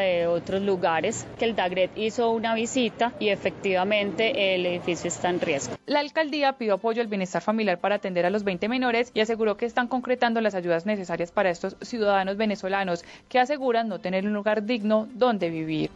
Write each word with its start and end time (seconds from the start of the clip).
De 0.00 0.26
otros 0.26 0.60
lugares 0.60 1.24
que 1.38 1.44
el 1.44 1.54
DAGRET 1.54 1.96
hizo 1.96 2.32
una 2.32 2.52
visita 2.56 3.12
y 3.20 3.28
efectivamente 3.28 4.56
el 4.56 4.66
edificio 4.66 5.06
está 5.06 5.30
en 5.30 5.40
riesgo. 5.40 5.76
La 5.86 6.00
alcaldía 6.00 6.54
pidió 6.58 6.74
apoyo 6.74 7.00
al 7.00 7.06
bienestar 7.06 7.42
familiar 7.42 7.78
para 7.78 7.94
atender 7.94 8.26
a 8.26 8.30
los 8.30 8.42
20 8.42 8.68
menores 8.68 9.12
y 9.14 9.20
aseguró 9.20 9.56
que 9.56 9.66
están 9.66 9.86
concretando 9.86 10.40
las 10.40 10.56
ayudas 10.56 10.84
necesarias 10.84 11.30
para 11.30 11.50
estos 11.50 11.76
ciudadanos 11.80 12.36
venezolanos 12.36 13.04
que 13.28 13.38
aseguran 13.38 13.86
no 13.86 14.00
tener 14.00 14.26
un 14.26 14.32
lugar 14.32 14.64
digno 14.64 15.06
donde 15.14 15.48
vivir. 15.48 15.92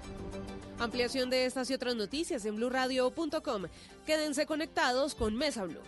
Ampliación 0.78 1.28
de 1.28 1.46
estas 1.46 1.68
y 1.68 1.74
otras 1.74 1.96
noticias 1.96 2.44
en 2.44 2.54
blurradio.com. 2.54 3.64
Quédense 4.06 4.46
conectados 4.46 5.16
con 5.16 5.34
Mesa 5.34 5.64
Blue. 5.64 5.82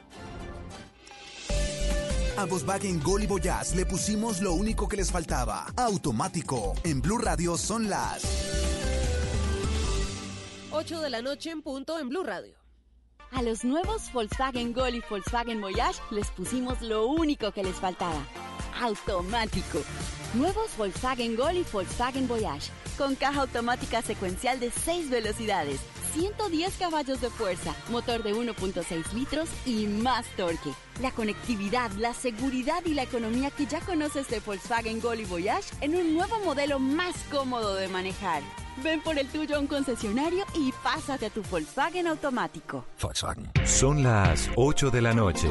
A 2.36 2.44
Volkswagen 2.44 3.00
Gol 3.02 3.22
y 3.22 3.26
Voyage 3.26 3.76
le 3.76 3.84
pusimos 3.84 4.40
lo 4.40 4.54
único 4.54 4.88
que 4.88 4.96
les 4.96 5.10
faltaba. 5.10 5.66
Automático. 5.76 6.74
En 6.84 7.00
Blue 7.02 7.18
Radio 7.18 7.56
son 7.56 7.88
las 7.88 8.22
8 10.72 11.00
de 11.00 11.10
la 11.10 11.20
noche 11.20 11.50
en 11.50 11.62
punto 11.62 11.98
en 11.98 12.08
Blue 12.08 12.22
Radio. 12.22 12.54
A 13.32 13.42
los 13.42 13.64
nuevos 13.64 14.12
Volkswagen 14.12 14.72
Gol 14.72 14.94
y 14.94 15.02
Volkswagen 15.08 15.60
Voyage 15.60 16.00
les 16.10 16.28
pusimos 16.30 16.80
lo 16.80 17.06
único 17.06 17.52
que 17.52 17.62
les 17.62 17.76
faltaba. 17.76 18.24
Automático. 18.80 19.82
Nuevos 20.34 20.76
Volkswagen 20.76 21.36
Gol 21.36 21.56
y 21.56 21.66
Volkswagen 21.72 22.26
Voyage. 22.26 22.70
Con 22.96 23.14
caja 23.16 23.42
automática 23.42 24.02
secuencial 24.02 24.60
de 24.60 24.70
6 24.70 25.10
velocidades, 25.10 25.80
110 26.12 26.76
caballos 26.78 27.20
de 27.20 27.30
fuerza, 27.30 27.74
motor 27.90 28.22
de 28.22 28.34
1.6 28.34 29.12
litros 29.12 29.48
y 29.64 29.86
más 29.86 30.26
torque. 30.36 30.70
La 31.00 31.10
conectividad, 31.10 31.90
la 31.92 32.14
seguridad 32.14 32.84
y 32.84 32.94
la 32.94 33.02
economía 33.02 33.50
que 33.50 33.66
ya 33.66 33.80
conoces 33.80 34.28
de 34.28 34.40
Volkswagen 34.40 35.00
Gol 35.00 35.20
y 35.20 35.24
Voyage 35.24 35.74
en 35.80 35.94
un 35.94 36.14
nuevo 36.14 36.38
modelo 36.44 36.78
más 36.78 37.16
cómodo 37.30 37.74
de 37.74 37.88
manejar. 37.88 38.42
Ven 38.82 39.00
por 39.02 39.18
el 39.18 39.28
tuyo 39.28 39.56
a 39.56 39.60
un 39.60 39.66
concesionario 39.66 40.44
y 40.54 40.72
pásate 40.82 41.26
a 41.26 41.30
tu 41.30 41.42
Volkswagen 41.42 42.06
automático. 42.06 42.84
Volkswagen. 43.00 43.50
Son 43.64 44.02
las 44.02 44.50
8 44.56 44.90
de 44.90 45.02
la 45.02 45.14
noche. 45.14 45.48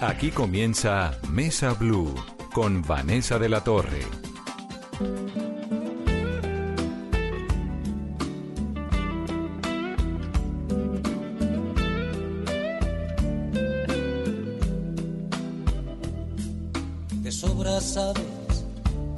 Aquí 0.00 0.30
comienza 0.30 1.18
Mesa 1.30 1.72
Blue 1.72 2.14
con 2.52 2.82
Vanessa 2.82 3.38
de 3.38 3.48
la 3.48 3.62
Torre. 3.62 4.02
De 17.26 17.32
sobra 17.32 17.80
sabes 17.80 18.22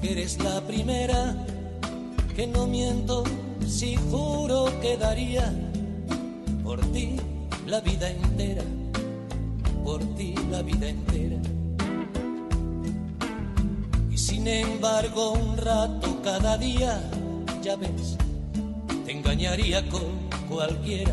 que 0.01 0.12
eres 0.12 0.39
la 0.39 0.62
primera, 0.62 1.45
que 2.34 2.47
no 2.47 2.67
miento 2.67 3.23
si 3.67 3.97
juro 3.97 4.73
que 4.81 4.97
daría 4.97 5.53
por 6.64 6.81
ti 6.91 7.17
la 7.67 7.81
vida 7.81 8.09
entera, 8.09 8.62
por 9.85 10.01
ti 10.17 10.35
la 10.51 10.63
vida 10.63 10.89
entera. 10.89 11.36
Y 14.11 14.17
sin 14.17 14.48
embargo 14.48 15.33
un 15.33 15.58
rato 15.58 16.23
cada 16.25 16.57
día, 16.57 17.02
ya 17.63 17.77
ves, 17.77 18.17
te 19.05 19.13
engañaría 19.13 19.86
con 19.90 20.30
cualquiera, 20.48 21.13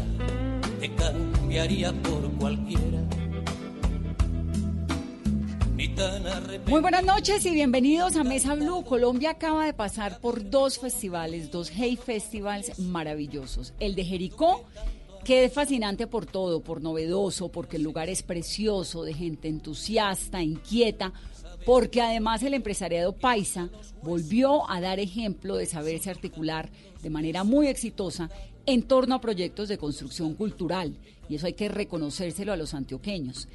te 0.79 0.95
cambiaría 0.95 1.91
por 1.91 2.31
cualquiera. 2.39 2.94
Muy 6.67 6.81
buenas 6.81 7.05
noches 7.05 7.45
y 7.45 7.51
bienvenidos 7.51 8.17
a 8.17 8.23
Mesa 8.25 8.55
Blue. 8.55 8.83
Colombia 8.83 9.31
acaba 9.31 9.65
de 9.65 9.73
pasar 9.73 10.19
por 10.19 10.49
dos 10.49 10.77
festivales, 10.77 11.51
dos 11.51 11.71
Hey 11.73 11.95
Festivals 11.95 12.79
maravillosos. 12.79 13.73
El 13.79 13.95
de 13.95 14.03
Jericó, 14.03 14.65
que 15.23 15.45
es 15.45 15.53
fascinante 15.53 16.05
por 16.07 16.25
todo, 16.25 16.61
por 16.61 16.81
novedoso, 16.81 17.49
porque 17.49 17.77
el 17.77 17.83
lugar 17.83 18.09
es 18.09 18.23
precioso, 18.23 19.03
de 19.03 19.13
gente 19.13 19.47
entusiasta, 19.47 20.43
inquieta, 20.43 21.13
porque 21.65 22.01
además 22.01 22.43
el 22.43 22.55
empresariado 22.55 23.13
paisa 23.13 23.69
volvió 24.03 24.69
a 24.69 24.81
dar 24.81 24.99
ejemplo 24.99 25.55
de 25.55 25.65
saberse 25.65 26.09
articular 26.09 26.69
de 27.01 27.09
manera 27.09 27.45
muy 27.45 27.67
exitosa 27.67 28.29
en 28.65 28.83
torno 28.83 29.15
a 29.15 29.21
proyectos 29.21 29.69
de 29.69 29.77
construcción 29.77 30.33
cultural. 30.33 30.97
Y 31.29 31.35
eso 31.35 31.45
hay 31.45 31.53
que 31.53 31.69
reconocérselo 31.69 32.51
a 32.51 32.57
los 32.57 32.73
antioqueños. 32.73 33.47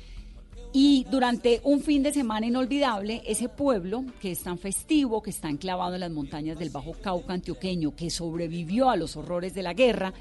Y 0.73 1.05
durante 1.11 1.61
un 1.65 1.81
fin 1.81 2.03
de 2.05 2.13
semana 2.13 2.47
inolvidable, 2.47 3.23
ese 3.27 3.49
pueblo 3.49 4.05
que 4.21 4.31
es 4.31 4.43
tan 4.45 4.57
festivo, 4.57 5.21
que 5.21 5.31
está 5.31 5.49
enclavado 5.49 5.95
en 5.95 6.01
las 6.01 6.13
montañas 6.13 6.59
del 6.59 6.71
Bajo 6.71 6.93
Cauca 6.93 7.33
antioqueño, 7.33 7.97
que 7.97 8.09
sobrevivió 8.09 8.89
a 8.89 8.97
los 8.97 9.17
horrores 9.17 9.53
de 9.53 9.65
la 9.65 9.75
guerra, 9.75 10.13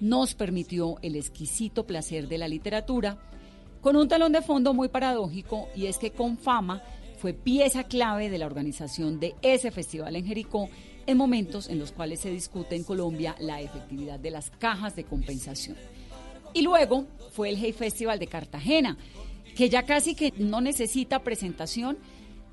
nos 0.00 0.34
permitió 0.34 0.96
el 1.02 1.16
exquisito 1.16 1.84
placer 1.84 2.28
de 2.28 2.38
la 2.38 2.46
literatura, 2.46 3.18
con 3.80 3.96
un 3.96 4.06
talón 4.06 4.30
de 4.30 4.42
fondo 4.42 4.72
muy 4.72 4.88
paradójico, 4.88 5.68
y 5.74 5.86
es 5.86 5.98
que 5.98 6.12
con 6.12 6.38
fama 6.38 6.80
fue 7.18 7.32
pieza 7.32 7.82
clave 7.84 8.30
de 8.30 8.38
la 8.38 8.46
organización 8.46 9.18
de 9.18 9.34
ese 9.42 9.72
festival 9.72 10.14
en 10.14 10.26
Jericó 10.26 10.68
en 11.08 11.16
momentos 11.16 11.68
en 11.68 11.80
los 11.80 11.90
cuales 11.90 12.20
se 12.20 12.30
discute 12.30 12.76
en 12.76 12.84
Colombia 12.84 13.34
la 13.40 13.60
efectividad 13.60 14.20
de 14.20 14.30
las 14.30 14.50
cajas 14.50 14.94
de 14.94 15.04
compensación. 15.04 15.76
Y 16.54 16.62
luego 16.62 17.06
fue 17.32 17.48
el 17.48 17.56
Hey 17.56 17.72
Festival 17.72 18.18
de 18.18 18.26
Cartagena, 18.26 18.96
que 19.58 19.68
ya 19.68 19.82
casi 19.82 20.14
que 20.14 20.32
no 20.36 20.60
necesita 20.60 21.24
presentación, 21.24 21.98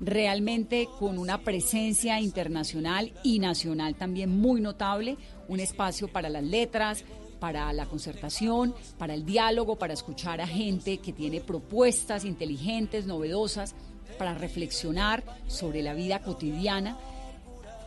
realmente 0.00 0.88
con 0.98 1.18
una 1.18 1.38
presencia 1.38 2.20
internacional 2.20 3.12
y 3.22 3.38
nacional 3.38 3.94
también 3.94 4.36
muy 4.36 4.60
notable, 4.60 5.16
un 5.46 5.60
espacio 5.60 6.08
para 6.08 6.28
las 6.28 6.42
letras, 6.42 7.04
para 7.38 7.72
la 7.72 7.86
concertación, 7.86 8.74
para 8.98 9.14
el 9.14 9.24
diálogo, 9.24 9.76
para 9.76 9.92
escuchar 9.92 10.40
a 10.40 10.48
gente 10.48 10.98
que 10.98 11.12
tiene 11.12 11.40
propuestas 11.40 12.24
inteligentes, 12.24 13.06
novedosas, 13.06 13.76
para 14.18 14.34
reflexionar 14.34 15.22
sobre 15.46 15.82
la 15.82 15.94
vida 15.94 16.22
cotidiana. 16.22 16.98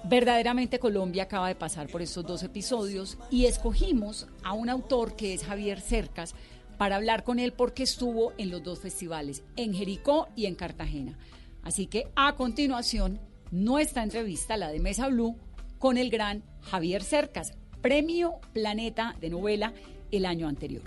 Verdaderamente 0.06 0.80
Colombia 0.80 1.24
acaba 1.24 1.50
de 1.50 1.56
pasar 1.56 1.90
por 1.90 2.02
estos 2.02 2.26
dos 2.26 2.42
episodios 2.42 3.18
y 3.30 3.48
escogimos 3.48 4.28
a 4.46 4.54
un 4.54 4.70
autor 4.70 5.18
que 5.18 5.34
es 5.34 5.44
Javier 5.44 5.82
Cercas 5.82 6.36
para 6.80 6.96
hablar 6.96 7.26
con 7.26 7.40
él 7.40 7.52
porque 7.52 7.84
estuvo 7.84 8.32
en 8.38 8.50
los 8.50 8.64
dos 8.64 8.80
festivales, 8.80 9.44
en 9.58 9.74
Jericó 9.74 10.30
y 10.38 10.46
en 10.46 10.56
Cartagena. 10.56 11.20
Así 11.62 11.88
que 11.88 12.08
a 12.16 12.38
continuación, 12.38 13.20
nuestra 13.52 14.02
entrevista, 14.02 14.56
la 14.56 14.72
de 14.72 14.80
Mesa 14.80 15.10
Blue, 15.10 15.36
con 15.78 15.98
el 15.98 16.10
gran 16.10 16.42
Javier 16.62 17.04
Cercas, 17.04 17.52
Premio 17.82 18.40
Planeta 18.54 19.18
de 19.20 19.30
Novela 19.30 19.74
el 20.10 20.26
año 20.26 20.48
anterior. 20.48 20.84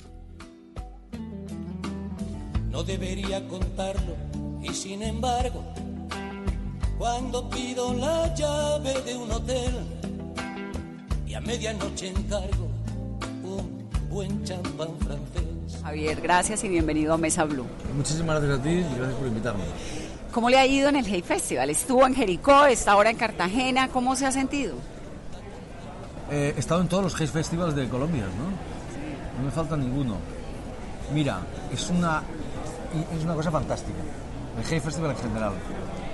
No 2.71 2.83
debería 2.83 3.47
contarlo 3.47 4.17
y 4.63 4.73
sin 4.73 5.03
embargo, 5.03 5.63
cuando 6.97 7.51
pido 7.51 7.93
la 7.93 8.35
llave 8.35 8.95
de 9.03 9.15
un 9.15 9.31
hotel 9.31 9.75
y 11.27 11.35
a 11.35 11.41
medianoche 11.43 12.09
encargo 12.09 12.71
un 13.45 13.91
buen 14.09 14.43
champán 14.43 14.99
francés. 15.01 15.52
Javier, 15.81 16.21
gracias 16.21 16.63
y 16.65 16.69
bienvenido 16.69 17.15
a 17.15 17.19
Mesa 17.19 17.45
Blue. 17.45 17.67
Muchísimas 17.97 18.41
gracias 18.41 18.61
a 18.61 18.63
ti 18.63 18.71
y 18.71 18.95
gracias 18.97 19.15
por 19.15 19.27
invitarme. 19.29 19.65
¿Cómo 20.33 20.51
le 20.51 20.59
ha 20.59 20.67
ido 20.67 20.89
en 20.89 20.97
el 20.97 21.07
Hey 21.07 21.23
Festival? 21.23 21.71
Estuvo 21.71 22.07
en 22.07 22.15
Jericó, 22.15 22.65
está 22.67 22.93
ahora 22.93 23.11
en 23.11 23.17
Cartagena. 23.17 23.89
¿Cómo 23.89 24.17
se 24.17 24.27
ha 24.27 24.33
sentido? 24.33 24.77
Eh, 26.31 26.55
he 26.57 26.61
estado 26.61 26.81
en 26.81 26.89
todos 26.89 27.05
los 27.05 27.15
Hey 27.19 27.27
Festivals 27.27 27.75
de 27.75 27.89
Colombia, 27.89 28.25
¿no? 28.25 29.39
No 29.39 29.45
me 29.45 29.51
falta 29.51 29.77
ninguno. 29.77 30.17
Mira, 31.13 31.41
es 31.73 31.91
una, 31.91 32.23
es 33.17 33.25
una 33.25 33.35
cosa 33.35 33.51
fantástica. 33.51 33.99
El 34.59 34.65
Hey 34.65 34.81
Festival 34.81 35.11
en 35.11 35.17
general. 35.17 35.53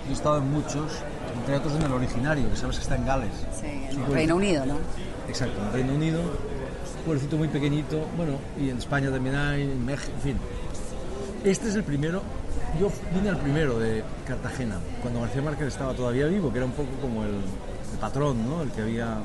Yo 0.04 0.10
he 0.10 0.14
estado 0.14 0.38
en 0.38 0.50
muchos, 0.50 0.92
entre 1.38 1.56
otros 1.56 1.74
en 1.74 1.82
el 1.82 1.92
originario, 1.92 2.50
que 2.50 2.56
sabes 2.56 2.76
que 2.76 2.82
está 2.82 2.96
en 2.96 3.06
Gales. 3.06 3.32
Sí, 3.60 3.66
en 3.66 4.02
el 4.02 4.12
Reino 4.12 4.36
Unido, 4.36 4.66
¿no? 4.66 4.78
Exacto, 5.28 5.60
en 5.60 5.66
el 5.66 5.72
Reino 5.72 5.94
Unido. 5.94 6.20
Pueblecito 7.08 7.38
muy 7.38 7.48
pequeñito, 7.48 8.04
bueno, 8.18 8.32
y 8.60 8.68
en 8.68 8.76
España 8.76 9.10
también 9.10 9.34
hay, 9.34 9.62
en 9.62 9.82
México, 9.82 10.12
en 10.16 10.20
fin. 10.20 10.36
Este 11.42 11.70
es 11.70 11.74
el 11.74 11.82
primero, 11.82 12.20
yo 12.78 12.92
vine 13.14 13.30
al 13.30 13.38
primero 13.38 13.78
de 13.78 14.04
Cartagena, 14.26 14.76
cuando 15.00 15.22
García 15.22 15.40
Márquez 15.40 15.68
estaba 15.68 15.94
todavía 15.94 16.26
vivo, 16.26 16.52
que 16.52 16.58
era 16.58 16.66
un 16.66 16.72
poco 16.72 16.90
como 17.00 17.24
el, 17.24 17.30
el 17.30 17.98
patrón, 17.98 18.46
¿no? 18.46 18.60
El 18.60 18.70
que 18.72 18.82
había 18.82 19.16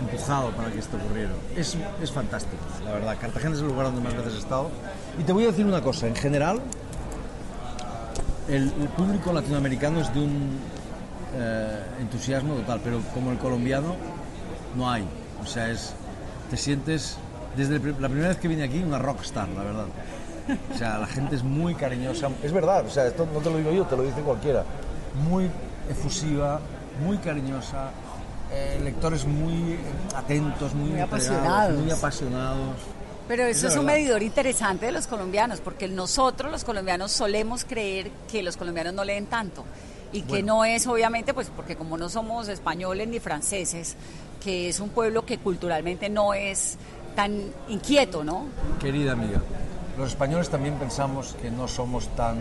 empujado 0.00 0.50
para 0.52 0.72
que 0.72 0.78
esto 0.78 0.96
ocurriera. 0.96 1.32
Es, 1.54 1.76
es 2.02 2.10
fantástico, 2.10 2.62
la 2.82 2.92
verdad. 2.92 3.18
Cartagena 3.20 3.54
es 3.54 3.60
el 3.60 3.66
lugar 3.66 3.84
donde 3.84 4.00
más 4.00 4.16
veces 4.16 4.36
he 4.36 4.38
estado. 4.38 4.70
Y 5.20 5.24
te 5.24 5.32
voy 5.34 5.44
a 5.44 5.48
decir 5.48 5.66
una 5.66 5.82
cosa, 5.82 6.06
en 6.06 6.16
general, 6.16 6.58
el, 8.48 8.62
el 8.62 8.88
público 8.96 9.30
latinoamericano 9.30 10.00
es 10.00 10.14
de 10.14 10.20
un 10.20 10.58
eh, 11.34 11.82
entusiasmo 12.00 12.54
total, 12.54 12.80
pero 12.82 13.02
como 13.12 13.30
el 13.30 13.36
colombiano 13.36 13.94
no 14.74 14.90
hay. 14.90 15.06
O 15.42 15.46
sea, 15.46 15.68
es, 15.70 15.92
te 16.50 16.56
sientes, 16.56 17.16
desde 17.56 17.74
la 18.00 18.08
primera 18.08 18.28
vez 18.28 18.38
que 18.38 18.48
vine 18.48 18.64
aquí, 18.64 18.78
una 18.82 18.98
rockstar, 18.98 19.48
la 19.50 19.62
verdad. 19.62 19.86
O 20.74 20.78
sea, 20.78 20.98
la 20.98 21.06
gente 21.06 21.36
es 21.36 21.42
muy 21.42 21.74
cariñosa. 21.74 22.30
Es 22.42 22.52
verdad, 22.52 22.84
o 22.86 22.90
sea, 22.90 23.06
esto 23.06 23.26
no 23.32 23.40
te 23.40 23.50
lo 23.50 23.58
digo 23.58 23.70
yo, 23.72 23.84
te 23.84 23.96
lo 23.96 24.02
dice 24.02 24.20
cualquiera. 24.22 24.64
Muy 25.28 25.50
efusiva, 25.90 26.60
muy 27.04 27.18
cariñosa, 27.18 27.90
eh, 28.52 28.80
lectores 28.82 29.26
muy 29.26 29.78
atentos, 30.16 30.74
muy, 30.74 30.90
Muy 30.90 31.00
apasionados. 31.00 31.78
muy 31.80 31.90
apasionados. 31.90 32.76
Pero 33.26 33.44
eso 33.44 33.66
la 33.66 33.72
es 33.72 33.78
un 33.78 33.84
medidor 33.84 34.22
interesante 34.22 34.86
de 34.86 34.92
los 34.92 35.06
colombianos, 35.06 35.60
porque 35.60 35.86
nosotros 35.86 36.50
los 36.50 36.64
colombianos 36.64 37.12
solemos 37.12 37.64
creer 37.66 38.10
que 38.30 38.42
los 38.42 38.56
colombianos 38.56 38.94
no 38.94 39.04
leen 39.04 39.26
tanto 39.26 39.64
y 40.12 40.22
que 40.22 40.42
no 40.42 40.64
es 40.64 40.86
obviamente 40.86 41.34
pues 41.34 41.50
porque 41.54 41.76
como 41.76 41.96
no 41.98 42.08
somos 42.08 42.48
españoles 42.48 43.08
ni 43.08 43.20
franceses, 43.20 43.96
que 44.42 44.68
es 44.68 44.80
un 44.80 44.88
pueblo 44.90 45.24
que 45.26 45.38
culturalmente 45.38 46.08
no 46.08 46.32
es 46.34 46.76
tan 47.16 47.40
inquieto, 47.68 48.24
¿no? 48.24 48.46
Querida 48.80 49.12
amiga, 49.12 49.40
los 49.98 50.10
españoles 50.10 50.48
también 50.48 50.74
pensamos 50.76 51.34
que 51.42 51.50
no 51.50 51.66
somos 51.68 52.08
tan, 52.14 52.38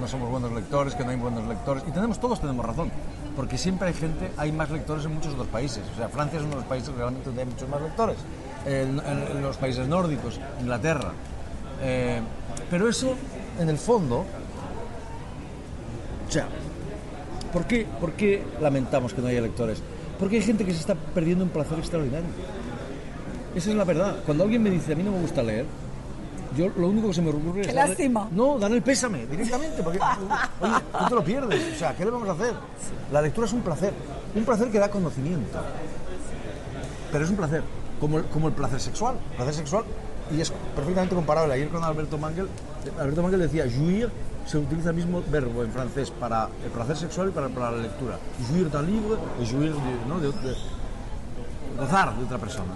no 0.00 0.06
somos 0.08 0.30
buenos 0.30 0.52
lectores, 0.52 0.94
que 0.94 1.04
no 1.04 1.10
hay 1.10 1.16
buenos 1.16 1.46
lectores, 1.48 1.82
y 1.86 1.90
tenemos 1.90 2.20
todos 2.20 2.40
tenemos 2.40 2.64
razón, 2.64 2.90
porque 3.34 3.58
siempre 3.58 3.88
hay 3.88 3.94
gente, 3.94 4.30
hay 4.36 4.52
más 4.52 4.70
lectores 4.70 5.04
en 5.04 5.14
muchos 5.14 5.32
otros 5.32 5.48
países. 5.48 5.82
O 5.92 5.96
sea, 5.96 6.08
Francia 6.08 6.38
es 6.38 6.42
uno 6.44 6.52
de 6.54 6.60
los 6.60 6.66
países 6.66 6.94
realmente 6.94 7.24
donde 7.26 7.42
hay 7.42 7.48
muchos 7.48 7.68
más 7.68 7.80
lectores. 7.82 8.16
En, 8.64 9.00
en- 9.00 9.26
en 9.36 9.42
los 9.42 9.56
países 9.56 9.88
nórdicos, 9.88 10.38
Inglaterra. 10.60 11.10
Eh, 11.82 12.20
pero 12.70 12.88
eso, 12.88 13.16
en 13.58 13.68
el 13.68 13.78
fondo, 13.78 14.24
o 16.28 16.30
sea, 16.30 16.46
¿por 17.52 17.64
qué, 17.66 17.86
¿por 18.00 18.12
qué 18.12 18.42
lamentamos 18.60 19.12
que 19.14 19.20
no 19.22 19.28
haya 19.28 19.40
lectores? 19.40 19.82
Porque 20.18 20.36
hay 20.36 20.42
gente 20.42 20.64
que 20.64 20.72
se 20.72 20.80
está 20.80 20.94
perdiendo 20.94 21.44
un 21.44 21.50
placer 21.50 21.78
extraordinario. 21.78 22.26
Esa 23.54 23.70
es 23.70 23.76
la 23.76 23.84
verdad. 23.84 24.16
Cuando 24.24 24.44
alguien 24.44 24.62
me 24.62 24.70
dice, 24.70 24.92
a 24.92 24.96
mí 24.96 25.02
no 25.02 25.10
me 25.12 25.20
gusta 25.20 25.42
leer, 25.42 25.66
yo 26.56 26.68
lo 26.76 26.88
único 26.88 27.08
que 27.08 27.14
se 27.14 27.22
me 27.22 27.30
ocurre 27.30 27.62
Qué 27.62 27.68
es... 27.70 27.74
darle- 27.74 27.88
lástima. 27.88 28.28
No, 28.30 28.58
darle 28.58 28.76
el 28.78 28.82
pésame 28.82 29.26
directamente, 29.26 29.82
porque, 29.82 29.98
oye, 30.60 30.72
tú 30.98 31.04
te 31.08 31.14
lo 31.14 31.24
pierdes. 31.24 31.74
O 31.74 31.78
sea, 31.78 31.94
¿qué 31.96 32.04
le 32.04 32.10
vamos 32.10 32.28
a 32.28 32.32
hacer? 32.32 32.52
La 33.10 33.20
lectura 33.22 33.46
es 33.46 33.52
un 33.52 33.62
placer. 33.62 33.92
Un 34.34 34.44
placer 34.44 34.68
que 34.70 34.78
da 34.78 34.90
conocimiento. 34.90 35.58
Pero 37.10 37.24
es 37.24 37.30
un 37.30 37.36
placer, 37.36 37.62
como 38.00 38.18
el, 38.18 38.24
como 38.26 38.48
el 38.48 38.54
placer 38.54 38.80
sexual. 38.80 39.16
El 39.32 39.36
placer 39.36 39.54
sexual, 39.54 39.84
y 40.34 40.40
es 40.40 40.50
perfectamente 40.74 41.14
comparable. 41.14 41.52
Ayer 41.54 41.68
con 41.68 41.84
Alberto 41.84 42.16
Mangel, 42.16 42.48
Alberto 42.98 43.22
Mangel 43.22 43.40
decía, 43.40 43.64
jouir 43.64 44.08
se 44.46 44.58
utiliza 44.58 44.90
el 44.90 44.96
mismo 44.96 45.22
verbo 45.30 45.62
en 45.62 45.70
francés 45.70 46.10
para 46.10 46.48
el 46.64 46.70
placer 46.70 46.96
sexual 46.96 47.28
y 47.28 47.32
para, 47.32 47.48
la 47.48 47.78
lectura. 47.78 48.18
Jouir 48.48 48.70
d'un 48.70 48.86
livre 48.86 49.16
y 49.40 49.46
jouir 49.46 49.72
de, 49.72 50.06
¿no? 50.08 50.18
gozar 51.78 52.16
de 52.16 52.24
otra 52.24 52.38
persona. 52.38 52.72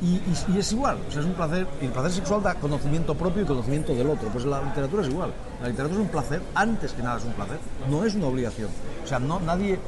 Y, 0.00 0.20
es 0.56 0.72
igual, 0.72 0.96
o 1.08 1.10
sea, 1.10 1.22
es 1.22 1.26
un 1.26 1.32
placer, 1.32 1.66
el 1.80 1.90
placer 1.90 2.12
sexual 2.12 2.40
da 2.40 2.54
conocimiento 2.54 3.16
propio 3.16 3.42
y 3.42 3.46
conocimiento 3.46 3.92
del 3.94 4.08
otro. 4.08 4.28
Pues 4.28 4.44
la 4.44 4.62
literatura 4.62 5.02
es 5.02 5.08
igual. 5.08 5.32
La 5.60 5.68
literatura 5.68 6.00
es 6.00 6.06
un 6.06 6.12
placer, 6.12 6.42
antes 6.54 6.92
que 6.92 7.02
nada 7.02 7.18
es 7.18 7.24
un 7.24 7.32
placer, 7.32 7.58
no 7.90 8.04
es 8.04 8.14
una 8.14 8.26
obligación. 8.26 8.70
O 9.02 9.06
sea, 9.06 9.18
no, 9.18 9.40
nadie. 9.40 9.78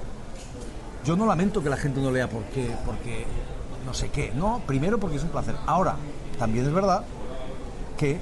Yo 1.04 1.16
no 1.16 1.26
lamento 1.26 1.62
que 1.62 1.70
la 1.70 1.76
gente 1.76 2.00
no 2.00 2.10
lea 2.10 2.28
porque, 2.28 2.74
porque 2.84 3.24
no 3.86 3.94
sé 3.94 4.08
qué. 4.10 4.32
No, 4.34 4.60
primero 4.66 4.98
porque 4.98 5.16
es 5.16 5.22
un 5.22 5.28
placer. 5.28 5.54
Ahora, 5.64 5.94
también 6.38 6.66
es 6.66 6.72
verdad 6.72 7.04
que, 7.96 8.18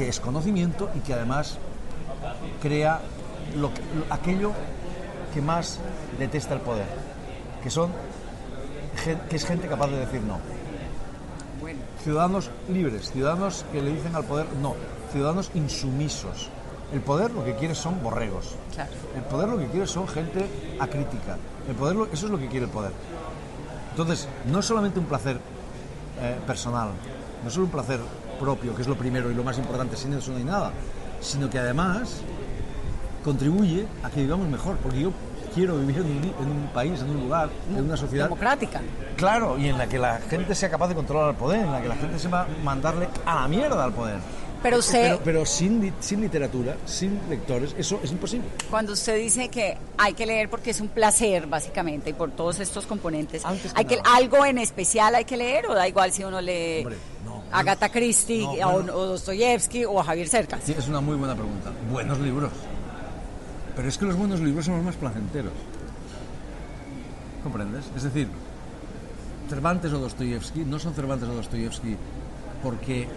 que 0.00 0.08
es 0.08 0.18
conocimiento 0.18 0.88
y 0.94 1.00
que 1.00 1.12
además 1.12 1.58
crea 2.62 3.00
lo 3.54 3.68
que- 3.74 3.82
lo- 3.82 4.14
aquello 4.14 4.52
que 5.34 5.42
más 5.42 5.78
detesta 6.18 6.54
el 6.54 6.60
poder, 6.62 6.86
que 7.62 7.68
son 7.68 7.90
que 9.28 9.36
es 9.36 9.44
gente 9.44 9.68
capaz 9.68 9.88
de 9.88 9.98
decir 9.98 10.22
no. 10.22 10.38
Ciudadanos 12.02 12.50
libres, 12.72 13.10
ciudadanos 13.12 13.66
que 13.72 13.82
le 13.82 13.90
dicen 13.92 14.16
al 14.16 14.24
poder 14.24 14.46
no, 14.62 14.74
ciudadanos 15.12 15.50
insumisos. 15.54 16.48
El 16.94 17.00
poder 17.02 17.30
lo 17.32 17.44
que 17.44 17.54
quiere 17.56 17.74
son 17.74 18.02
borregos. 18.02 18.56
El 19.14 19.22
poder 19.24 19.48
lo 19.50 19.58
que 19.58 19.66
quiere 19.66 19.86
son 19.86 20.08
gente 20.08 20.46
acrítica. 20.80 21.36
El 21.68 21.74
poder, 21.76 21.96
eso 22.10 22.24
es 22.26 22.32
lo 22.32 22.38
que 22.38 22.48
quiere 22.48 22.64
el 22.64 22.72
poder. 22.72 22.92
Entonces, 23.90 24.26
no 24.46 24.60
es 24.60 24.64
solamente 24.66 24.98
un 24.98 25.04
placer 25.04 25.38
eh, 26.22 26.38
personal, 26.46 26.88
no 27.44 27.50
solo 27.50 27.66
un 27.66 27.70
placer 27.72 28.00
propio, 28.38 28.74
que 28.74 28.82
es 28.82 28.88
lo 28.88 28.96
primero 28.96 29.30
y 29.30 29.34
lo 29.34 29.44
más 29.44 29.58
importante, 29.58 29.96
sin 29.96 30.12
eso 30.14 30.30
no 30.32 30.38
hay 30.38 30.44
nada, 30.44 30.72
sino 31.20 31.48
que 31.50 31.58
además 31.58 32.20
contribuye 33.24 33.86
a 34.02 34.10
que 34.10 34.22
vivamos 34.22 34.48
mejor, 34.48 34.76
porque 34.78 35.00
yo 35.00 35.12
quiero 35.54 35.76
vivir 35.78 35.96
en 35.98 36.06
un, 36.06 36.34
en 36.40 36.50
un 36.50 36.68
país, 36.72 37.00
en 37.00 37.10
un 37.10 37.20
lugar, 37.20 37.50
en 37.70 37.84
una 37.84 37.96
sociedad 37.96 38.24
Democrática. 38.26 38.80
Claro, 39.16 39.58
y 39.58 39.68
en 39.68 39.76
la 39.78 39.88
que 39.88 39.98
la 39.98 40.18
gente 40.20 40.54
sea 40.54 40.70
capaz 40.70 40.88
de 40.88 40.94
controlar 40.94 41.30
el 41.30 41.36
poder, 41.36 41.60
en 41.60 41.72
la 41.72 41.82
que 41.82 41.88
la 41.88 41.96
gente 41.96 42.18
sepa 42.18 42.46
mandarle 42.64 43.08
a 43.26 43.34
la 43.42 43.48
mierda 43.48 43.84
al 43.84 43.92
poder. 43.92 44.18
Pero 44.62 44.78
usted- 44.78 45.02
Pero, 45.02 45.20
pero 45.24 45.46
sin, 45.46 45.92
sin 46.00 46.20
literatura, 46.20 46.76
sin 46.84 47.18
lectores, 47.30 47.74
eso 47.78 47.98
es 48.02 48.10
imposible. 48.12 48.46
Cuando 48.68 48.92
usted 48.92 49.16
dice 49.16 49.48
que 49.48 49.76
hay 49.96 50.12
que 50.12 50.26
leer 50.26 50.50
porque 50.50 50.70
es 50.70 50.80
un 50.82 50.88
placer, 50.88 51.46
básicamente, 51.46 52.10
y 52.10 52.12
por 52.12 52.30
todos 52.30 52.60
estos 52.60 52.86
componentes, 52.86 53.44
Antes 53.44 53.72
que 53.72 53.78
¿hay 53.78 53.84
que, 53.86 53.98
algo 54.04 54.44
en 54.44 54.58
especial 54.58 55.14
hay 55.14 55.24
que 55.24 55.38
leer 55.38 55.66
o 55.66 55.74
da 55.74 55.88
igual 55.88 56.12
si 56.12 56.24
uno 56.24 56.40
lee 56.42 56.80
Hombre. 56.82 56.96
Agatha 57.52 57.88
Christie 57.88 58.42
No, 58.44 58.50
o, 58.52 58.72
bueno. 58.72 58.94
o 58.94 59.06
Dostoyevsky 59.06 59.84
o 59.84 59.98
a 60.00 60.04
Javier 60.04 60.28
Cercas? 60.28 60.60
Sí, 60.64 60.74
es 60.76 60.88
una 60.88 61.00
muy 61.00 61.16
buena 61.16 61.34
pregunta. 61.34 61.70
Buenos 61.90 62.18
libros. 62.20 62.52
Pero 63.76 63.88
es 63.88 63.98
que 63.98 64.04
los 64.06 64.16
buenos 64.16 64.40
libros 64.40 64.64
son 64.66 64.76
los 64.76 64.84
más 64.84 64.96
placenteros. 64.96 65.52
¿Comprendes? 67.42 67.84
Es 67.96 68.02
decir, 68.02 68.28
Cervantes 69.48 69.92
o 69.92 69.98
Dostoyevsky 69.98 70.60
no 70.64 70.78
son 70.78 70.94
Cervantes 70.94 71.28
o 71.28 71.32
Dostoyevsky 71.34 71.96
porque 72.62 73.08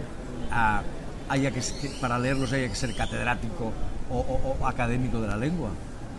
ah, 0.50 0.82
haya 1.28 1.50
que, 1.50 1.60
que 1.60 1.90
para 2.00 2.18
leerlos 2.18 2.52
haya 2.52 2.68
que 2.68 2.74
ser 2.74 2.94
catedrático 2.96 3.72
o, 4.10 4.18
o- 4.18 4.56
o 4.60 4.66
académico 4.66 5.20
de 5.20 5.28
la 5.28 5.36
lengua, 5.36 5.70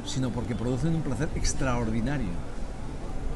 sino 0.06 0.30
porque 0.30 0.56
producen 0.56 0.96
un 0.96 1.02
placer 1.02 1.30
extraordinario, 1.36 2.28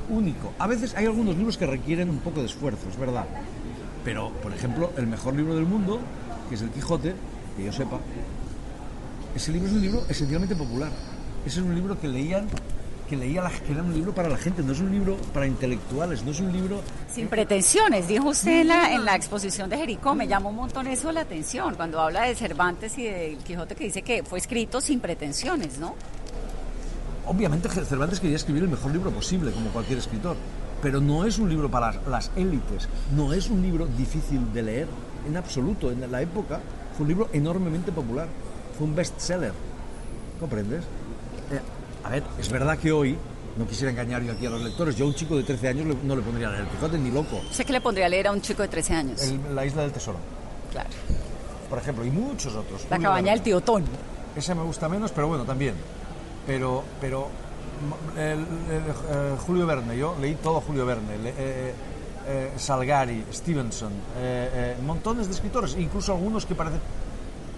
único. 0.09 0.53
A 0.59 0.67
veces 0.67 0.93
hay 0.95 1.05
algunos 1.07 1.35
libros 1.35 1.57
que 1.57 1.65
requieren 1.65 2.09
un 2.09 2.19
poco 2.19 2.39
de 2.41 2.45
esfuerzo, 2.45 2.87
es 2.89 2.97
verdad. 2.97 3.25
Pero, 4.03 4.31
por 4.41 4.53
ejemplo, 4.53 4.91
el 4.97 5.07
mejor 5.07 5.35
libro 5.35 5.55
del 5.55 5.65
mundo, 5.65 5.99
que 6.47 6.55
es 6.55 6.61
El 6.61 6.69
Quijote, 6.69 7.15
que 7.57 7.65
yo 7.65 7.73
sepa, 7.73 7.99
ese 9.35 9.51
libro 9.51 9.67
es 9.67 9.73
un 9.73 9.81
libro 9.81 10.05
esencialmente 10.09 10.55
popular. 10.55 10.91
Ese 11.45 11.59
es 11.59 11.65
un 11.65 11.75
libro 11.75 11.99
que 11.99 12.07
leían, 12.07 12.47
que 13.09 13.15
leía 13.15 13.41
la, 13.41 13.49
que 13.49 13.71
era 13.71 13.81
un 13.81 13.93
libro 13.93 14.13
para 14.13 14.29
la 14.29 14.37
gente, 14.37 14.61
no 14.63 14.71
es 14.73 14.79
un 14.79 14.91
libro 14.91 15.17
para 15.33 15.47
intelectuales, 15.47 16.23
no 16.23 16.31
es 16.31 16.39
un 16.39 16.51
libro 16.51 16.81
Sin 17.13 17.27
pretensiones, 17.27 18.07
dijo 18.07 18.29
usted 18.29 18.61
en 18.61 18.67
la, 18.67 18.93
en 18.93 19.05
la 19.05 19.15
exposición 19.15 19.69
de 19.69 19.77
Jericó, 19.77 20.15
me 20.15 20.27
llamó 20.27 20.49
un 20.49 20.57
montón 20.57 20.87
eso 20.87 21.11
la 21.11 21.21
atención, 21.21 21.75
cuando 21.75 21.99
habla 21.99 22.23
de 22.23 22.35
Cervantes 22.35 22.97
y 22.97 23.03
del 23.03 23.37
Quijote 23.37 23.75
que 23.75 23.85
dice 23.85 24.01
que 24.01 24.23
fue 24.23 24.39
escrito 24.39 24.81
sin 24.81 24.99
pretensiones, 24.99 25.77
¿no? 25.79 25.95
Obviamente 27.25 27.69
Cervantes 27.69 28.19
quería 28.19 28.35
escribir 28.35 28.63
el 28.63 28.69
mejor 28.69 28.91
libro 28.91 29.11
posible, 29.11 29.51
como 29.51 29.69
cualquier 29.69 29.99
escritor, 29.99 30.35
pero 30.81 31.01
no 31.01 31.25
es 31.25 31.37
un 31.39 31.49
libro 31.49 31.69
para 31.69 31.93
las, 32.07 32.31
élites, 32.35 32.87
no 33.15 33.33
es 33.33 33.49
un 33.49 33.61
libro 33.61 33.85
difícil 33.97 34.51
de 34.53 34.61
leer, 34.63 34.87
en 35.27 35.35
absoluto. 35.37 35.91
En 35.91 36.09
la 36.11 36.21
época 36.21 36.59
fue 36.95 37.03
un 37.03 37.09
libro 37.09 37.29
enormemente 37.33 37.91
popular, 37.91 38.27
fue 38.77 38.87
un 38.87 38.95
bestseller, 38.95 39.53
¿comprendes? 40.39 40.83
Eh, 41.51 41.59
a 42.03 42.09
ver, 42.09 42.23
es 42.39 42.49
verdad 42.49 42.77
que 42.77 42.91
hoy, 42.91 43.17
no 43.57 43.65
quisiera 43.67 43.91
engañar 43.91 44.21
yo 44.23 44.31
aquí 44.33 44.45
a 44.45 44.49
los 44.49 44.61
lectores, 44.61 44.95
yo 44.95 45.05
a 45.05 45.07
un 45.09 45.13
chico 45.15 45.35
de 45.35 45.43
13 45.43 45.67
años 45.67 45.97
no 46.03 46.15
le 46.15 46.21
pondría 46.21 46.47
a 46.47 46.51
leer 46.51 46.63
el 46.63 46.69
Quijote 46.69 46.97
ni 46.97 47.11
loco. 47.11 47.41
¿Usted 47.49 47.65
qué 47.65 47.73
le 47.73 47.81
pondría 47.81 48.05
a 48.05 48.09
leer 48.09 48.27
a 48.27 48.31
un 48.31 48.41
chico 48.41 48.61
de 48.61 48.67
13 48.69 48.93
años? 48.93 49.21
El- 49.23 49.55
la 49.55 49.65
Isla 49.65 49.81
del 49.81 49.91
Tesoro, 49.91 50.17
Claro. 50.71 50.89
por 51.69 51.79
ejemplo, 51.79 52.05
y 52.05 52.09
muchos 52.11 52.55
otros. 52.55 52.83
La 52.89 52.95
Julio 52.95 53.09
cabaña 53.09 53.31
del 53.33 53.41
tío 53.41 53.59
Tón. 53.61 53.83
Ese 54.35 54.55
me 54.55 54.63
gusta 54.63 54.87
menos, 54.87 55.11
pero 55.11 55.27
bueno, 55.27 55.43
también. 55.43 55.73
Pero, 56.47 56.83
pero 57.01 57.27
eh, 58.17 59.35
Julio 59.45 59.65
Verne, 59.65 59.97
yo 59.97 60.15
leí 60.19 60.35
todo 60.35 60.61
Julio 60.61 60.85
Verne, 60.85 61.15
eh, 61.15 61.73
eh, 62.27 62.53
Salgari, 62.57 63.25
Stevenson, 63.31 63.91
montones 64.85 65.27
de 65.27 65.33
escritores, 65.33 65.75
incluso 65.77 66.13
algunos 66.13 66.45
que 66.45 66.55
parecen... 66.55 66.81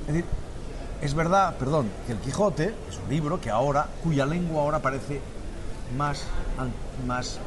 Es 0.01 0.07
decir, 0.07 0.25
es 1.01 1.13
verdad, 1.13 1.55
perdón, 1.57 1.89
que 2.05 2.13
el 2.13 2.19
Quijote 2.19 2.73
es 2.89 2.99
un 3.03 3.09
libro 3.09 3.41
que 3.41 3.49
ahora, 3.49 3.87
cuya 4.03 4.25
lengua 4.25 4.61
ahora 4.61 4.79
parece 4.79 5.19
más, 5.97 6.23
más 7.07 7.39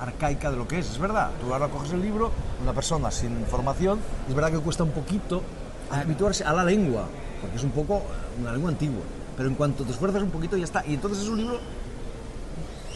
arcaica 0.00 0.50
de 0.50 0.56
lo 0.56 0.66
que 0.66 0.80
es, 0.80 0.90
es 0.90 0.98
verdad. 0.98 1.30
Tú 1.40 1.52
ahora 1.52 1.68
coges 1.68 1.92
el 1.92 2.02
libro, 2.02 2.32
una 2.62 2.72
persona 2.72 3.10
sin 3.10 3.46
formación, 3.46 4.00
es 4.28 4.34
verdad 4.34 4.50
que 4.50 4.58
cuesta 4.58 4.82
un 4.82 4.90
poquito 4.90 5.42
habituarse 5.90 6.44
a 6.44 6.52
la 6.52 6.64
lengua, 6.64 7.06
porque 7.40 7.56
es 7.56 7.62
un 7.62 7.70
poco 7.70 8.02
una 8.40 8.52
lengua 8.52 8.70
antigua. 8.70 9.02
Pero 9.36 9.48
en 9.48 9.54
cuanto 9.54 9.84
te 9.84 9.92
esfuerzas 9.92 10.22
un 10.22 10.30
poquito 10.30 10.56
ya 10.56 10.64
está. 10.64 10.84
Y 10.86 10.94
entonces 10.94 11.22
es 11.22 11.28
un 11.28 11.38
libro 11.38 11.58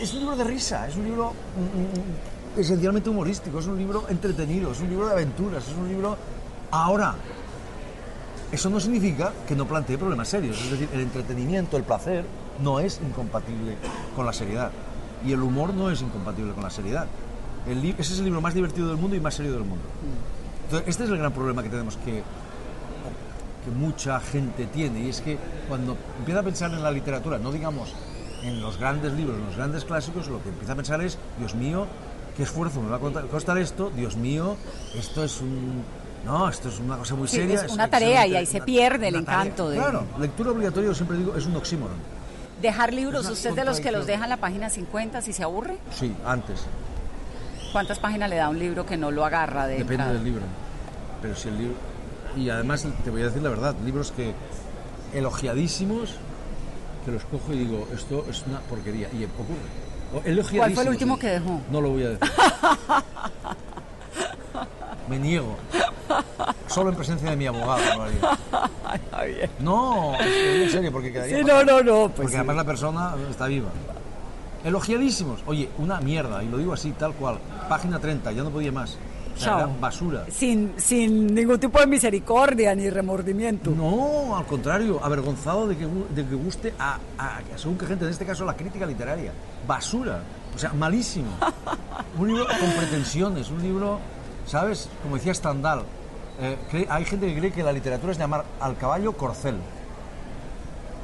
es 0.01 0.13
un 0.13 0.21
libro 0.21 0.37
de 0.37 0.45
risa, 0.45 0.87
es 0.87 0.97
un 0.97 1.05
libro 1.05 1.33
mm, 1.33 2.59
mm, 2.59 2.61
esencialmente 2.61 3.09
humorístico, 3.11 3.59
es 3.59 3.67
un 3.67 3.79
libro 3.79 4.05
entretenido, 4.09 4.73
es 4.73 4.81
un 4.81 4.91
libro 4.91 5.07
de 5.07 5.13
aventuras, 5.13 5.67
es 5.67 5.75
un 5.75 5.89
libro... 5.89 6.17
Ahora, 6.71 7.15
eso 8.53 8.69
no 8.71 8.81
significa 8.81 9.33
que 9.47 9.57
no 9.57 9.67
plantee 9.67 9.97
problemas 9.97 10.29
serios, 10.29 10.61
es 10.61 10.71
decir, 10.71 10.89
el 10.93 11.01
entretenimiento, 11.01 11.77
el 11.77 11.85
placer, 11.85 12.25
no 12.63 12.81
es 12.81 13.01
incompatible 13.01 13.77
con 14.15 14.27
la 14.27 14.33
seriedad. 14.33 14.71
Y 15.25 15.33
el 15.33 15.43
humor 15.43 15.73
no 15.73 15.91
es 15.91 16.03
incompatible 16.03 16.53
con 16.53 16.63
la 16.63 16.71
seriedad. 16.71 17.07
El 17.67 17.85
ese 17.85 18.13
es 18.13 18.19
el 18.19 18.27
libro 18.27 18.41
más 18.41 18.55
divertido 18.55 18.89
del 18.89 18.97
mundo 18.97 19.17
y 19.17 19.21
más 19.21 19.35
serio 19.35 19.53
del 19.53 19.63
mundo. 19.63 19.85
Entonces, 20.65 20.89
este 20.89 21.05
es 21.05 21.11
el 21.11 21.19
gran 21.19 21.33
problema 21.33 21.63
que 21.63 21.69
tenemos 21.69 21.97
que, 21.99 22.23
que 23.67 23.71
mucha 23.73 24.21
gente 24.21 24.65
tiene, 24.67 25.01
y 25.01 25.09
es 25.11 25.21
que 25.21 25.37
cuando 25.69 25.97
empieza 26.19 26.41
a 26.41 26.43
pensar 26.43 26.73
en 26.73 26.83
la 26.83 26.91
literatura, 26.91 27.39
no 27.39 27.51
digamos 27.53 27.93
en 28.43 28.61
los 28.61 28.79
grandes 28.79 29.13
libros, 29.13 29.37
en 29.39 29.45
los 29.47 29.57
grandes 29.57 29.85
clásicos, 29.85 30.29
lo 30.29 30.43
que 30.43 30.49
empieza 30.51 30.73
a 30.73 30.77
pensar 30.77 31.01
es, 31.03 31.19
Dios 31.39 31.55
mío, 31.55 31.87
qué 32.37 32.45
esfuerzo 32.45 32.81
me 32.81 32.89
va 32.91 32.97
a 32.97 33.23
costar 33.29 33.59
esto, 33.59 33.91
Dios 33.95 34.17
mío, 34.17 34.57
esto 34.97 35.25
es 35.25 35.41
un... 35.41 35.83
No, 36.25 36.49
esto 36.49 36.69
es 36.69 36.81
una 36.81 36.97
cosa 36.97 37.15
muy 37.15 37.29
Sí, 37.29 37.37
seria. 37.37 37.63
es 37.65 37.73
una 37.73 37.89
tarea 37.89 38.27
y 38.27 38.35
ahí 38.35 38.47
se 38.47 38.61
pierde 38.61 39.09
el 39.09 39.17
encanto 39.17 39.69
de- 39.71 39.77
Claro, 39.77 40.05
lectura 40.19 40.51
obligatoria, 40.51 40.89
yo 40.89 40.95
siempre 40.95 41.17
digo, 41.19 41.37
es 41.37 41.47
un 41.47 41.55
oxímoron. 41.57 41.97
Dejar 42.63 42.93
libros, 42.95 43.29
¿usted 43.29 43.51
es 43.51 43.57
de 43.57 43.65
los 43.65 43.81
que 43.81 43.93
los 43.93 44.07
deja 44.07 44.25
en 44.25 44.31
la 44.31 44.37
página 44.39 44.69
50 44.71 45.23
si 45.23 45.33
se 45.33 45.43
aburre? 45.45 45.79
Sí, 45.93 46.15
antes. 46.25 46.65
¿Cuántas 47.73 47.99
páginas 47.99 48.31
le 48.31 48.37
da 48.37 48.49
un 48.49 48.59
libro 48.59 48.87
que 48.87 48.97
no 48.97 49.11
lo 49.11 49.25
agarra 49.25 49.67
de 49.67 49.75
Depende 49.75 49.95
entrada? 49.95 50.13
del 50.15 50.25
libro. 50.25 50.43
Pero 51.23 51.37
si 51.37 51.49
el 51.49 51.59
libro. 51.59 51.75
Y 52.37 52.51
además, 52.51 52.87
te 53.03 53.11
voy 53.11 53.23
a 53.23 53.27
decir 53.27 53.43
la 53.43 53.51
verdad, 53.51 53.75
libros 53.85 54.13
que 54.13 54.35
elogiadísimos, 55.15 56.15
que 57.05 57.13
los 57.13 57.25
cojo 57.25 57.53
y 57.53 57.59
digo, 57.59 57.89
esto 57.95 58.25
es 58.29 58.45
una 58.47 58.61
porquería. 58.61 59.09
Y 59.13 59.25
ocurre. 59.25 59.57
Elogiadísimos, 60.25 60.59
¿Cuál 60.59 60.75
fue 60.75 60.83
el 60.85 60.89
último 60.91 61.19
que 61.19 61.29
dejó? 61.29 61.61
No 61.71 61.81
lo 61.81 61.91
voy 61.91 62.05
a 62.05 62.09
decir. 62.11 62.29
Me 65.09 65.19
niego. 65.19 65.57
Solo 66.67 66.91
en 66.91 66.97
presencia 66.97 67.31
de 67.31 67.37
mi 67.37 67.47
abogado. 67.47 67.81
No, 69.61 70.13
digo 70.19 70.65
en 70.65 70.71
serio, 70.71 70.93
porque 70.93 71.13
quedaría. 71.13 71.39
Sí, 71.39 71.45
no, 71.45 71.65
no, 71.65 71.83
no, 71.83 72.03
pues 72.03 72.13
porque 72.17 72.31
sí. 72.31 72.37
además 72.37 72.57
la 72.57 72.65
persona 72.65 73.15
está 73.31 73.47
viva. 73.47 73.69
Elogiadísimos. 74.65 75.43
Oye, 75.47 75.69
una 75.79 76.01
mierda, 76.01 76.43
y 76.43 76.49
lo 76.49 76.59
digo 76.59 76.73
así, 76.73 76.93
tal 76.93 77.13
cual. 77.15 77.39
Página 77.69 77.99
30, 77.99 78.33
ya 78.33 78.43
no 78.43 78.51
podía 78.51 78.73
más. 78.73 78.99
O 79.37 79.39
sea, 79.39 79.47
Chao. 79.49 79.59
era 79.59 79.69
basura. 79.79 80.25
Sin, 80.31 80.73
sin 80.79 81.35
ningún 81.35 81.61
tipo 81.61 81.79
de 81.79 81.87
misericordia 81.87 82.75
ni 82.75 82.89
remordimiento. 82.89 83.71
No, 83.71 84.35
al 84.35 84.47
contrario, 84.47 84.99
avergonzado 85.03 85.67
de 85.67 85.77
que, 85.77 85.87
de 85.87 86.27
que 86.27 86.35
guste 86.35 86.73
a, 86.79 86.99
según 87.57 87.77
qué 87.77 87.87
gente, 87.87 88.07
en 88.07 88.11
este 88.11 88.25
caso 88.25 88.45
la 88.47 88.55
crítica 88.57 88.87
literaria. 88.87 89.33
Basura, 89.67 90.21
o 90.55 90.59
sea, 90.59 90.73
malísimo. 90.73 91.29
Un 92.19 92.29
libro 92.29 92.47
con 92.47 92.71
pretensiones, 92.79 93.51
un 93.51 93.63
libro, 93.63 93.99
¿sabes? 94.47 94.89
Como 95.03 95.17
decía 95.17 95.35
Stendhal, 95.35 95.83
eh, 96.41 96.87
hay 96.89 97.05
gente 97.05 97.27
que 97.27 97.39
cree 97.39 97.53
que 97.53 97.63
la 97.63 97.73
literatura 97.73 98.13
es 98.13 98.19
llamar 98.19 98.45
al 98.59 98.77
caballo 98.79 99.13
corcel. 99.13 99.57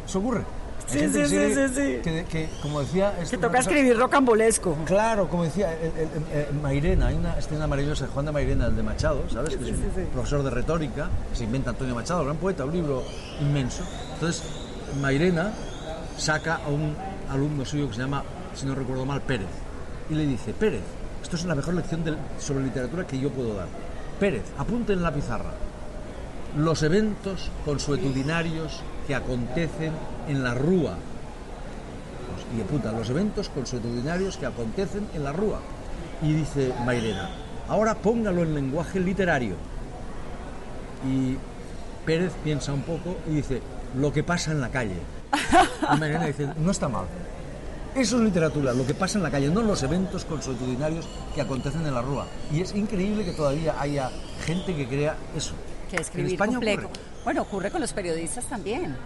Eso 0.06 0.18
ocurre. 0.20 0.42
Sí, 0.86 0.98
sí, 0.98 1.12
que 1.12 1.26
sí, 1.26 1.54
sí, 1.54 1.68
sí. 1.74 2.00
Que, 2.02 2.24
que, 2.28 2.48
como 2.60 2.80
decía... 2.80 3.14
es 3.20 3.30
Que 3.30 3.36
toca 3.36 3.58
cosa- 3.58 3.60
escribir 3.70 3.96
rocambolesco. 3.96 4.76
Claro, 4.84 5.28
como 5.28 5.44
decía 5.44 5.72
el- 5.80 5.92
el- 5.92 6.08
el- 6.08 6.22
eh, 6.32 6.48
Mairena, 6.62 7.06
hay 7.06 7.14
una 7.14 7.38
escena 7.38 7.66
maravillosa 7.66 8.06
de 8.06 8.12
Juan 8.12 8.26
de 8.26 8.32
Mairena, 8.32 8.66
el 8.66 8.76
de 8.76 8.82
Machado, 8.82 9.22
¿sabes? 9.30 9.56
Que 9.56 9.64
es 9.64 9.70
un 9.70 10.06
profesor 10.12 10.42
de 10.42 10.50
retórica, 10.50 11.08
que 11.30 11.36
se 11.36 11.44
inventa 11.44 11.70
Antonio 11.70 11.94
Machado, 11.94 12.24
gran 12.24 12.36
poeta, 12.36 12.64
un 12.64 12.72
libro 12.72 13.02
inmenso. 13.40 13.84
Entonces, 14.14 14.42
Mairena 15.00 15.52
saca 16.18 16.56
a 16.56 16.68
un 16.68 16.94
alumno 17.30 17.64
suyo 17.64 17.88
que 17.88 17.94
se 17.94 18.00
llama, 18.00 18.22
si 18.54 18.66
no 18.66 18.74
recuerdo 18.74 19.06
mal, 19.06 19.22
Pérez, 19.22 19.46
y 20.10 20.14
le 20.14 20.26
dice, 20.26 20.52
Pérez, 20.52 20.82
esto 21.22 21.36
es 21.36 21.44
la 21.44 21.54
mejor 21.54 21.74
lección 21.74 22.02
sobre 22.38 22.64
literatura 22.64 23.06
que 23.06 23.18
yo 23.18 23.30
puedo 23.30 23.54
dar. 23.54 23.68
Pérez, 24.20 24.42
apunte 24.58 24.92
en 24.92 25.02
la 25.02 25.12
pizarra 25.14 25.52
los 26.56 26.82
eventos 26.82 27.50
consuetudinarios 27.64 28.82
que 29.06 29.14
acontecen 29.14 29.92
en 30.28 30.42
la 30.44 30.54
Rúa. 30.54 30.94
Pues, 32.28 32.46
y 32.58 32.60
apunta 32.62 32.92
los 32.92 33.08
eventos 33.10 33.48
consuetudinarios 33.48 34.36
que 34.36 34.46
acontecen 34.46 35.06
en 35.14 35.24
la 35.24 35.32
Rúa. 35.32 35.60
Y 36.22 36.32
dice 36.32 36.72
Mairena, 36.84 37.30
ahora 37.68 37.94
póngalo 37.96 38.42
en 38.42 38.54
lenguaje 38.54 39.00
literario. 39.00 39.56
Y 41.06 41.36
Pérez 42.06 42.32
piensa 42.44 42.72
un 42.72 42.82
poco 42.82 43.16
y 43.28 43.36
dice, 43.36 43.60
lo 43.96 44.12
que 44.12 44.22
pasa 44.22 44.52
en 44.52 44.60
la 44.60 44.68
calle. 44.70 44.96
Y 45.94 45.98
Mairena 45.98 46.26
dice, 46.26 46.48
no 46.58 46.70
está 46.70 46.88
mal. 46.88 47.06
Eso 47.94 48.16
es 48.16 48.22
literatura, 48.22 48.72
lo 48.72 48.86
que 48.86 48.94
pasa 48.94 49.18
en 49.18 49.24
la 49.24 49.30
calle, 49.30 49.48
no 49.50 49.60
los 49.62 49.82
eventos 49.82 50.24
consuetudinarios 50.24 51.06
que 51.34 51.42
acontecen 51.42 51.84
en 51.86 51.92
la 51.94 52.00
Rúa. 52.00 52.26
Y 52.50 52.60
es 52.62 52.74
increíble 52.74 53.24
que 53.24 53.32
todavía 53.32 53.74
haya 53.78 54.10
gente 54.46 54.74
que 54.74 54.88
crea 54.88 55.14
eso. 55.36 55.52
Que 55.90 55.96
En 55.96 56.02
escribir 56.02 56.32
España 56.32 56.52
complejo. 56.52 56.86
ocurre. 56.86 57.00
Bueno, 57.24 57.42
ocurre 57.42 57.70
con 57.70 57.80
los 57.80 57.92
periodistas 57.92 58.44
también. 58.46 58.96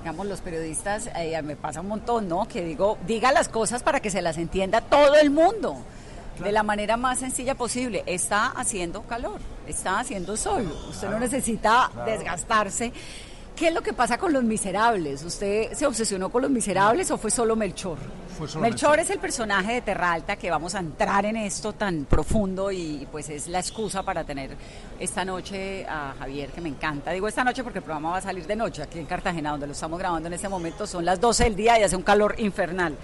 Digamos, 0.00 0.26
los 0.26 0.40
periodistas, 0.40 1.08
eh, 1.16 1.40
me 1.42 1.56
pasa 1.56 1.80
un 1.80 1.88
montón, 1.88 2.28
¿no? 2.28 2.46
Que 2.46 2.62
digo, 2.62 2.98
diga 3.06 3.32
las 3.32 3.48
cosas 3.48 3.82
para 3.82 4.00
que 4.00 4.10
se 4.10 4.22
las 4.22 4.36
entienda 4.38 4.80
todo 4.80 5.14
el 5.16 5.30
mundo. 5.30 5.76
De 6.38 6.52
la 6.52 6.62
manera 6.62 6.98
más 6.98 7.20
sencilla 7.20 7.54
posible. 7.54 8.04
Está 8.04 8.48
haciendo 8.48 9.02
calor, 9.02 9.40
está 9.66 10.00
haciendo 10.00 10.36
sol. 10.36 10.70
Usted 10.90 11.08
no 11.08 11.18
necesita 11.18 11.90
claro. 11.92 12.10
desgastarse. 12.10 12.92
¿Qué 13.56 13.68
es 13.68 13.74
lo 13.74 13.82
que 13.82 13.94
pasa 13.94 14.18
con 14.18 14.34
los 14.34 14.44
miserables? 14.44 15.24
¿Usted 15.24 15.72
se 15.72 15.86
obsesionó 15.86 16.28
con 16.28 16.42
los 16.42 16.50
miserables 16.50 17.10
o 17.10 17.16
fue 17.16 17.30
solo 17.30 17.56
Melchor? 17.56 17.96
Fue 18.36 18.46
solo 18.46 18.60
Melchor, 18.60 18.90
Melchor. 18.90 18.98
es 18.98 19.08
el 19.08 19.18
personaje 19.18 19.72
de 19.72 19.80
Terralta 19.80 20.36
que 20.36 20.50
vamos 20.50 20.74
a 20.74 20.80
entrar 20.80 21.24
en 21.24 21.38
esto 21.38 21.72
tan 21.72 22.04
profundo 22.04 22.70
y 22.70 23.08
pues 23.10 23.30
es 23.30 23.48
la 23.48 23.58
excusa 23.58 24.02
para 24.02 24.24
tener 24.24 24.50
esta 25.00 25.24
noche 25.24 25.86
a 25.88 26.14
Javier 26.18 26.50
que 26.50 26.60
me 26.60 26.68
encanta. 26.68 27.12
Digo 27.12 27.28
esta 27.28 27.44
noche 27.44 27.64
porque 27.64 27.78
el 27.78 27.84
programa 27.84 28.10
va 28.10 28.18
a 28.18 28.20
salir 28.20 28.46
de 28.46 28.56
noche 28.56 28.82
aquí 28.82 28.98
en 28.98 29.06
Cartagena 29.06 29.52
donde 29.52 29.66
lo 29.66 29.72
estamos 29.72 29.98
grabando 29.98 30.26
en 30.26 30.34
este 30.34 30.50
momento 30.50 30.86
son 30.86 31.06
las 31.06 31.18
12 31.18 31.44
del 31.44 31.56
día 31.56 31.80
y 31.80 31.82
hace 31.82 31.96
un 31.96 32.02
calor 32.02 32.34
infernal. 32.36 32.94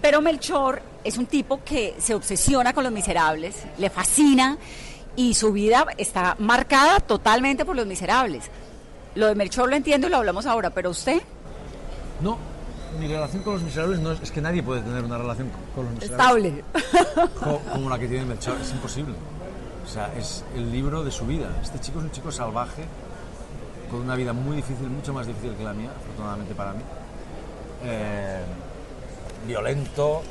Pero 0.00 0.22
Melchor 0.22 0.80
es 1.04 1.18
un 1.18 1.26
tipo 1.26 1.62
que 1.62 1.94
se 1.98 2.14
obsesiona 2.14 2.72
con 2.72 2.84
los 2.84 2.92
miserables, 2.92 3.54
le 3.76 3.90
fascina 3.90 4.56
y 5.14 5.34
su 5.34 5.52
vida 5.52 5.84
está 5.98 6.36
marcada 6.38 7.00
totalmente 7.00 7.66
por 7.66 7.76
los 7.76 7.86
miserables. 7.86 8.50
Lo 9.14 9.26
de 9.26 9.34
Melchor 9.34 9.68
lo 9.70 9.76
entiendo 9.76 10.06
y 10.06 10.10
lo 10.10 10.16
hablamos 10.18 10.46
ahora, 10.46 10.70
pero 10.70 10.90
usted 10.90 11.20
No, 12.20 12.36
mi 12.98 13.06
relación 13.08 13.42
con 13.42 13.54
los 13.54 13.62
miserables 13.62 14.00
no 14.00 14.12
es, 14.12 14.20
es 14.22 14.30
que 14.30 14.40
nadie 14.40 14.62
puede 14.62 14.80
tener 14.82 15.04
una 15.04 15.18
relación 15.18 15.50
con, 15.74 15.84
los 15.86 15.94
miserables. 15.94 16.54
estable. 16.74 17.30
co- 17.40 17.60
como 17.72 17.88
la 17.90 17.98
que 17.98 18.08
tiene 18.08 18.24
Melchor, 18.24 18.56
es 18.60 18.70
imposible. 18.72 19.14
O 19.84 19.88
sea, 19.88 20.12
es 20.16 20.44
el 20.56 20.70
libro 20.72 21.04
de 21.04 21.10
su 21.10 21.26
vida. 21.26 21.48
Este 21.62 21.78
chico 21.80 21.98
es 21.98 22.04
un 22.06 22.10
chico 22.10 22.32
salvaje, 22.32 22.84
con 23.90 24.00
una 24.00 24.16
vida 24.16 24.32
muy 24.32 24.56
difícil, 24.56 24.88
mucho 24.88 25.12
más 25.12 25.26
difícil 25.26 25.54
que 25.54 25.62
la 25.64 25.72
mía, 25.74 25.90
afortunadamente 25.96 26.54
para 26.54 26.72
mí. 26.72 26.82
Eh, 27.84 28.40
violento, 29.46 30.22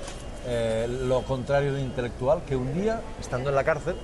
eh, 0.45 0.87
lo 1.07 1.21
contrario 1.21 1.73
de 1.73 1.81
intelectual, 1.81 2.41
que 2.47 2.55
un 2.55 2.73
día, 2.73 2.99
estando 3.21 3.49
en 3.49 3.55
la 3.55 3.63
cárcel, 3.63 3.95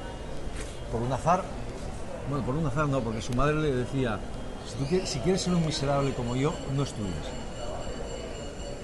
por 0.91 1.01
un 1.01 1.11
azar, 1.11 1.43
bueno, 2.29 2.45
por 2.45 2.55
un 2.55 2.65
azar 2.67 2.87
no, 2.87 2.99
porque 3.01 3.21
su 3.21 3.33
madre 3.33 3.55
le 3.55 3.71
decía, 3.73 4.19
si, 4.69 4.77
tú 4.77 4.85
quieres, 4.85 5.09
si 5.09 5.19
quieres 5.19 5.41
ser 5.41 5.53
un 5.53 5.65
miserable 5.65 6.13
como 6.13 6.35
yo, 6.35 6.53
no 6.75 6.83
estudies. 6.83 7.13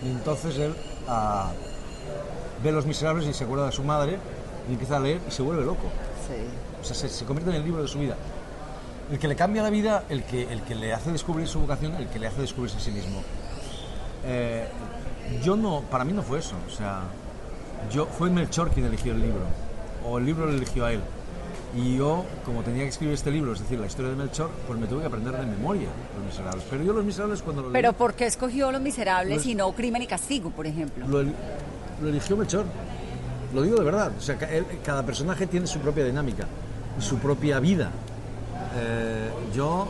Y 0.04 0.08
entonces 0.08 0.58
él 0.58 0.75
ah, 1.08 1.51
ve 2.63 2.72
Los 2.72 2.86
Miserables 2.86 3.27
y 3.27 3.34
se 3.34 3.44
acuerda 3.44 3.68
de 3.68 3.72
su 3.72 3.84
madre 3.84 4.18
y 4.70 4.74
empieza 4.74 4.98
a 4.98 5.00
leer 5.00 5.22
y 5.27 5.32
se 5.32 5.42
vuelve 5.42 5.63
loco. 5.63 5.88
O 6.82 6.84
sea, 6.84 6.96
se, 6.96 7.10
se 7.10 7.25
convierte 7.25 7.51
en 7.51 7.58
el 7.58 7.63
libro 7.63 7.82
de 7.82 7.88
su 7.88 8.00
vida. 8.00 8.15
El 9.12 9.20
que 9.20 9.27
le 9.27 9.36
cambia 9.36 9.62
la 9.62 9.70
vida, 9.70 10.04
el 10.10 10.24
que, 10.24 10.51
el 10.51 10.62
que 10.63 10.74
le 10.74 10.94
hace 10.94 11.12
descubrir 11.12 11.48
su 11.48 11.60
vocación, 11.60 11.94
el 11.96 12.08
que 12.08 12.20
le 12.20 12.27
hace 12.27 12.42
descubrirse 12.42 12.77
a 12.77 12.82
sí 12.82 12.92
mismo. 12.92 13.22
Eh, 14.25 14.68
yo 15.44 15.56
no, 15.56 15.82
para 15.82 16.04
mí 16.04 16.13
no 16.13 16.24
fue 16.24 16.39
eso. 16.39 16.56
O 16.68 16.72
sea, 16.72 17.01
yo 17.92 18.08
fue 18.08 18.30
Melchor 18.30 18.72
quien 18.72 18.88
eligió 18.88 19.13
el 19.13 19.22
libro, 19.22 19.46
o 20.08 20.18
el 20.18 20.25
libro 20.25 20.48
lo 20.48 20.54
eligió 20.54 20.86
a 20.86 20.94
él. 20.94 21.01
Y 21.75 21.98
yo, 21.98 22.24
como 22.46 22.62
tenía 22.62 22.84
que 22.84 22.89
escribir 22.89 23.13
este 23.15 23.29
libro, 23.32 23.51
es 23.51 23.60
decir, 23.60 23.77
la 23.79 23.88
historia 23.88 24.12
de 24.12 24.15
Melchor, 24.15 24.50
pues 24.65 24.79
me 24.79 24.88
tuve 24.88 25.01
que 25.01 25.08
aprender 25.08 25.36
de 25.38 25.46
memoria 25.46 25.89
Los 26.15 26.25
Miserables. 26.25 26.63
Pero 26.70 26.84
yo 26.84 26.94
Los 26.94 27.03
Miserables 27.03 27.41
cuando 27.41 27.63
lo 27.63 27.67
leí, 27.70 27.74
Pero 27.74 27.91
¿por 27.94 28.13
qué 28.13 28.25
escogió 28.27 28.72
Los 28.72 28.79
Miserables 28.82 29.38
Los- 29.38 29.46
y 29.46 29.55
no 29.55 29.72
Crimen 29.74 30.01
y 30.01 30.08
Castigo, 30.08 30.51
por 30.51 30.67
ejemplo? 30.67 31.05
lo, 31.08 31.20
el- 31.20 31.34
lo 32.01 32.08
eligió 32.10 32.38
Melchor. 32.38 32.65
Lo 33.53 33.62
digo 33.62 33.75
de 33.77 33.84
verdad. 33.84 34.12
O 34.17 34.22
sea, 34.22 34.36
él- 34.50 34.65
cada 34.86 35.05
personaje 35.05 35.48
tiene 35.48 35.67
su 35.67 35.79
propia 35.79 36.05
dinámica 36.05 36.46
y 36.98 37.01
su 37.01 37.17
propia 37.17 37.60
vida. 37.60 37.91
Eh, 38.77 39.29
yo, 39.53 39.88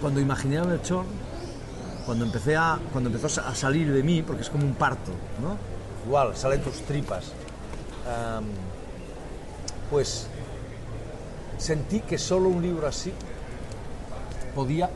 cuando 0.00 0.20
imaginé 0.20 0.58
a 0.58 0.64
Melchor, 0.64 1.04
cuando, 2.06 2.24
empecé 2.24 2.56
a, 2.56 2.78
cuando 2.92 3.10
empezó 3.10 3.26
a 3.26 3.30
sa- 3.30 3.48
a 3.48 3.54
salir 3.56 3.92
de 3.92 4.02
mí, 4.04 4.22
porque 4.22 4.42
es 4.42 4.50
como 4.50 4.64
un 4.64 4.74
parto, 4.74 5.10
¿no? 5.42 5.56
Igual, 6.06 6.36
salen 6.36 6.60
tus 6.62 6.80
tripas. 6.82 7.32
Pues 9.90 10.26
sentí 11.60 12.00
que 12.00 12.18
solo 12.18 12.48
un 12.48 12.62
libro 12.62 12.86
así 12.88 13.12
podía 14.54 14.88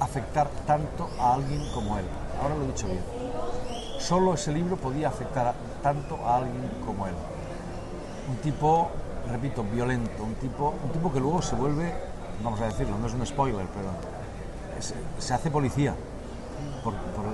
afectar 0.00 0.48
tanto 0.66 1.08
a 1.18 1.34
alguien 1.34 1.62
como 1.72 1.96
él. 1.98 2.04
Ahora 2.42 2.56
lo 2.56 2.64
he 2.64 2.66
dicho 2.68 2.86
bien. 2.86 3.02
solo 3.98 4.34
ese 4.34 4.52
libro 4.52 4.76
podía 4.76 5.08
afectar 5.08 5.54
tanto 5.82 6.16
a 6.26 6.36
alguien 6.38 6.68
como 6.84 7.06
él. 7.06 7.14
Un 8.28 8.36
tipo, 8.38 8.90
repito, 9.30 9.62
violento, 9.64 10.24
un 10.24 10.34
tipo, 10.34 10.74
un 10.84 10.90
tipo 10.90 11.12
que 11.12 11.20
luego 11.20 11.40
se 11.40 11.54
vuelve, 11.54 11.92
vamos 12.42 12.60
a 12.60 12.66
decirlo, 12.66 12.98
no 12.98 13.06
es 13.06 13.14
un 13.14 13.24
spoiler, 13.26 13.66
pero 13.66 13.88
se, 15.18 15.32
hace 15.34 15.50
policía 15.50 15.94
por- 16.82 16.94
por- 16.94 17.24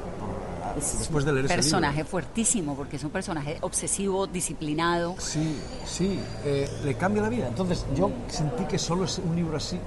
después 0.75 1.25
de 1.25 1.33
leer 1.33 1.45
ese 1.47 1.55
libro. 1.55 1.63
personaje 1.63 2.05
fuertísimo, 2.05 2.75
porque 2.77 2.97
es 2.97 3.05
un 3.05 3.11
personaje 3.11 3.59
obsesivo, 3.63 4.27
disciplinado. 4.27 5.15
Sí, 5.19 5.59
sí, 5.85 6.19
eh, 6.45 6.69
le 6.85 6.95
cambia 6.97 7.23
la 7.23 7.29
vida. 7.29 7.49
Entonces 7.49 7.85
yo 7.95 8.11
sentí 8.29 8.65
que 8.65 8.79
solo 8.79 9.05
es 9.05 9.19
un 9.19 9.35
libro 9.37 9.57
así 9.57 9.79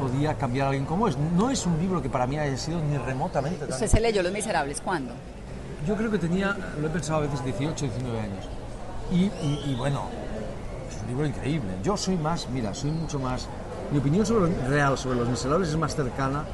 podía 0.00 0.34
cambiar 0.34 0.66
a 0.66 0.70
alguien 0.70 0.86
como 0.86 1.08
es. 1.08 1.16
No 1.36 1.50
es 1.50 1.66
un 1.66 1.78
libro 1.78 2.00
que 2.00 2.08
para 2.08 2.26
mí 2.26 2.38
haya 2.38 2.56
sido 2.56 2.80
ni 2.80 2.96
remotamente. 2.98 3.64
¿Usted 3.64 3.88
se 3.88 4.00
leyó 4.00 4.22
Los 4.22 4.32
Miserables 4.32 4.80
cuándo? 4.80 5.12
Yo 5.86 5.96
creo 5.96 6.10
que 6.10 6.18
tenía, 6.18 6.56
lo 6.80 6.86
he 6.86 6.90
pensado 6.90 7.18
a 7.18 7.22
veces, 7.22 7.44
18, 7.44 7.86
19 7.86 8.20
años. 8.20 8.44
Y, 9.10 9.24
y- 9.24 9.62
y 9.68 9.74
bueno, 9.76 10.02
es 10.88 11.00
un 11.02 11.08
libro 11.08 11.26
increíble. 11.26 11.70
Yo 11.82 11.96
soy 11.96 12.16
más, 12.16 12.48
mira, 12.50 12.74
soy 12.74 12.90
mucho 12.90 13.18
más... 13.18 13.48
Mi 13.90 13.98
opinión 13.98 14.26
sobre 14.26 14.50
los, 14.52 14.68
real 14.68 14.98
sobre 14.98 15.16
Los 15.18 15.28
Miserables 15.30 15.70
es 15.70 15.76
más 15.76 15.96
cercana 15.96 16.44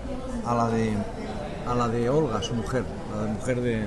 a 0.47 0.55
la 0.55 0.69
de, 0.69 0.93
a 1.67 1.75
la 1.75 1.89
de 1.89 2.09
Olga, 2.11 2.43
su 2.43 2.55
mujer, 2.55 2.85
la 3.15 3.23
de 3.25 3.33
mujer 3.33 3.61
de... 3.61 3.71
de- 3.77 3.87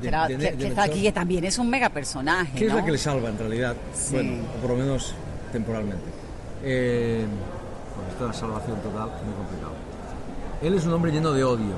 Que, 0.00 0.10
de- 0.36 0.50
que- 0.50 0.56
que 0.56 0.66
está 0.68 0.82
aquí, 0.84 1.02
que 1.02 1.12
también 1.12 1.44
es 1.44 1.58
un 1.58 1.68
mega 1.70 1.88
personaje. 1.88 2.52
¿Qué 2.56 2.66
es 2.66 2.74
la 2.74 2.84
que 2.84 2.92
le 2.92 2.98
salva 2.98 3.28
en 3.28 3.38
realidad? 3.38 3.74
Sí. 3.94 4.14
Bueno, 4.14 4.42
o 4.56 4.60
por 4.60 4.70
lo 4.70 4.76
menos 4.76 5.14
temporalmente. 5.52 6.04
Eh, 6.62 7.24
bueno, 7.94 8.10
esto 8.10 8.24
de 8.24 8.28
la 8.28 8.34
salvación 8.34 8.76
total 8.80 9.10
es 9.18 9.24
muy 9.24 9.34
complicado. 9.34 9.72
Él 10.62 10.74
es 10.74 10.84
un 10.86 10.92
hombre 10.92 11.12
lleno 11.12 11.32
de 11.32 11.44
odio 11.44 11.74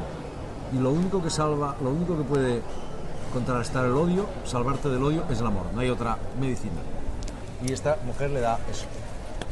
y 0.72 0.78
lo 0.78 0.90
único 0.90 1.22
que 1.22 1.30
salva, 1.30 1.76
lo 1.82 1.90
único 1.90 2.16
que 2.16 2.24
puede 2.24 2.60
contrarrestar 3.32 3.84
el 3.86 3.92
odio, 3.92 4.26
salvarte 4.44 4.88
del 4.88 5.02
odio, 5.02 5.24
es 5.30 5.40
el 5.40 5.46
amor. 5.46 5.66
No 5.74 5.80
hay 5.80 5.90
otra 5.90 6.16
medicina. 6.40 6.80
Y 7.66 7.72
esta 7.72 7.98
mujer 8.06 8.30
le 8.30 8.40
da 8.40 8.58
eso. 8.70 8.86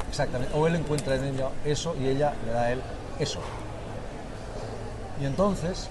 Exactamente. 0.09 0.53
O 0.57 0.67
él 0.67 0.77
encuentra 0.77 1.17
en 1.17 1.25
ella 1.25 1.49
eso 1.65 1.95
y 2.01 2.07
ella 2.09 2.33
le 2.47 2.53
da 2.53 2.63
a 2.63 2.73
él 2.73 2.81
eso. 3.19 3.41
Y 5.21 5.25
entonces, 5.27 5.89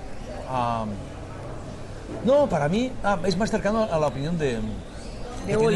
no, 2.26 2.48
para 2.48 2.70
mí 2.70 2.92
ah, 3.04 3.20
es 3.26 3.38
más 3.38 3.52
cercano 3.52 3.84
a 3.92 4.00
la 4.00 4.08
opinión 4.08 4.38
de, 4.38 4.58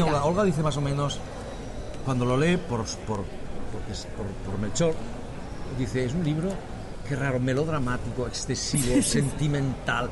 Olga. 0.04 0.24
Olga 0.24 0.44
dice 0.44 0.62
más 0.62 0.76
o 0.76 0.80
menos, 0.80 1.18
cuando 2.04 2.24
lo 2.24 2.36
lee 2.36 2.56
por, 2.56 2.84
por, 3.06 3.24
porque 3.72 3.92
es- 3.92 4.06
por, 4.16 4.26
por 4.50 4.58
Melchor, 4.60 4.94
dice, 5.78 6.04
es 6.04 6.14
un 6.14 6.24
libro, 6.24 6.50
qué 7.08 7.16
raro, 7.16 7.38
melodramático, 7.40 8.26
excesivo, 8.26 9.02
sentimental, 9.02 10.08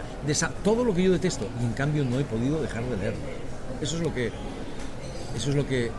todo 0.62 0.84
lo 0.84 0.94
que 0.94 1.02
yo 1.04 1.12
detesto. 1.12 1.46
Y 1.60 1.64
en 1.64 1.72
cambio 1.72 2.04
no 2.04 2.18
he 2.18 2.24
podido 2.24 2.60
dejar 2.60 2.84
de 2.84 2.96
leerlo. 2.96 3.20
Eso 3.80 3.96
es 3.96 4.02
lo 4.02 4.12
que, 4.14 4.30
eso 5.34 5.50
es 5.50 5.56
lo 5.56 5.66
que, 5.66 5.90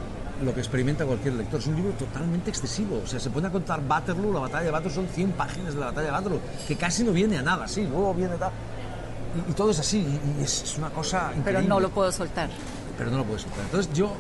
lo 0.42 0.54
que 0.54 0.60
experimenta 0.60 1.06
cualquier 1.06 1.36
lector. 1.36 1.60
Es 1.60 1.68
un 1.68 1.76
libro 1.76 1.92
totalmente 1.94 2.50
excesivo. 2.50 3.02
O 3.04 3.08
sea, 3.08 3.20
se 3.20 3.30
pone 3.30 3.48
a 3.48 3.52
contar 3.52 3.82
Waterloo, 3.88 4.34
la 4.34 4.40
batalla 4.42 4.66
de 4.66 4.72
Waterloo, 4.72 4.96
son 4.96 5.08
100 5.08 5.32
páginas 5.34 5.74
de 5.74 5.80
la 5.80 5.88
batalla 5.88 6.08
de 6.08 6.14
Waterloo, 6.14 6.40
que 6.68 6.76
casi 6.76 7.04
no 7.04 7.12
viene 7.12 7.38
a 7.38 7.42
nada, 7.42 7.68
sí, 7.68 7.84
luego 7.88 8.14
viene 8.14 8.36
tal. 8.38 8.52
Y, 9.48 9.52
y 9.52 9.54
todo 9.54 9.72
es 9.72 9.80
así, 9.80 10.00
y, 10.00 10.42
y 10.42 10.44
es, 10.44 10.64
es 10.64 10.78
una 10.78 10.90
cosa 10.90 11.28
Pero 11.30 11.40
increíble 11.40 11.68
no 11.70 11.80
lo 11.80 11.90
puedo 11.90 12.12
soltar. 12.12 12.50
pero 12.98 13.12
no 13.12 13.18
lo 13.18 13.24
puedes 13.26 13.44
soltar. 13.44 13.62
Entonces 13.66 13.94
yo, 13.94 14.12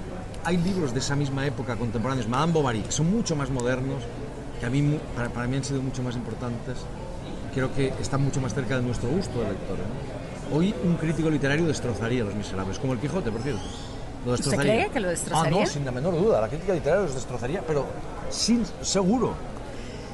hay 0.43 0.57
libros 0.57 0.93
de 0.93 0.99
esa 0.99 1.15
misma 1.15 1.45
época 1.45 1.75
contemporáneos, 1.75 2.27
Madame 2.27 2.53
Bovary, 2.53 2.81
que 2.81 2.91
son 2.91 3.11
mucho 3.11 3.35
más 3.35 3.49
modernos, 3.49 4.03
que 4.59 4.65
a 4.65 4.69
mí, 4.69 4.99
para, 5.15 5.29
para 5.29 5.47
mí 5.47 5.57
han 5.57 5.63
sido 5.63 5.81
mucho 5.81 6.01
más 6.03 6.15
importantes, 6.15 6.77
creo 7.53 7.73
que 7.73 7.93
están 7.99 8.21
mucho 8.23 8.39
más 8.39 8.53
cerca 8.53 8.77
de 8.77 8.83
nuestro 8.83 9.09
gusto 9.09 9.39
de 9.41 9.49
lector. 9.49 9.77
¿no? 9.77 10.55
Hoy 10.57 10.73
un 10.83 10.95
crítico 10.95 11.29
literario 11.29 11.65
destrozaría 11.65 12.23
Los 12.23 12.35
Miserables, 12.35 12.77
como 12.79 12.93
el 12.93 12.99
Quijote, 12.99 13.31
por 13.31 13.41
cierto. 13.41 13.61
Lo 14.25 14.33
¿Usted 14.33 14.55
cree 14.57 14.89
que 14.89 14.99
lo 14.99 15.09
destrozaría? 15.09 15.57
Ah, 15.57 15.61
no, 15.61 15.65
sin 15.65 15.83
la 15.85 15.91
menor 15.91 16.13
duda, 16.13 16.39
la 16.41 16.47
crítica 16.47 16.73
literaria 16.73 17.05
los 17.05 17.15
destrozaría, 17.15 17.61
pero 17.65 17.85
sin 18.29 18.63
seguro. 18.81 19.33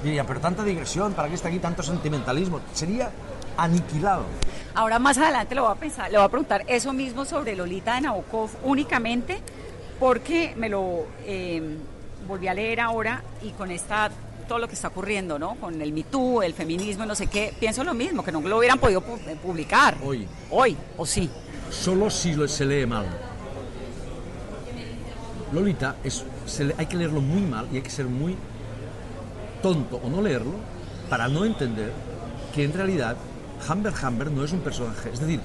Diría, 0.03 0.23
pero 0.25 0.39
tanta 0.39 0.63
digresión, 0.63 1.13
¿para 1.13 1.27
qué 1.27 1.36
está 1.36 1.47
aquí 1.49 1.60
tanto 1.60 1.84
sentimentalismo? 1.84 2.62
Sería 2.73 3.10
aniquilado. 3.58 4.23
Ahora 4.75 4.99
más 4.99 5.17
adelante 5.17 5.55
le 5.55 5.62
voy 5.62 5.71
a 5.71 5.75
pensar, 5.75 6.10
le 6.12 6.17
voy 6.17 6.25
a 6.25 6.29
preguntar 6.29 6.63
eso 6.67 6.93
mismo 6.93 7.25
sobre 7.25 7.55
Lolita 7.55 7.95
de 7.95 8.01
Nabokov 8.01 8.49
únicamente 8.63 9.39
porque 9.99 10.53
me 10.55 10.69
lo 10.69 11.05
eh, 11.25 11.77
volví 12.27 12.47
a 12.47 12.53
leer 12.53 12.79
ahora 12.81 13.23
y 13.41 13.49
con 13.51 13.71
esta 13.71 14.12
todo 14.47 14.60
lo 14.60 14.67
que 14.69 14.75
está 14.75 14.88
ocurriendo, 14.89 15.38
¿no? 15.38 15.55
Con 15.55 15.81
el 15.81 15.91
Me 15.91 16.03
Too, 16.03 16.41
el 16.43 16.53
feminismo, 16.53 17.05
no 17.05 17.15
sé 17.15 17.27
qué, 17.27 17.53
pienso 17.60 17.84
lo 17.84 17.93
mismo, 17.93 18.23
que 18.23 18.31
no 18.31 18.39
lo 18.39 18.58
hubieran 18.60 18.79
podido 18.79 19.01
pu- 19.01 19.19
publicar. 19.39 19.97
Hoy. 20.05 20.25
Hoy, 20.51 20.77
o 20.95 21.05
sí. 21.05 21.29
solo 21.69 22.10
si 22.10 22.34
lo- 22.34 22.47
se 22.47 22.63
lee 22.65 22.86
mal. 22.86 23.05
Lolita 25.53 25.95
es, 26.03 26.23
se 26.45 26.65
le- 26.65 26.75
hay 26.77 26.86
que 26.88 26.97
leerlo 26.97 27.21
muy 27.21 27.41
mal 27.41 27.67
y 27.71 27.77
hay 27.77 27.81
que 27.81 27.89
ser 27.89 28.05
muy 28.05 28.36
tonto 29.62 29.99
o 30.03 30.10
no 30.10 30.21
leerlo 30.21 30.53
para 31.10 31.27
no 31.27 31.45
entender 31.45 31.91
que 32.53 32.63
en 32.63 32.73
realidad 32.73 33.15
Humber 33.69 33.93
Humber 34.03 34.31
no 34.31 34.43
es 34.43 34.51
un 34.51 34.60
personaje. 34.60 35.10
Es 35.13 35.19
decir, 35.19 35.39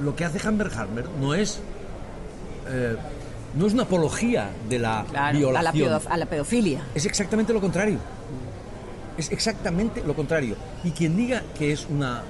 lo 0.00 0.16
que 0.16 0.24
hace 0.24 0.46
Humber 0.48 0.68
Humber 0.68 1.06
no 1.20 1.34
es 1.34 1.60
eh, 2.68 2.96
no 3.54 3.66
es 3.66 3.72
una 3.74 3.82
apología 3.82 4.50
de 4.68 4.78
la 4.78 5.04
Claro, 5.10 5.48
a 5.50 5.62
la, 5.62 5.72
violación. 5.72 6.00
a 6.12 6.16
la 6.16 6.26
pedofilia. 6.26 6.82
Es 6.94 7.04
exactamente 7.04 7.52
lo 7.52 7.60
contrario. 7.60 7.98
Es 9.18 9.30
exactamente 9.32 10.02
lo 10.06 10.14
contrario. 10.14 10.54
Y 10.84 10.92
quien 10.92 11.16
diga 11.16 11.42
que 11.58 11.72
es 11.72 11.86
una 11.90 12.22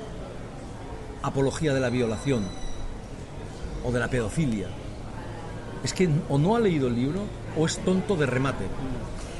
apología 1.22 1.74
de 1.74 1.80
la 1.80 1.90
violación 1.90 2.42
o 3.84 3.92
de 3.92 4.00
la 4.00 4.08
pedofilia, 4.08 4.68
es 5.82 5.92
que 5.94 6.08
o 6.28 6.38
no 6.38 6.56
ha 6.56 6.60
leído 6.60 6.88
el 6.88 6.94
libro 6.94 7.20
o 7.56 7.66
es 7.66 7.78
tonto 7.78 8.16
de 8.16 8.26
remate. 8.26 8.64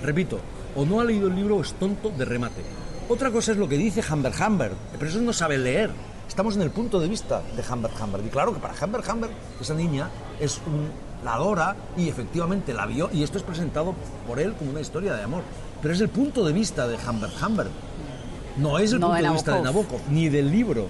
Repito, 0.03 0.41
o 0.75 0.85
no 0.85 1.01
ha 1.01 1.05
leído 1.05 1.29
el 1.29 1.37
libro 1.37 1.57
o 1.57 1.63
es 1.63 1.73
tonto 1.75 2.11
de 2.11 2.25
remate. 2.25 2.63
Otra 3.09 3.31
cosa 3.31 3.53
es 3.53 3.59
lo 3.59 3.69
que 3.69 3.77
dice 3.77 4.03
Humber 4.09 4.33
Humber, 4.47 4.73
pero 4.93 5.11
eso 5.11 5.21
no 5.21 5.33
sabe 5.33 5.59
leer. 5.59 5.91
Estamos 6.29 6.55
en 6.55 6.63
el 6.63 6.71
punto 6.71 7.01
de 7.01 7.09
vista 7.09 7.43
de 7.57 7.63
Humber 7.73 7.91
Humber. 8.01 8.23
Y 8.25 8.29
claro 8.29 8.55
que 8.55 8.61
para 8.61 8.73
Humber 8.73 9.03
Humber, 9.11 9.31
esa 9.61 9.75
niña 9.75 10.09
es 10.39 10.61
un, 10.67 10.89
la 11.25 11.35
adora 11.35 11.77
y 11.97 12.09
efectivamente 12.09 12.73
la 12.73 12.87
vio, 12.87 13.11
y 13.13 13.23
esto 13.23 13.37
es 13.37 13.45
presentado 13.45 13.95
por 14.27 14.39
él 14.39 14.55
como 14.55 14.71
una 14.71 14.81
historia 14.81 15.15
de 15.15 15.25
amor. 15.25 15.43
Pero 15.83 15.93
es 15.93 16.01
el 16.01 16.09
punto 16.09 16.45
de 16.45 16.53
vista 16.53 16.87
de 16.87 16.97
Humber 16.97 17.31
Humber. 17.45 17.67
No 18.57 18.79
es 18.79 18.93
el 18.93 19.01
No 19.01 19.09
punto 19.09 19.23
de 19.23 19.29
de, 19.29 19.35
vista 19.35 19.57
de. 19.57 19.63
Nabokov, 19.63 20.01
ni 20.09 20.29
del 20.29 20.51
libro. 20.51 20.87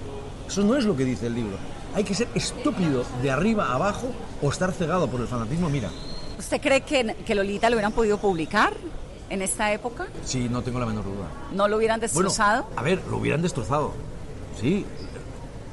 Eso 0.47 0.63
no 0.63 0.77
es 0.77 0.85
lo 0.85 0.97
que 0.97 1.05
dice 1.05 1.27
el 1.27 1.35
libro. 1.35 1.57
Hay 1.95 2.05
que 2.05 2.15
ser 2.15 2.29
estúpido 2.35 3.05
de 3.23 3.31
arriba 3.31 3.67
a 3.67 3.75
abajo 3.75 4.13
o 4.43 4.49
estar 4.51 4.73
cegado 4.73 5.09
por 5.09 5.21
el 5.21 5.27
fanatismo. 5.27 5.69
Mira, 5.69 5.91
¿Usted 6.39 6.61
cree 6.61 6.81
que, 6.83 7.15
que 7.27 7.35
Lolita 7.35 7.69
lo 7.69 7.77
hubieran 7.77 7.93
podido 7.93 8.17
publicar 8.19 8.73
en 9.29 9.43
esta 9.43 9.73
época? 9.73 10.07
sí, 10.25 10.49
no 10.49 10.63
tengo 10.63 10.79
la 10.81 10.87
menor 10.87 11.05
duda. 11.05 11.27
¿No 11.53 11.69
lo 11.69 11.77
hubieran 11.77 12.01
destrozado? 12.01 12.63
Bueno, 12.65 12.81
a 12.81 12.83
ver, 12.83 13.03
lo 13.11 13.19
hubieran 13.19 13.43
destrozado. 13.43 13.93
Sí. 14.61 14.87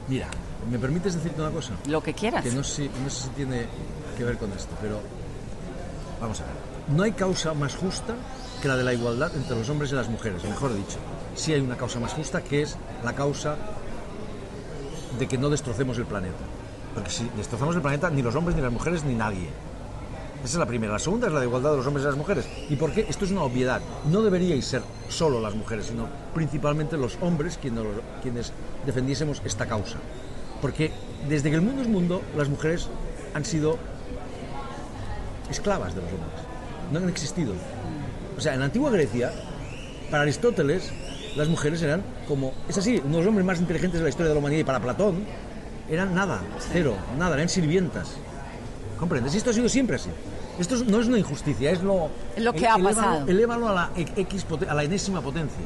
Mira, 0.07 0.27
¿me 0.69 0.77
permites 0.79 1.15
decirte 1.15 1.41
una 1.41 1.51
cosa? 1.51 1.73
Lo 1.87 2.01
que 2.01 2.13
quieras. 2.13 2.43
Que 2.43 2.51
no 2.51 2.63
sé, 2.63 2.89
no 3.03 3.09
sé 3.09 3.23
si 3.23 3.29
tiene 3.29 3.65
que 4.17 4.23
ver 4.23 4.37
con 4.37 4.51
esto, 4.53 4.75
pero 4.81 4.99
vamos 6.19 6.39
a 6.41 6.43
ver. 6.43 6.53
No 6.95 7.03
hay 7.03 7.11
causa 7.11 7.53
más 7.53 7.75
justa 7.75 8.15
que 8.61 8.67
la 8.67 8.75
de 8.75 8.83
la 8.83 8.93
igualdad 8.93 9.35
entre 9.35 9.55
los 9.55 9.69
hombres 9.69 9.91
y 9.91 9.95
las 9.95 10.09
mujeres, 10.09 10.43
o 10.43 10.47
mejor 10.49 10.73
dicho. 10.75 10.97
Sí 11.35 11.53
hay 11.53 11.61
una 11.61 11.77
causa 11.77 11.99
más 11.99 12.13
justa 12.13 12.41
que 12.43 12.61
es 12.63 12.75
la 13.03 13.13
causa 13.13 13.55
de 15.17 15.27
que 15.27 15.37
no 15.37 15.49
destrocemos 15.49 15.97
el 15.97 16.05
planeta. 16.05 16.35
Porque 16.93 17.09
si 17.09 17.29
destrozamos 17.37 17.75
el 17.75 17.81
planeta, 17.81 18.09
ni 18.09 18.21
los 18.21 18.35
hombres, 18.35 18.55
ni 18.55 18.61
las 18.61 18.71
mujeres, 18.71 19.03
ni 19.03 19.13
nadie. 19.13 19.49
Esa 20.43 20.53
es 20.53 20.55
la 20.55 20.65
primera. 20.65 20.93
La 20.93 20.99
segunda 20.99 21.27
es 21.27 21.33
la 21.33 21.39
de 21.39 21.45
igualdad 21.45 21.71
de 21.71 21.77
los 21.77 21.87
hombres 21.87 22.03
y 22.03 22.07
las 22.07 22.15
mujeres. 22.15 22.47
¿Y 22.69 22.75
por 22.75 22.91
qué? 22.91 23.05
Esto 23.09 23.25
es 23.25 23.31
una 23.31 23.43
obviedad. 23.43 23.81
No 24.09 24.21
deberíais 24.21 24.65
ser 24.65 24.81
solo 25.09 25.41
las 25.41 25.55
mujeres, 25.55 25.87
sino 25.87 26.07
principalmente 26.33 26.97
los 26.97 27.17
hombres 27.21 27.59
quienes, 27.61 28.53
defendiésemos 28.85 29.41
esta 29.45 29.65
causa. 29.65 29.97
Porque 30.61 30.91
desde 31.27 31.49
que 31.49 31.55
el 31.55 31.61
mundo 31.61 31.81
es 31.81 31.87
mundo, 31.87 32.21
las 32.35 32.49
mujeres 32.49 32.87
han 33.33 33.45
sido 33.45 33.77
esclavas 35.49 35.95
de 35.95 36.01
los 36.01 36.11
hombres. 36.11 36.31
No 36.91 36.99
han 36.99 37.09
existido. 37.09 37.53
O 38.37 38.41
sea, 38.41 38.53
en 38.53 38.59
la 38.59 38.65
antigua 38.65 38.91
Grecia, 38.91 39.31
para 40.09 40.23
Aristóteles, 40.23 40.91
las 41.35 41.47
mujeres 41.47 41.81
eran 41.81 42.01
como, 42.27 42.53
es 42.69 42.77
así, 42.77 43.01
unos 43.05 43.25
hombres 43.25 43.45
más 43.45 43.59
inteligentes 43.59 43.99
de 43.99 44.03
la 44.03 44.09
historia 44.09 44.29
de 44.29 44.33
la 44.35 44.39
humanidad 44.39 44.61
y 44.61 44.63
para 44.63 44.79
Platón 44.79 45.23
eran 45.89 46.13
nada, 46.15 46.41
cero, 46.71 46.95
nada, 47.17 47.35
eran 47.35 47.49
sirvientas. 47.49 48.09
¿Comprendes? 48.99 49.33
Y 49.35 49.37
esto 49.37 49.51
ha 49.51 49.53
sido 49.53 49.69
siempre 49.69 49.95
así. 49.97 50.09
Esto 50.59 50.75
es- 50.75 50.85
no 50.85 50.99
es 50.99 51.07
una 51.07 51.19
injusticia, 51.19 51.69
es 51.71 51.81
lo... 51.83 52.09
Que 52.35 52.67
ha 52.67 52.75
elévalo- 52.75 52.83
pasado. 52.83 53.27
Elévalo 53.27 53.67
a 53.69 53.73
la, 53.73 53.91
X, 53.95 54.45
a 54.67 54.73
la 54.73 54.83
enésima 54.83 55.21
potencia. 55.21 55.63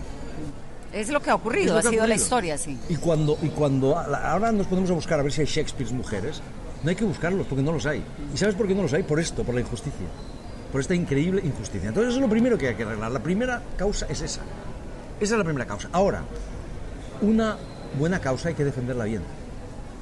Es 0.92 1.10
lo 1.10 1.22
que 1.22 1.30
ha 1.30 1.36
ocurrido, 1.36 1.78
ha 1.78 1.82
que 1.82 1.88
ha 1.88 1.92
sido 1.92 2.06
la 2.06 2.16
historia, 2.16 2.58
sí. 2.58 2.78
Y 2.90 2.98
cuando, 2.98 3.38
y 3.42 3.48
cuando 3.50 3.98
ahora 3.98 4.52
nos 4.52 4.68
podemos 4.68 4.92
a 4.92 4.94
buscar 4.94 5.20
a 5.22 5.24
ver 5.24 5.32
si 5.32 5.40
hay 5.42 5.48
Shakespeare 5.48 5.90
mujeres, 5.94 6.42
no 6.84 6.90
hay 6.90 6.96
que 6.98 7.06
buscarlos 7.06 7.48
porque 7.48 7.64
no 7.64 7.72
los 7.72 7.86
hay. 7.86 8.04
¿Y 8.34 8.38
sabes 8.38 8.56
por 8.56 8.68
qué 8.68 8.76
no 8.76 8.82
los 8.82 8.92
hay? 8.92 9.04
Por 9.04 9.18
esto, 9.22 9.46
por 9.46 9.56
la 9.56 9.62
injusticia. 9.62 10.06
Por 10.70 10.82
esta 10.82 10.94
increíble 10.94 11.42
injusticia. 11.46 11.88
Entonces 11.88 12.10
eso 12.12 12.18
es 12.20 12.22
lo 12.26 12.30
primero 12.30 12.58
que 12.58 12.68
hay 12.68 12.76
que 12.76 12.84
arreglar. 12.84 13.10
La 13.12 13.24
primera 13.24 13.62
causa 13.78 14.06
es 14.10 14.22
esa. 14.22 14.42
Esa 15.22 15.36
es 15.36 15.38
la 15.38 15.44
primera 15.44 15.68
causa. 15.68 15.88
Ahora, 15.92 16.24
una 17.22 17.56
buena 18.00 18.20
causa 18.20 18.50
hay 18.50 18.56
que 18.56 18.66
defenderla 18.66 19.06
bien. 19.06 19.22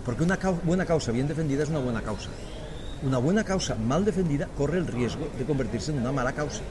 Porque 0.06 0.24
una 0.24 0.38
buena 0.64 0.86
causa 0.86 1.12
bien 1.12 1.28
defendida 1.28 1.64
es 1.64 1.70
una 1.70 1.80
buena 1.80 2.02
causa. 2.02 2.30
Una 3.04 3.18
buena 3.18 3.44
causa 3.44 3.76
mal 3.76 4.06
defendida 4.06 4.48
corre 4.58 4.78
el 4.78 4.88
riesgo 4.88 5.28
de 5.38 5.44
convertirse 5.44 5.92
en 5.92 6.00
una 6.00 6.14
mala 6.14 6.32
causa. 6.32 6.62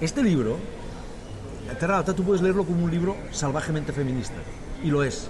Este 0.00 0.22
libro, 0.22 0.56
Terra 1.78 1.98
Alta, 1.98 2.14
tú 2.14 2.24
puedes 2.24 2.40
leerlo 2.40 2.64
como 2.64 2.86
un 2.86 2.90
libro 2.90 3.14
salvajemente 3.30 3.92
feminista. 3.92 4.36
Y 4.82 4.88
lo 4.88 5.04
es. 5.04 5.28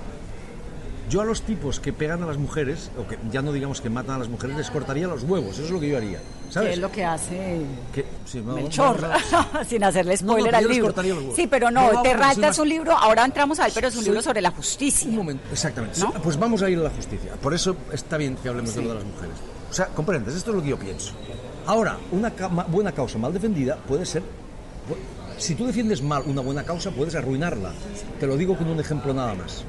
Yo 1.09 1.21
a 1.23 1.25
los 1.25 1.43
tipos 1.43 1.81
que 1.81 1.93
pegan 1.93 2.23
a 2.23 2.27
las 2.27 2.37
mujeres, 2.37 2.91
o 2.99 3.07
que 3.09 3.19
ya 3.31 3.41
no 3.41 3.53
digamos 3.53 3.81
que 3.81 3.89
matan 3.89 4.17
a 4.17 4.19
las 4.19 4.29
mujeres, 4.29 4.57
les 4.57 4.71
cortaría 4.71 5.07
los 5.07 5.23
huevos. 5.25 5.55
Eso 5.55 5.65
es 5.65 5.71
lo 5.71 5.81
que 5.81 5.89
yo 5.89 5.97
haría. 5.97 6.21
¿Sabes? 6.51 6.69
Que 6.69 6.75
es 6.75 6.81
lo 6.81 6.91
que 6.93 7.05
hace 7.05 7.61
Que- 7.95 8.05
sí, 8.27 8.41
no, 8.45 8.55
Melchor, 8.55 9.05
a- 9.05 9.65
sin 9.69 9.85
hacerle 9.85 10.15
No, 10.21 10.27
no, 10.27 10.33
spoiler 10.33 10.51
que 10.51 10.57
al 10.57 10.69
libro. 10.69 10.87
cortaría 10.87 11.15
los 11.15 11.23
huevos. 11.23 11.37
Sí, 11.37 11.47
pero 11.47 11.71
No, 11.71 11.81
no, 11.93 12.03
soy 12.03 12.11
Alta 12.11 12.27
más- 12.41 12.51
es 12.51 12.59
un 12.59 12.69
libro, 12.69 12.93
ahora 12.97 13.25
entramos 13.25 13.59
a 13.61 13.67
él, 13.67 13.73
pero 13.75 13.89
es 13.89 13.97
un 13.97 14.05
libro 14.05 14.21
sobre 14.23 14.41
la 14.43 14.51
justicia. 14.51 15.09
Un 15.09 15.17
momento, 15.17 15.45
exactamente. 15.53 16.01
¿No? 16.01 16.13
Pues 16.13 16.39
vamos 16.39 16.63
a 16.63 16.69
ir 16.71 16.79
a 16.79 16.83
la 16.83 16.91
justicia. 16.91 17.33
Por 17.41 17.55
eso 17.55 17.77
está 17.93 18.17
bien 18.17 18.37
que 18.37 18.49
hablemos 18.49 18.75
de 18.75 18.83
lo 18.83 18.89
de 18.91 18.95
las 18.97 19.05
mujeres. 19.05 19.35
O 19.71 19.73
sea, 19.75 19.87
comprendes, 19.87 20.35
esto 20.35 20.51
es 20.51 20.57
lo 20.57 20.63
que 20.63 20.69
yo 20.71 20.79
pienso. 20.79 21.13
Ahora, 21.67 21.97
una 22.13 22.31
ca- 22.31 22.49
buena 22.49 22.93
causa 22.93 23.19
mal 23.19 23.33
defendida 23.33 23.77
puede 23.77 24.05
ser... 24.07 24.23
Si 25.37 25.55
tú 25.55 25.67
defiendes 25.67 26.03
mal 26.03 26.23
una 26.27 26.41
buena 26.41 26.65
causa, 26.65 26.91
puedes 26.91 27.15
arruinarla. 27.15 27.71
Te 28.19 28.27
lo 28.27 28.37
digo 28.37 28.57
con 28.57 28.69
un 28.69 28.81
ejemplo 28.81 29.15
nada 29.15 29.35
más. 29.35 29.65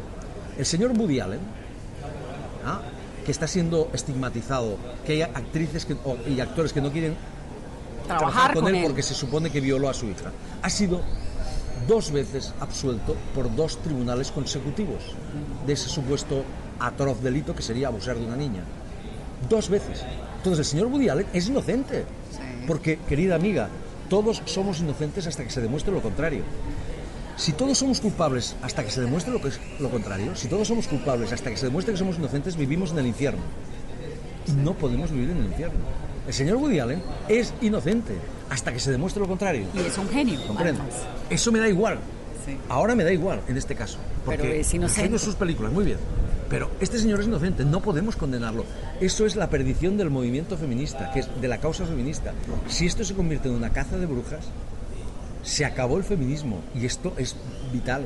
El 0.60 0.66
señor 0.66 0.92
Woody 0.92 1.20
Allen, 1.22 1.40
¿ah? 2.66 2.82
que 3.26 3.32
está 3.32 3.48
siendo 3.48 3.90
estigmatizado, 3.94 4.76
que 5.06 5.14
hay 5.14 5.22
actrices 5.22 5.86
que- 5.86 5.94
o- 5.94 6.18
y 6.28 6.40
actores 6.42 6.74
que 6.74 6.82
no 6.82 6.92
quieren 6.92 7.16
Trabajar 8.06 8.54
con, 8.54 8.64
con 8.66 8.70
él, 8.76 8.82
él. 8.82 8.86
porque 8.88 9.02
se 9.02 9.14
supone 9.14 9.50
que 9.52 9.62
violó 9.62 9.88
a 9.90 9.94
su 9.94 10.08
hija. 10.08 10.32
Ha 10.62 10.70
sido 10.70 11.02
dos 11.88 12.12
veces 12.12 12.54
absuelto 12.60 13.16
por 13.34 13.56
dos 13.56 13.78
tribunales 13.82 14.32
consecutivos 14.32 15.16
de 15.66 15.74
ese 15.74 15.88
supuesto 15.90 16.44
atroz 16.80 17.22
delito 17.22 17.56
que 17.56 17.62
sería 17.62 17.88
abusar 17.88 18.18
de 18.18 18.26
una 18.26 18.36
niña. 18.36 18.64
Dos 19.48 19.70
veces. 19.70 20.04
Entonces 20.38 20.60
el 20.60 20.66
señor 20.66 20.88
Woody 20.88 21.08
Allen 21.10 21.28
es 21.34 21.48
inocente. 21.48 22.06
Porque, 22.68 23.00
querida 23.08 23.36
amiga, 23.36 23.70
todos 24.10 24.42
somos 24.46 24.80
inocentes 24.80 25.26
hasta 25.26 25.44
que 25.44 25.50
se 25.50 25.62
demuestre 25.62 25.94
lo 25.94 26.02
contrario. 26.02 26.44
Si 27.40 27.54
todos 27.54 27.78
somos 27.78 28.02
culpables 28.02 28.58
hasta 28.62 28.84
que 28.84 28.92
se 28.92 29.00
demuestre 29.00 29.32
lo, 29.32 29.42
que 29.42 29.48
es 29.48 29.60
lo 29.80 29.90
contrario, 29.90 30.36
si 30.36 30.50
todos 30.50 30.68
somos 30.68 30.90
culpables 30.90 31.32
hasta 31.32 31.50
que 31.50 31.56
se 31.56 31.68
demuestre 31.68 31.94
que 31.94 31.98
somos 31.98 32.18
inocentes, 32.18 32.58
vivimos 32.58 32.92
en 32.92 33.00
el 33.00 33.08
infierno. 33.08 33.40
Y 34.46 34.52
no 34.52 34.74
podemos 34.74 35.10
vivir 35.10 35.30
en 35.30 35.38
el 35.38 35.46
infierno. 35.46 35.80
El 36.28 36.34
señor 36.34 36.58
Woody 36.58 36.80
Allen 36.80 37.02
es 37.30 37.54
inocente 37.62 38.14
hasta 38.50 38.74
que 38.74 38.80
se 38.82 38.92
demuestre 38.92 39.22
lo 39.22 39.30
contrario. 39.30 39.66
Y 39.74 39.80
es 39.80 39.98
un 39.98 40.10
genio, 40.10 40.38
¿Comprende? 40.48 40.82
además. 40.82 41.02
Eso 41.30 41.50
me 41.54 41.60
da 41.60 41.70
igual. 41.70 42.00
Ahora 42.68 42.94
me 42.94 43.06
da 43.06 43.14
igual 43.14 43.42
en 43.48 43.56
este 43.56 43.74
caso. 43.74 44.00
Porque 44.26 44.42
Pero 44.42 44.54
es 44.56 44.74
inocente. 44.74 45.18
sus 45.18 45.36
películas, 45.36 45.72
muy 45.72 45.86
bien. 45.86 45.98
Pero 46.50 46.70
este 46.82 46.98
señor 46.98 47.22
es 47.22 47.28
inocente, 47.28 47.64
no 47.64 47.80
podemos 47.82 48.18
condenarlo. 48.18 48.66
Eso 49.00 49.26
es 49.26 49.38
la 49.38 49.50
perdición 49.50 49.96
del 49.96 50.10
movimiento 50.10 50.58
feminista, 50.58 51.12
que 51.14 51.20
es 51.22 51.30
de 51.40 51.48
la 51.48 51.60
causa 51.60 51.86
feminista. 51.86 52.34
Si 52.68 52.86
esto 52.86 53.06
se 53.06 53.14
convierte 53.14 53.48
en 53.48 53.56
una 53.56 53.70
caza 53.70 53.98
de 53.98 54.08
brujas, 54.08 54.46
se 55.50 55.66
acabó 55.66 55.98
el 55.98 56.04
feminismo 56.04 56.60
y 56.76 56.86
esto 56.86 57.14
es 57.18 57.36
vital. 57.74 58.04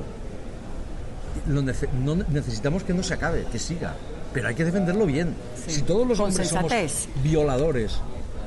Lo 1.47 1.61
nece- 1.61 1.89
no 1.91 2.15
necesitamos 2.15 2.83
que 2.83 2.93
no 2.93 3.03
se 3.03 3.13
acabe, 3.15 3.45
que 3.51 3.59
siga, 3.59 3.95
pero 4.33 4.47
hay 4.47 4.55
que 4.55 4.63
defenderlo 4.63 5.05
bien. 5.05 5.35
Sí, 5.65 5.75
Si 5.75 5.81
todos 5.81 6.07
los 6.07 6.17
con 6.19 6.29
hombres 6.29 6.47
sensatez. 6.47 6.91
somos 7.03 7.23
violadores 7.23 7.99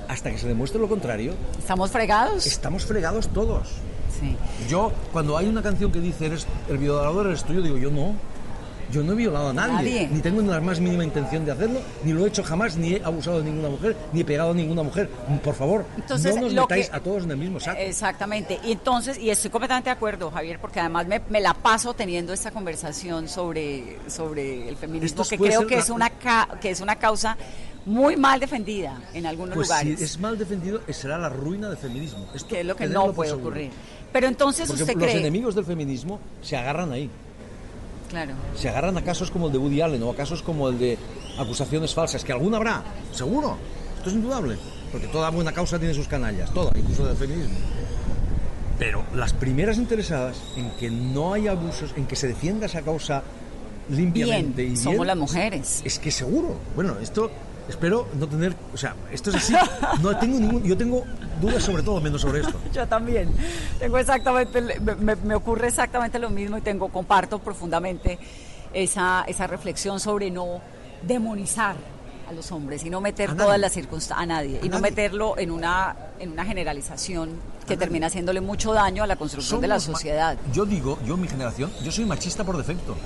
hasta 0.09 0.31
que 0.31 0.39
se 0.39 0.49
demuestre 0.49 0.81
lo 0.81 0.89
contrario, 0.89 1.35
¿Estamos 1.59 1.91
fregados? 1.91 2.47
estamos 2.47 2.87
fregados 2.87 3.29
todos. 3.29 3.69
Sí. 4.21 4.35
Yo, 4.69 4.93
cuando 5.13 5.37
hay 5.37 5.47
una 5.47 5.63
canción 5.63 5.93
que 5.93 6.01
dice 6.01 6.27
eres 6.27 6.47
el 6.71 6.79
violador 6.79 7.27
eres 7.27 7.45
tú, 7.45 7.53
yo 7.53 7.61
digo, 7.63 7.77
yo 7.77 7.91
no. 7.91 8.15
Yo 8.91 9.03
no 9.03 9.13
he 9.13 9.17
violado 9.17 9.49
a 9.49 9.53
nadie, 9.53 9.73
Nadie. 9.73 10.09
ni 10.13 10.21
tengo 10.21 10.41
ni 10.43 10.49
la 10.49 10.61
más 10.61 10.79
mínima 10.81 11.05
intención 11.05 11.45
de 11.45 11.53
hacerlo, 11.53 11.81
ni 12.05 12.13
lo 12.13 12.25
he 12.25 12.29
hecho 12.29 12.43
jamás, 12.43 12.77
ni 12.77 12.95
he 12.95 13.03
abusado 13.05 13.39
de 13.39 13.45
ninguna 13.45 13.69
mujer, 13.69 13.97
ni 14.13 14.21
he 14.21 14.25
pegado 14.25 14.51
a 14.51 14.55
ninguna 14.55 14.83
mujer. 14.83 15.09
Por 15.43 15.55
favor, 15.55 15.85
Entonces, 15.97 16.35
no 16.37 16.43
nos 16.43 16.53
metáis 16.55 16.89
que- 16.91 16.97
a 16.97 17.01
todos 17.01 17.25
en 17.25 17.31
el 17.33 17.37
mismo 17.37 17.59
saco. 17.61 17.79
Exactamente. 17.81 18.61
Y 18.65 18.73
entonces, 18.73 19.19
y 19.19 19.31
estoy 19.31 19.51
completamente 19.51 19.91
de 19.91 19.95
acuerdo, 19.97 20.31
Javier, 20.31 20.59
porque 20.61 20.81
además 20.81 21.07
me, 21.07 21.21
me 21.31 21.41
la 21.41 21.55
paso 21.55 21.95
teniendo 21.95 22.33
esta 22.33 22.51
conversación 22.53 23.29
sobre, 23.29 23.99
sobre 24.09 24.69
el 24.69 24.77
feminismo, 24.77 25.23
Esto 25.23 25.29
que 25.29 25.37
creo 25.43 25.67
que 25.67 25.77
la- 25.77 25.81
es, 25.83 25.91
una 25.91 26.11
ca- 26.11 26.49
que 26.61 26.71
es 26.71 26.81
una 26.81 26.97
causa 26.97 27.37
muy 27.87 28.17
mal 28.17 28.41
defendida 28.41 29.01
en 29.15 29.27
algunos 29.27 29.55
Pues 29.55 29.69
lugares. 29.69 29.99
si 29.99 30.05
es 30.05 30.19
mal 30.19 30.37
defendido, 30.39 30.81
será 30.91 31.19
la 31.19 31.29
ruina 31.29 31.69
del 31.69 31.79
feminismo. 31.79 32.27
Esto, 32.35 32.49
que 32.49 32.61
es 32.61 32.67
lo 32.67 32.75
que 32.77 32.87
no 32.87 33.13
puede 33.13 33.33
ocurrir. 33.33 33.71
Pero 34.13 34.27
entonces 34.29 34.67
Porque 34.69 34.83
usted 34.85 34.95
los 34.95 35.03
cree... 35.05 35.19
enemigos 35.21 35.55
del 35.55 35.65
feminismo 35.65 36.19
se 36.43 36.57
agarran 36.57 36.91
ahí. 36.93 37.11
Claro. 38.09 38.35
Se 38.55 38.69
agarran 38.69 38.97
a 38.97 39.03
casos 39.03 39.31
como 39.31 39.47
el 39.47 39.53
de 39.53 39.59
Woody 39.59 39.81
Allen 39.81 40.03
o 40.03 40.11
a 40.11 40.17
casos 40.17 40.43
como 40.43 40.69
el 40.69 40.79
de 40.79 40.99
acusaciones 41.39 41.95
falsas, 41.95 42.25
que 42.25 42.33
alguna 42.33 42.57
habrá, 42.57 42.83
seguro. 43.13 43.57
Esto 43.99 44.11
es 44.11 44.17
indudable. 44.17 44.57
Porque 44.93 45.09
toda 45.09 45.31
buena 45.31 45.53
causa 45.53 45.79
tiene 45.79 45.95
sus 45.95 46.09
canallas, 46.09 46.53
toda, 46.53 46.71
incluso 46.79 47.07
del 47.07 47.17
feminismo. 47.17 47.57
Pero 48.79 49.05
las 49.15 49.33
primeras 49.33 49.79
interesadas 49.79 50.37
en 50.57 50.71
que 50.73 50.91
no 50.91 51.33
hay 51.33 51.49
abusos, 51.49 51.93
en 51.97 52.07
que 52.07 52.15
se 52.15 52.29
defienda 52.29 52.67
esa 52.67 52.83
causa 52.83 53.23
limpiamente 53.89 54.63
Bien, 54.63 54.73
y 54.73 54.75
bien, 54.75 54.83
somos 54.83 55.07
las 55.07 55.17
mujeres. 55.17 55.83
Es 55.85 55.99
que 55.99 56.11
seguro. 56.11 56.57
Bueno, 56.75 56.97
esto 57.01 57.31
espero 57.69 58.07
no 58.19 58.27
tener, 58.29 58.55
o 58.73 58.77
sea, 58.77 58.95
esto 59.13 59.31
es 59.31 59.37
así. 59.37 59.55
No 60.03 60.17
tengo 60.19 60.39
ningún, 60.39 60.63
yo 60.65 60.77
tengo 60.77 61.05
dudas 61.41 61.63
sobre 61.63 61.83
todo, 61.83 62.01
menos 62.01 62.21
sobre 62.21 62.41
esto. 62.41 62.59
Yo 62.73 62.87
también. 62.89 63.31
Tengo 63.79 63.99
exactamente, 63.99 64.61
me, 65.01 65.17
me- 65.17 65.35
ocurre 65.35 65.69
exactamente 65.69 66.19
lo 66.19 66.31
mismo 66.31 66.57
y 66.59 66.61
tengo, 66.63 66.89
comparto 66.89 67.39
profundamente 67.39 68.19
esa, 68.73 69.25
esa 69.29 69.47
reflexión 69.47 70.01
sobre 70.01 70.31
no 70.31 70.61
demonizar 71.03 71.77
a 72.29 72.33
los 72.33 72.51
hombres 72.53 72.85
y 72.85 72.91
no 72.91 73.01
meter 73.01 73.31
A 73.31 73.35
nadie. 73.35 73.45
todas 73.45 73.61
las 73.61 73.73
circunstancias 73.73 74.19
a 74.23 74.27
nadie 74.27 74.59
y 74.63 74.67
A 74.67 74.71
no 74.71 74.79
nadie. 74.81 74.91
meterlo 74.91 75.39
en 75.39 75.51
una 75.51 75.95
en 76.19 76.33
una 76.33 76.45
generalización 76.45 77.31
que 77.69 77.77
termina 77.77 78.07
haciéndole 78.07 78.41
mucho 78.41 78.73
daño 78.73 79.03
a 79.05 79.07
la 79.07 79.17
construcción 79.17 79.61
de 79.61 79.69
la 79.69 79.79
Somos 79.79 79.99
sociedad. 80.01 80.37
Yo 80.53 80.65
digo, 80.65 80.99
yo 81.05 81.17
mi 81.17 81.29
generación, 81.29 81.71
yo 81.85 81.93
soy 81.93 82.05
machista 82.07 82.43
por 82.45 82.57
defecto. 82.57 82.97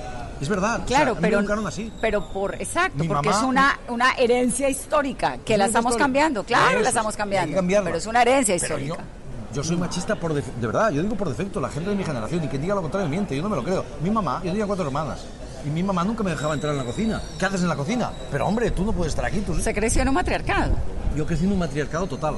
Es 0.41 0.49
verdad. 0.49 0.75
o 0.77 0.77
sea, 0.79 0.87
Claro, 0.87 1.13
a 1.13 1.15
mí 1.15 1.21
me 1.21 1.29
pero, 1.29 1.41
educaron 1.41 1.67
así. 1.67 1.93
pero 2.01 2.25
por 2.33 2.55
exacto, 2.55 2.99
Mi 2.99 3.09
porque 3.09 3.29
mamá- 3.29 3.39
es 3.41 3.45
una, 3.47 3.79
una 3.89 4.13
herencia 4.13 4.69
histórica 4.69 5.39
que 5.45 5.59
la 5.59 5.67
estamos 5.67 5.91
historia. 5.91 6.05
cambiando, 6.05 6.45
claro, 6.45 6.69
Eso 6.71 6.77
la 6.77 6.83
es, 6.83 6.89
estamos 6.89 7.17
cambiando, 7.17 7.63
pero 7.85 7.97
es 7.97 8.07
una 8.07 8.23
herencia 8.23 8.55
histórica. 8.55 8.95
Yo, 8.97 9.55
yo 9.57 9.65
soy 9.65 9.77
machista 9.77 10.15
por 10.17 10.33
defecto, 10.33 10.61
de 10.61 10.67
verdad, 10.67 10.91
yo 10.93 11.03
digo 11.03 11.17
por 11.17 11.29
defecto, 11.29 11.61
la 11.61 11.69
gente 11.69 11.91
de 11.91 11.97
mi 11.97 12.05
generación, 12.05 12.43
y 12.45 12.49
quien 12.49 12.63
diga 12.63 12.75
lo 12.75 12.83
contrario 12.83 13.09
miente, 13.09 13.37
yo 13.37 13.43
no 13.43 13.49
me 13.49 13.57
lo 13.57 13.65
creo. 13.65 13.85
Mi 14.03 14.11
mamá, 14.11 14.41
yo 14.45 14.51
tenía 14.51 14.67
cuatro 14.67 14.87
hermanas, 14.87 15.25
y 15.67 15.69
mi 15.69 15.83
mamá 15.83 16.05
nunca 16.05 16.23
me 16.23 16.31
dejaba 16.31 16.55
entrar 16.55 16.73
en 16.73 16.79
la 16.79 16.85
cocina. 16.85 17.21
¿Qué 17.39 17.45
haces 17.45 17.61
en 17.63 17.69
la 17.69 17.77
cocina? 17.77 18.11
Pero 18.31 18.47
hombre, 18.47 18.71
tú 18.71 18.85
no 18.85 18.93
puedes 18.93 19.13
estar 19.13 19.25
aquí. 19.27 19.41
Tú... 19.41 19.55
Se 19.61 19.75
creció 19.75 20.01
en 20.03 20.09
un 20.09 20.15
matriarcado. 20.15 20.73
Yo 21.17 21.27
crecí 21.27 21.45
en 21.45 21.53
un 21.53 21.59
matriarcado 21.59 22.07
total. 22.07 22.37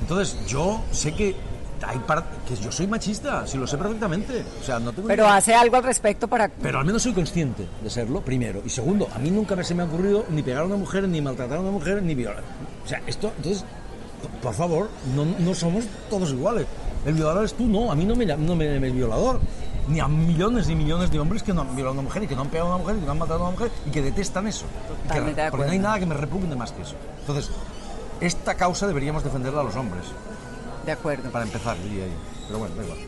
Entonces, 0.00 0.36
yo 0.46 0.80
sé 0.92 1.12
que 1.14 1.34
hay 1.84 2.00
que 2.46 2.56
yo 2.56 2.70
soy 2.72 2.86
machista, 2.86 3.46
si 3.46 3.58
lo 3.58 3.66
sé 3.66 3.76
perfectamente. 3.78 4.44
O 4.60 4.64
sea, 4.64 4.78
no 4.78 4.92
tengo 4.92 5.08
Pero 5.08 5.24
ningún- 5.24 5.36
hace 5.38 5.54
algo 5.54 5.76
al 5.76 5.82
respecto 5.84 6.28
para 6.28 6.48
pero 6.48 6.78
al 6.78 6.84
menos 6.84 7.02
soy 7.02 7.12
consciente 7.12 7.66
de 7.82 7.90
serlo, 7.90 8.20
primero. 8.20 8.62
Y 8.64 8.70
segundo, 8.70 9.08
a 9.14 9.18
mí 9.18 9.30
nunca 9.30 9.56
me- 9.56 9.64
se 9.64 9.74
me 9.74 9.82
ha 9.82 9.86
ocurrido 9.86 10.24
ni 10.30 10.42
pegar 10.42 10.62
a 10.62 10.66
una 10.66 10.76
mujer, 10.76 11.08
ni 11.08 11.20
maltratar 11.20 11.58
a 11.58 11.60
una 11.60 11.70
mujer, 11.70 12.02
ni 12.02 12.14
violar. 12.14 12.42
O 12.84 12.88
sea, 12.88 13.00
esto, 13.06 13.32
entonces, 13.36 13.64
por 14.42 14.54
favor, 14.54 14.88
no, 15.16 15.24
no 15.24 15.54
somos 15.54 15.84
todos 16.10 16.30
iguales. 16.30 16.66
El 17.04 17.14
violador 17.14 17.44
es 17.44 17.54
tú, 17.54 17.66
no. 17.66 17.90
A 17.90 17.94
mí 17.94 18.04
no 18.04 18.14
me 18.14 18.24
no 18.26 18.54
me, 18.54 18.78
me 18.78 18.88
es 18.88 18.94
violador. 18.94 19.40
Ni 19.88 19.98
a 19.98 20.06
millones 20.06 20.68
y 20.68 20.76
millones 20.76 21.10
de 21.10 21.18
hombres 21.18 21.42
que 21.42 21.52
no 21.52 21.62
han 21.62 21.74
violado 21.74 21.88
a 21.90 21.92
una 21.94 22.02
mujer 22.02 22.22
y 22.22 22.26
que 22.28 22.36
no 22.36 22.42
han 22.42 22.48
pegado 22.48 22.68
a 22.70 22.76
una 22.76 22.82
mujer 22.82 22.96
y 22.96 23.00
que 23.00 23.06
no 23.06 23.12
han 23.12 23.18
matado 23.18 23.40
a 23.40 23.48
una 23.48 23.50
mujer 23.50 23.70
y 23.84 23.90
que 23.90 24.00
detestan 24.02 24.46
eso. 24.46 24.64
Que- 25.12 25.20
porque 25.50 25.66
no 25.66 25.72
hay 25.72 25.78
nada 25.80 25.98
que 25.98 26.06
me 26.06 26.14
repugne 26.14 26.54
más 26.54 26.70
que 26.70 26.82
eso. 26.82 26.94
Entonces, 27.20 27.50
esta 28.20 28.54
causa 28.54 28.86
deberíamos 28.86 29.24
defenderla 29.24 29.62
a 29.62 29.64
los 29.64 29.74
hombres. 29.74 30.04
De 30.84 30.92
acuerdo. 30.92 31.30
Para 31.30 31.44
empezar. 31.44 31.76
Pero 32.46 32.58
bueno, 32.58 32.74
da 32.74 32.84
igual. 32.84 32.98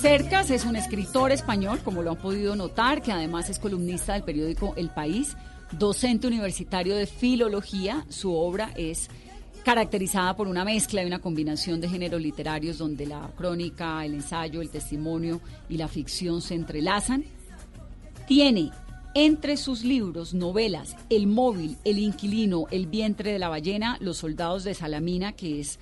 Cercas 0.00 0.50
es 0.50 0.64
un 0.64 0.76
escritor 0.76 1.30
español, 1.30 1.80
como 1.84 2.02
lo 2.02 2.12
han 2.12 2.16
podido 2.16 2.56
notar, 2.56 3.02
que 3.02 3.12
además 3.12 3.50
es 3.50 3.58
columnista 3.58 4.14
del 4.14 4.22
periódico 4.22 4.72
El 4.76 4.88
País, 4.88 5.36
docente 5.72 6.26
universitario 6.26 6.96
de 6.96 7.06
filología. 7.06 8.06
Su 8.08 8.34
obra 8.34 8.72
es 8.76 9.10
caracterizada 9.62 10.34
por 10.36 10.48
una 10.48 10.64
mezcla 10.64 11.02
y 11.02 11.06
una 11.06 11.18
combinación 11.18 11.82
de 11.82 11.88
géneros 11.88 12.20
literarios 12.20 12.78
donde 12.78 13.06
la 13.06 13.30
crónica, 13.36 14.02
el 14.04 14.14
ensayo, 14.14 14.62
el 14.62 14.70
testimonio 14.70 15.42
y 15.68 15.76
la 15.76 15.86
ficción 15.86 16.40
se 16.40 16.54
entrelazan. 16.54 17.24
Tiene 18.26 18.70
entre 19.14 19.56
sus 19.56 19.84
libros 19.84 20.34
novelas 20.34 20.96
El 21.08 21.26
móvil, 21.26 21.76
El 21.84 21.98
inquilino, 21.98 22.66
El 22.70 22.86
vientre 22.86 23.32
de 23.32 23.38
la 23.38 23.48
ballena, 23.48 23.96
Los 24.00 24.18
soldados 24.18 24.64
de 24.64 24.74
Salamina, 24.74 25.32
que 25.32 25.60
es 25.60 25.78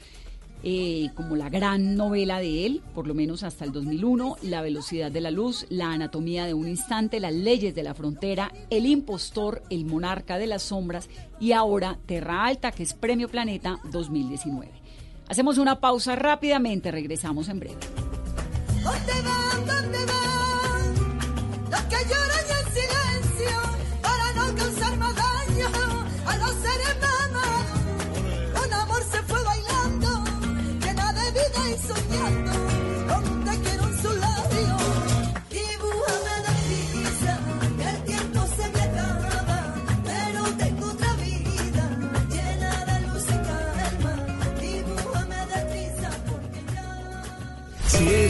eh, 0.64 1.10
como 1.14 1.36
la 1.36 1.48
gran 1.48 1.94
novela 1.94 2.40
de 2.40 2.66
él, 2.66 2.82
por 2.94 3.06
lo 3.06 3.14
menos 3.14 3.44
hasta 3.44 3.64
el 3.64 3.70
2001, 3.72 4.38
La 4.42 4.60
velocidad 4.60 5.10
de 5.12 5.20
la 5.20 5.30
luz, 5.30 5.66
La 5.68 5.92
anatomía 5.92 6.46
de 6.46 6.54
un 6.54 6.66
instante, 6.66 7.20
Las 7.20 7.34
leyes 7.34 7.74
de 7.74 7.82
la 7.82 7.94
frontera, 7.94 8.52
El 8.70 8.86
impostor, 8.86 9.62
El 9.70 9.84
monarca 9.84 10.38
de 10.38 10.48
las 10.48 10.62
sombras 10.62 11.08
y 11.38 11.52
ahora 11.52 11.98
Terra 12.06 12.44
Alta, 12.44 12.72
que 12.72 12.82
es 12.82 12.94
Premio 12.94 13.28
Planeta 13.28 13.78
2019. 13.92 14.72
Hacemos 15.28 15.58
una 15.58 15.78
pausa 15.78 16.16
rápidamente, 16.16 16.90
regresamos 16.90 17.48
en 17.48 17.60
breve. 17.60 17.76
¿Dónde? 18.82 19.12
¿Dónde? 19.66 19.98
Los 21.70 21.82
que 21.82 21.96
lloran 22.08 22.37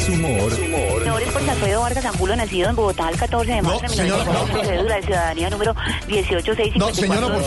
humor, 0.09 0.58
Señores, 0.99 1.29
por 1.31 1.49
Alfredo 1.49 1.81
Vargas 1.81 2.05
Angulo, 2.05 2.37
nacido 2.37 2.71
en 2.71 2.77
Bogotá 2.77 3.09
el 3.11 3.17
14 3.17 3.53
de 3.53 3.63
marzo 3.63 3.81
de 3.81 3.89
señora, 3.89 4.25
1900, 4.25 4.57
no. 4.63 4.65
cédula 4.69 4.97
de 4.97 5.03
ciudadanía 5.03 5.51
número 5.51 5.75
18654 6.09 6.79
No, 6.79 6.95
señora, 6.95 7.21
por 7.29 7.43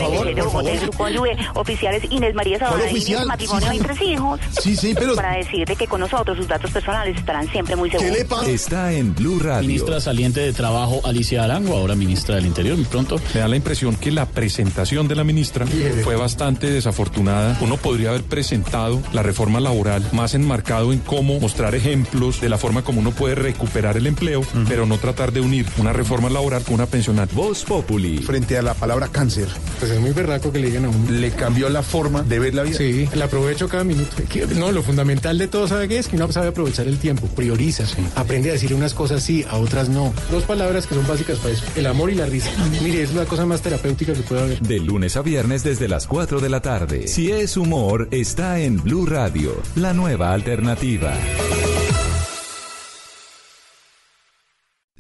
favor, 0.52 0.98
por 0.98 1.62
oficiales 1.62 2.04
Inés 2.10 2.34
María 2.36 2.58
¿Cuál 2.60 2.72
Sabana 2.72 2.88
y 2.90 2.92
oficial? 2.96 3.26
matrimonio 3.26 3.68
Sí, 3.70 3.76
y 3.76 3.80
sí. 3.80 3.84
tres 3.86 4.02
hijos. 4.02 4.40
Sí, 4.62 4.76
sí, 4.76 4.94
pero- 4.98 5.16
Para 5.16 5.36
decirle 5.38 5.76
que 5.76 5.88
con 5.88 6.00
nosotros 6.02 6.38
sus 6.38 6.48
datos 6.48 6.72
personales 6.72 7.18
estarán 7.18 7.50
siempre 7.52 7.76
muy 7.76 7.90
seguros. 7.90 8.18
está 8.48 8.92
en 8.94 9.14
Blue 9.16 9.40
Radio. 9.40 9.68
Ministra 9.68 10.00
saliente 10.02 10.40
de 10.42 10.54
Trabajo 10.54 11.02
Alicia 11.06 11.44
Arango, 11.44 11.76
ahora 11.78 11.96
ministra 11.96 12.36
del 12.36 12.46
Interior, 12.46 12.76
muy 12.78 12.86
pronto. 12.86 13.20
Me 13.34 13.40
da 13.42 13.48
la 13.48 13.56
impresión 13.56 13.96
que 13.96 14.12
la 14.12 14.26
presentación 14.26 15.08
de 15.08 15.16
la 15.16 15.24
ministra 15.24 15.66
fue 16.04 16.16
bastante 16.16 16.70
desafortunada. 16.70 17.58
Uno 17.62 17.78
podría 17.78 18.10
haber 18.10 18.24
presentado 18.24 19.02
la 19.14 19.24
reforma 19.24 19.60
laboral 19.60 20.08
más 20.12 20.34
enmarcado 20.34 20.92
en 20.94 21.00
cómo 21.00 21.40
mostrar 21.40 21.76
ejemplos 21.76 22.42
de 22.42 22.50
la 22.50 22.58
forma 22.58 22.84
como 22.84 23.00
uno 23.00 23.12
puede 23.12 23.36
recuperar 23.42 23.98
el 23.98 24.08
empleo, 24.08 24.44
pero 24.68 24.86
no 24.86 24.98
tratar 24.98 25.32
de 25.32 25.42
unir 25.42 25.66
una 25.78 25.94
reforma 25.94 26.30
laboral 26.30 26.64
con 26.64 26.76
una 26.76 26.86
pensional. 26.86 27.28
Voz 27.34 27.64
Populi. 27.64 28.20
Frente 28.20 28.58
a 28.58 28.62
la 28.62 28.74
palabra 28.74 29.08
cáncer. 29.08 29.48
Pues 29.80 29.92
es 29.92 30.00
muy 30.00 30.12
berraco 30.12 30.52
que 30.52 30.60
le 30.60 30.68
digan 30.68 30.86
a 30.86 30.90
uno. 30.90 31.12
Le 31.12 31.32
cambió 31.32 31.70
la 31.70 31.84
forma 31.84 32.24
de 32.24 32.40
ver 32.40 32.54
la 32.54 32.64
vida. 32.64 32.78
Sí, 32.78 33.08
la 33.14 33.26
aprovecho 33.26 33.68
cada 33.68 33.84
minuto. 33.84 34.10
No, 34.56 34.72
lo 34.72 34.84
fundamental 34.84 35.38
de 35.38 35.48
todo, 35.48 35.68
¿sabe 35.68 35.88
qué 35.88 35.98
es? 35.98 36.08
Que 36.08 36.16
uno 36.16 36.32
sabe 36.32 36.50
aprovechar 36.50 36.88
el 36.88 36.98
tiempo, 36.98 37.28
prioriza, 37.28 37.86
aprende 38.16 38.50
a 38.50 38.54
decir 38.54 38.74
unas 38.74 38.94
cosas 38.94 39.24
sí, 39.24 39.46
a 39.50 39.58
otras 39.58 39.90
no. 39.90 40.14
Dos 40.30 40.44
palabras 40.44 40.88
que 40.88 40.96
son 40.96 41.08
básicas 41.08 41.38
para 41.40 41.54
eso, 41.54 41.64
el 41.76 41.86
amor 41.86 42.12
y 42.12 42.16
la 42.16 42.26
risa. 42.26 42.50
Mire, 42.82 43.04
es 43.04 43.14
la 43.14 43.26
cosa 43.26 43.46
más 43.46 43.62
terapéutica 43.62 44.14
que 44.14 44.22
puede 44.22 44.42
haber. 44.42 44.60
De 44.60 44.80
lunes 44.80 45.16
a 45.18 45.22
viernes 45.22 45.64
desde 45.64 45.88
las 45.88 46.08
4 46.08 46.40
de 46.40 46.50
la 46.50 46.62
tarde. 46.62 47.08
Si 47.08 47.32
es 47.32 47.58
humor, 47.58 48.08
está 48.12 48.60
en 48.60 48.82
Blue 48.82 49.06
Radio, 49.06 49.62
la 49.76 49.94
nueva 49.94 50.34
alternativa. 50.34 51.14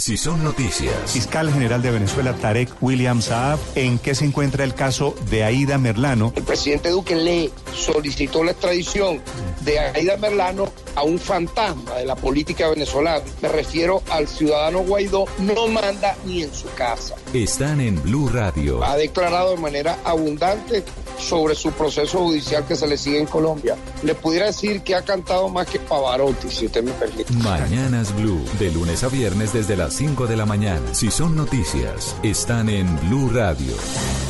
Si 0.01 0.17
son 0.17 0.43
noticias, 0.43 1.11
Fiscal 1.11 1.53
General 1.53 1.79
de 1.79 1.91
Venezuela, 1.91 2.33
Tarek 2.33 2.71
William 2.81 3.21
Saab, 3.21 3.59
¿en 3.75 3.99
qué 3.99 4.15
se 4.15 4.25
encuentra 4.25 4.63
el 4.63 4.73
caso 4.73 5.13
de 5.29 5.43
Aida 5.43 5.77
Merlano? 5.77 6.33
El 6.35 6.41
presidente 6.41 6.89
Duque 6.89 7.15
le 7.15 7.51
solicitó 7.71 8.43
la 8.43 8.49
extradición 8.49 9.21
de 9.59 9.77
Aida 9.77 10.17
Merlano 10.17 10.71
a 10.95 11.03
un 11.03 11.19
fantasma 11.19 11.93
de 11.97 12.07
la 12.07 12.15
política 12.15 12.67
venezolana. 12.69 13.23
Me 13.43 13.49
refiero 13.49 14.01
al 14.09 14.27
ciudadano 14.27 14.79
Guaidó, 14.79 15.25
no 15.37 15.67
manda 15.67 16.17
ni 16.25 16.41
en 16.41 16.51
su 16.51 16.67
casa. 16.73 17.13
están 17.31 17.79
en 17.79 18.01
Blue 18.01 18.27
Radio. 18.27 18.83
Ha 18.83 18.97
declarado 18.97 19.51
de 19.51 19.57
manera 19.57 19.99
abundante 20.03 20.83
sobre 21.21 21.55
su 21.55 21.71
proceso 21.71 22.19
judicial 22.19 22.65
que 22.65 22.75
se 22.75 22.87
le 22.87 22.97
sigue 22.97 23.19
en 23.19 23.27
Colombia. 23.27 23.75
Le 24.03 24.15
pudiera 24.15 24.47
decir 24.47 24.81
que 24.81 24.95
ha 24.95 25.03
cantado 25.03 25.49
más 25.49 25.67
que 25.67 25.79
Pavarotti, 25.79 26.49
si 26.49 26.65
usted 26.65 26.83
me 26.83 26.91
permite. 26.91 27.33
Mañanas 27.33 28.15
Blue, 28.15 28.43
de 28.59 28.71
lunes 28.71 29.03
a 29.03 29.07
viernes 29.07 29.53
desde 29.53 29.77
las 29.77 29.93
5 29.93 30.27
de 30.27 30.35
la 30.35 30.45
mañana. 30.45 30.93
Si 30.93 31.11
son 31.11 31.35
noticias, 31.35 32.15
están 32.23 32.69
en 32.69 32.99
Blue 33.07 33.29
Radio, 33.29 33.73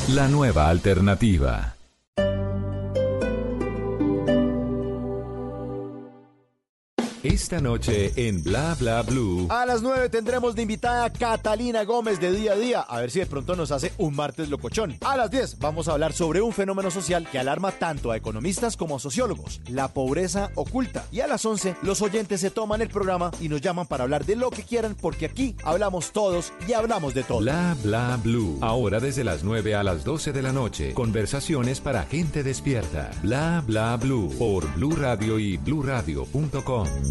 la 0.10 0.28
nueva 0.28 0.70
alternativa. 0.70 1.76
Esta 7.24 7.62
noche 7.62 8.12
en 8.16 8.42
Bla 8.42 8.76
Bla 8.80 9.04
Blue. 9.04 9.46
A 9.52 9.64
las 9.68 9.84
9 9.84 10.10
tendremos 10.10 10.56
de 10.56 10.64
invitada 10.64 11.06
a 11.06 11.14
Catalina 11.14 11.84
Gómez 11.84 12.20
de 12.20 12.32
día 12.32 12.54
a 12.54 12.56
día, 12.56 12.80
a 12.82 13.00
ver 13.00 13.12
si 13.12 13.20
de 13.20 13.28
pronto 13.28 13.56
nos 13.56 13.70
hace 13.70 13.94
un 14.00 14.16
martes 14.16 14.50
locochón. 14.50 14.98
A 15.02 15.16
las 15.16 15.30
10 15.30 15.60
vamos 15.60 15.88
a 15.88 15.92
hablar 15.92 16.14
sobre 16.14 16.42
un 16.42 16.52
fenómeno 16.52 16.90
social 16.90 17.28
que 17.32 17.38
alarma 17.38 17.74
tanto 17.74 18.10
a 18.10 18.18
economistas 18.18 18.76
como 18.76 18.96
a 18.96 19.00
sociólogos, 19.00 19.62
la 19.70 19.90
pobreza 19.90 20.50
oculta. 20.56 21.06
Y 21.12 21.20
a 21.20 21.28
las 21.28 21.46
11 21.46 21.76
los 21.84 22.02
oyentes 22.02 22.42
se 22.42 22.50
toman 22.50 22.82
el 22.82 22.90
programa 22.90 23.30
y 23.40 23.50
nos 23.50 23.62
llaman 23.62 23.86
para 23.86 24.04
hablar 24.04 24.26
de 24.26 24.36
lo 24.36 24.50
que 24.50 24.64
quieran 24.64 24.96
porque 25.00 25.28
aquí 25.28 25.56
hablamos 25.64 26.14
todos 26.14 26.52
y 26.68 26.74
hablamos 26.74 27.14
de 27.14 27.22
todo. 27.22 27.38
Bla 27.38 27.78
Bla 27.84 28.18
Blue. 28.24 28.58
Ahora 28.62 29.00
desde 29.00 29.24
las 29.24 29.44
9 29.44 29.76
a 29.76 29.84
las 29.84 30.04
12 30.04 30.34
de 30.34 30.42
la 30.42 30.54
noche. 30.54 30.96
Conversaciones 30.96 31.82
para 31.82 32.02
gente 32.02 32.42
despierta. 32.42 33.12
Bla 33.22 33.64
Bla 33.68 33.96
Blue. 33.98 34.34
Por 34.40 34.74
Blue 34.74 34.96
Radio 34.96 35.38
y 35.38 35.58
bluradio.com. 35.58 37.11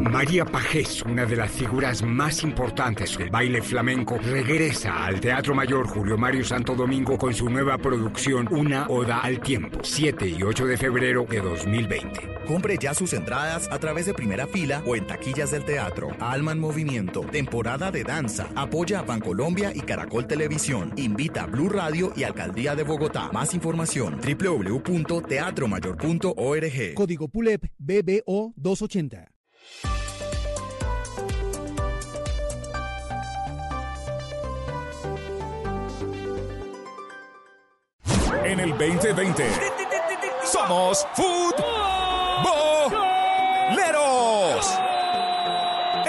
María 0.00 0.44
Pajés, 0.44 1.02
una 1.02 1.26
de 1.26 1.36
las 1.36 1.50
figuras 1.50 2.02
más 2.02 2.42
importantes 2.42 3.16
del 3.16 3.30
baile 3.30 3.62
flamenco, 3.62 4.18
regresa 4.18 5.04
al 5.04 5.20
Teatro 5.20 5.54
Mayor 5.54 5.86
Julio 5.86 6.18
Mario 6.18 6.44
Santo 6.44 6.74
Domingo 6.74 7.16
con 7.16 7.32
su 7.34 7.48
nueva 7.48 7.78
producción 7.78 8.48
Una 8.50 8.88
Oda 8.88 9.20
al 9.20 9.40
Tiempo, 9.40 9.78
7 9.82 10.28
y 10.28 10.42
8 10.42 10.66
de 10.66 10.76
febrero 10.76 11.24
de 11.28 11.40
2020. 11.40 12.40
Compre 12.46 12.78
ya 12.78 12.94
sus 12.94 13.12
entradas 13.12 13.68
a 13.70 13.78
través 13.78 14.06
de 14.06 14.14
primera 14.14 14.46
fila 14.46 14.82
o 14.86 14.96
en 14.96 15.06
taquillas 15.06 15.50
del 15.52 15.64
teatro. 15.64 16.08
Alma 16.18 16.52
en 16.52 16.58
Movimiento, 16.58 17.20
temporada 17.20 17.90
de 17.90 18.02
danza. 18.02 18.48
Apoya 18.56 19.00
a 19.00 19.02
Bancolombia 19.02 19.72
y 19.74 19.80
Caracol 19.80 20.26
Televisión. 20.26 20.92
Invita 20.96 21.42
a 21.44 21.46
Blue 21.46 21.68
Radio 21.68 22.12
y 22.16 22.24
Alcaldía 22.24 22.74
de 22.74 22.82
Bogotá. 22.82 23.30
Más 23.32 23.54
información 23.54 24.18
www.teatromayor.org. 24.20 26.94
Código 26.94 27.28
PULEP 27.28 27.66
BBO 27.78 28.54
280. 28.56 29.39
En 38.44 38.60
el 38.60 38.70
2020 38.70 39.46
somos 40.44 41.06
futboleros. 41.14 41.60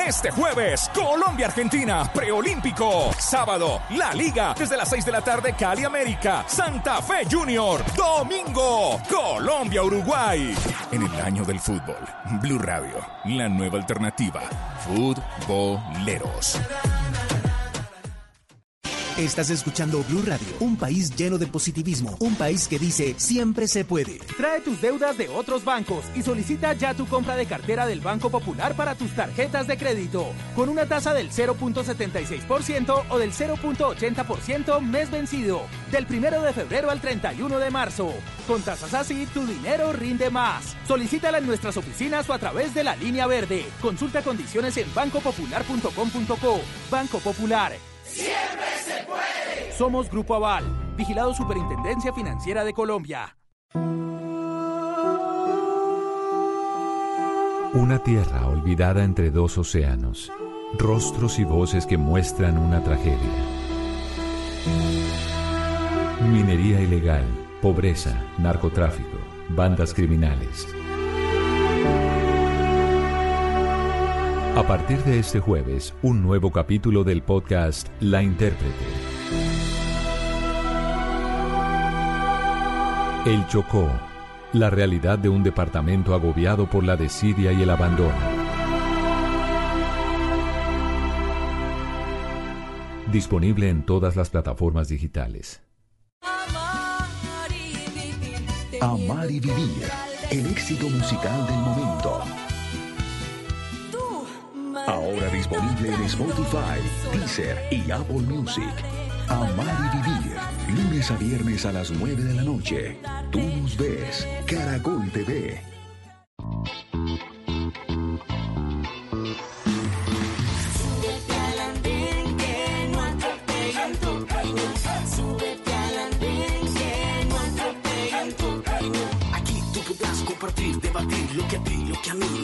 Este 0.07 0.31
jueves, 0.31 0.89
Colombia-Argentina, 0.93 2.11
preolímpico. 2.13 3.11
Sábado, 3.17 3.81
La 3.91 4.13
Liga, 4.13 4.53
desde 4.57 4.75
las 4.77 4.89
6 4.89 5.05
de 5.05 5.11
la 5.11 5.21
tarde, 5.21 5.53
Cali 5.57 5.83
América, 5.83 6.43
Santa 6.47 7.01
Fe 7.01 7.25
Junior. 7.29 7.81
Domingo, 7.95 8.99
Colombia-Uruguay. 9.09 10.55
En 10.91 11.03
el 11.03 11.21
año 11.21 11.45
del 11.45 11.59
fútbol, 11.59 11.97
Blue 12.41 12.59
Radio, 12.59 13.05
la 13.25 13.47
nueva 13.47 13.77
alternativa. 13.77 14.41
Futboleros. 14.85 16.59
Estás 19.21 19.51
escuchando 19.51 20.03
Blue 20.09 20.23
Radio, 20.25 20.47
un 20.61 20.75
país 20.75 21.15
lleno 21.15 21.37
de 21.37 21.45
positivismo, 21.45 22.17
un 22.19 22.33
país 22.33 22.67
que 22.67 22.79
dice 22.79 23.13
siempre 23.17 23.67
se 23.67 23.85
puede. 23.85 24.17
Trae 24.35 24.61
tus 24.61 24.81
deudas 24.81 25.15
de 25.15 25.29
otros 25.29 25.63
bancos 25.63 26.05
y 26.15 26.23
solicita 26.23 26.73
ya 26.73 26.95
tu 26.95 27.05
compra 27.05 27.35
de 27.35 27.45
cartera 27.45 27.85
del 27.85 28.01
Banco 28.01 28.31
Popular 28.31 28.75
para 28.75 28.95
tus 28.95 29.15
tarjetas 29.15 29.67
de 29.67 29.77
crédito, 29.77 30.25
con 30.55 30.69
una 30.69 30.87
tasa 30.87 31.13
del 31.13 31.29
0.76% 31.29 33.03
o 33.09 33.19
del 33.19 33.31
0.80% 33.31 34.81
mes 34.81 35.11
vencido, 35.11 35.67
del 35.91 36.07
1 36.09 36.41
de 36.41 36.53
febrero 36.53 36.89
al 36.89 36.99
31 36.99 37.59
de 37.59 37.69
marzo. 37.69 38.11
Con 38.47 38.63
tasas 38.63 38.95
así, 38.95 39.27
tu 39.27 39.45
dinero 39.45 39.93
rinde 39.93 40.31
más. 40.31 40.75
Solicítala 40.87 41.37
en 41.37 41.45
nuestras 41.45 41.77
oficinas 41.77 42.27
o 42.27 42.33
a 42.33 42.39
través 42.39 42.73
de 42.73 42.83
la 42.83 42.95
línea 42.95 43.27
verde. 43.27 43.67
Consulta 43.83 44.23
condiciones 44.23 44.75
en 44.77 44.91
bancopopular.com.co. 44.95 46.61
Banco 46.89 47.19
Popular. 47.19 47.90
¡Siempre 48.13 48.67
se 48.83 49.03
puede! 49.05 49.71
Somos 49.77 50.09
Grupo 50.09 50.35
Aval, 50.35 50.65
vigilado 50.97 51.33
Superintendencia 51.33 52.13
Financiera 52.13 52.63
de 52.63 52.73
Colombia. 52.73 53.37
Una 57.73 57.99
tierra 58.03 58.47
olvidada 58.47 59.03
entre 59.05 59.31
dos 59.31 59.57
océanos. 59.57 60.29
Rostros 60.77 61.39
y 61.39 61.45
voces 61.45 61.85
que 61.85 61.97
muestran 61.97 62.57
una 62.57 62.83
tragedia. 62.83 63.17
Minería 66.29 66.81
ilegal, 66.81 67.23
pobreza, 67.61 68.21
narcotráfico, 68.37 69.17
bandas 69.49 69.93
criminales. 69.93 70.67
A 74.53 74.63
partir 74.67 75.01
de 75.05 75.17
este 75.17 75.39
jueves, 75.39 75.93
un 76.01 76.21
nuevo 76.21 76.51
capítulo 76.51 77.05
del 77.05 77.23
podcast 77.23 77.87
La 78.01 78.21
Intérprete. 78.21 78.85
El 83.25 83.47
Chocó, 83.47 83.89
La 84.51 84.69
realidad 84.69 85.17
de 85.19 85.29
un 85.29 85.41
departamento 85.41 86.13
agobiado 86.13 86.69
por 86.69 86.83
la 86.83 86.97
desidia 86.97 87.53
y 87.53 87.61
el 87.61 87.69
abandono. 87.69 88.13
Disponible 93.09 93.69
en 93.69 93.85
todas 93.85 94.17
las 94.17 94.29
plataformas 94.29 94.89
digitales. 94.89 95.61
Amar 98.81 99.31
y 99.31 99.39
vivir. 99.39 99.89
El 100.29 100.45
éxito 100.47 100.89
musical 100.89 101.47
del 101.47 101.55
momento. 101.55 102.40
Ahora 104.87 105.29
disponible 105.29 105.93
en 105.93 106.03
Spotify, 106.03 106.81
Deezer 107.13 107.57
y 107.71 107.91
Apple 107.91 108.21
Music. 108.21 108.73
Amar 109.27 109.91
y 109.93 109.97
vivir. 109.97 110.37
Lunes 110.75 111.11
a 111.11 111.17
viernes 111.17 111.65
a 111.65 111.71
las 111.71 111.91
9 111.91 112.23
de 112.23 112.33
la 112.33 112.43
noche. 112.43 112.97
Tú 113.31 113.39
nos 113.39 113.77
ves. 113.77 114.27
Caracol 114.45 115.09
TV. 115.11 115.70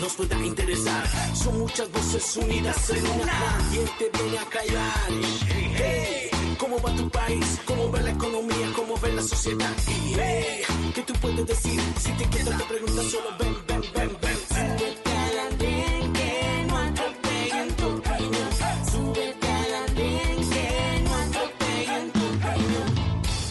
Nos 0.08 0.16
pueda 0.16 0.46
interesar. 0.46 1.04
Son 1.36 1.60
muchas 1.60 1.92
voces 1.92 2.38
unidas 2.38 2.90
en 2.92 3.06
una. 3.22 3.58
¿Quién 3.72 3.90
te 4.00 4.18
viene 4.18 4.38
a 4.38 4.46
callar? 4.46 5.10
Hey, 5.50 6.30
¿cómo 6.58 6.82
va 6.82 6.96
tu 6.96 7.10
país? 7.10 7.60
¿Cómo 7.66 7.92
va 7.92 8.00
la 8.02 8.12
economía? 8.12 8.72
¿Cómo 8.74 8.94
va 9.02 9.08
la 9.10 9.22
sociedad? 9.22 9.74
Hey, 9.88 10.62
¿qué 10.96 11.02
tú 11.02 11.14
puedes 11.22 11.46
decir? 11.46 11.82
Si 12.00 12.12
te 12.14 12.26
quedas 12.30 12.58
te 12.58 12.64
preguntas 12.64 13.06
solo 13.06 13.30
ven, 13.40 13.56
ven, 13.68 13.82
ven, 13.94 14.18
ven. 14.22 14.38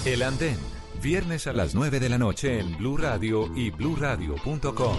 El 0.07 0.23
Andén. 0.23 0.59
Viernes 1.03 1.47
a 1.47 1.53
las 1.53 1.75
9 1.75 2.01
de 2.01 2.09
la 2.09 2.17
noche 2.17 2.59
en 2.59 2.77
Blue 2.79 2.97
Radio 2.97 3.51
y 3.55 3.71
bluradio.com. 3.71 4.97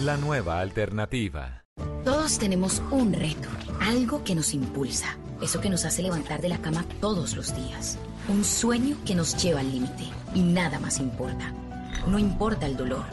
La 0.00 0.18
nueva 0.18 0.60
alternativa. 0.60 1.64
Todos 2.04 2.38
tenemos 2.38 2.82
un 2.90 3.14
reto, 3.14 3.48
algo 3.80 4.22
que 4.24 4.34
nos 4.34 4.52
impulsa, 4.52 5.16
eso 5.40 5.62
que 5.62 5.70
nos 5.70 5.86
hace 5.86 6.02
levantar 6.02 6.42
de 6.42 6.50
la 6.50 6.58
cama 6.58 6.84
todos 7.00 7.34
los 7.34 7.56
días, 7.56 7.96
un 8.28 8.44
sueño 8.44 8.98
que 9.06 9.14
nos 9.14 9.42
lleva 9.42 9.60
al 9.60 9.72
límite 9.72 10.04
y 10.34 10.42
nada 10.42 10.78
más 10.78 11.00
importa. 11.00 11.50
No 12.06 12.18
importa 12.18 12.66
el 12.66 12.76
dolor, 12.76 13.04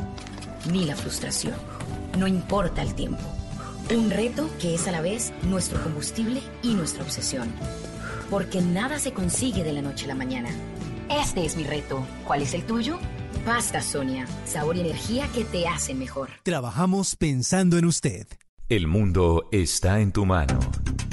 ni 0.73 0.83
la 0.83 0.97
frustración, 0.97 1.55
no 2.17 2.27
importa 2.27 2.81
el 2.81 2.93
tiempo. 2.95 3.23
Un 3.95 4.11
reto 4.11 4.49
que 4.59 4.75
es 4.75 4.85
a 4.85 4.91
la 4.91 4.99
vez 4.99 5.31
nuestro 5.43 5.81
combustible 5.81 6.41
y 6.63 6.73
nuestra 6.73 7.03
obsesión. 7.03 7.49
Porque 8.29 8.61
nada 8.61 8.99
se 8.99 9.13
consigue 9.13 9.63
de 9.63 9.71
la 9.71 9.81
noche 9.81 10.03
a 10.03 10.09
la 10.09 10.15
mañana. 10.15 10.49
Este 11.09 11.45
es 11.45 11.55
mi 11.55 11.63
reto. 11.63 12.05
¿Cuál 12.25 12.41
es 12.41 12.53
el 12.53 12.65
tuyo? 12.65 12.99
Pasta 13.45 13.81
Sonia, 13.81 14.25
sabor 14.45 14.77
y 14.77 14.81
energía 14.81 15.27
que 15.33 15.43
te 15.43 15.67
hacen 15.67 15.99
mejor. 15.99 16.29
Trabajamos 16.43 17.15
pensando 17.15 17.77
en 17.77 17.85
usted. 17.85 18.27
El 18.69 18.87
mundo 18.87 19.49
está 19.51 19.99
en 19.99 20.11
tu 20.13 20.25
mano. 20.25 20.57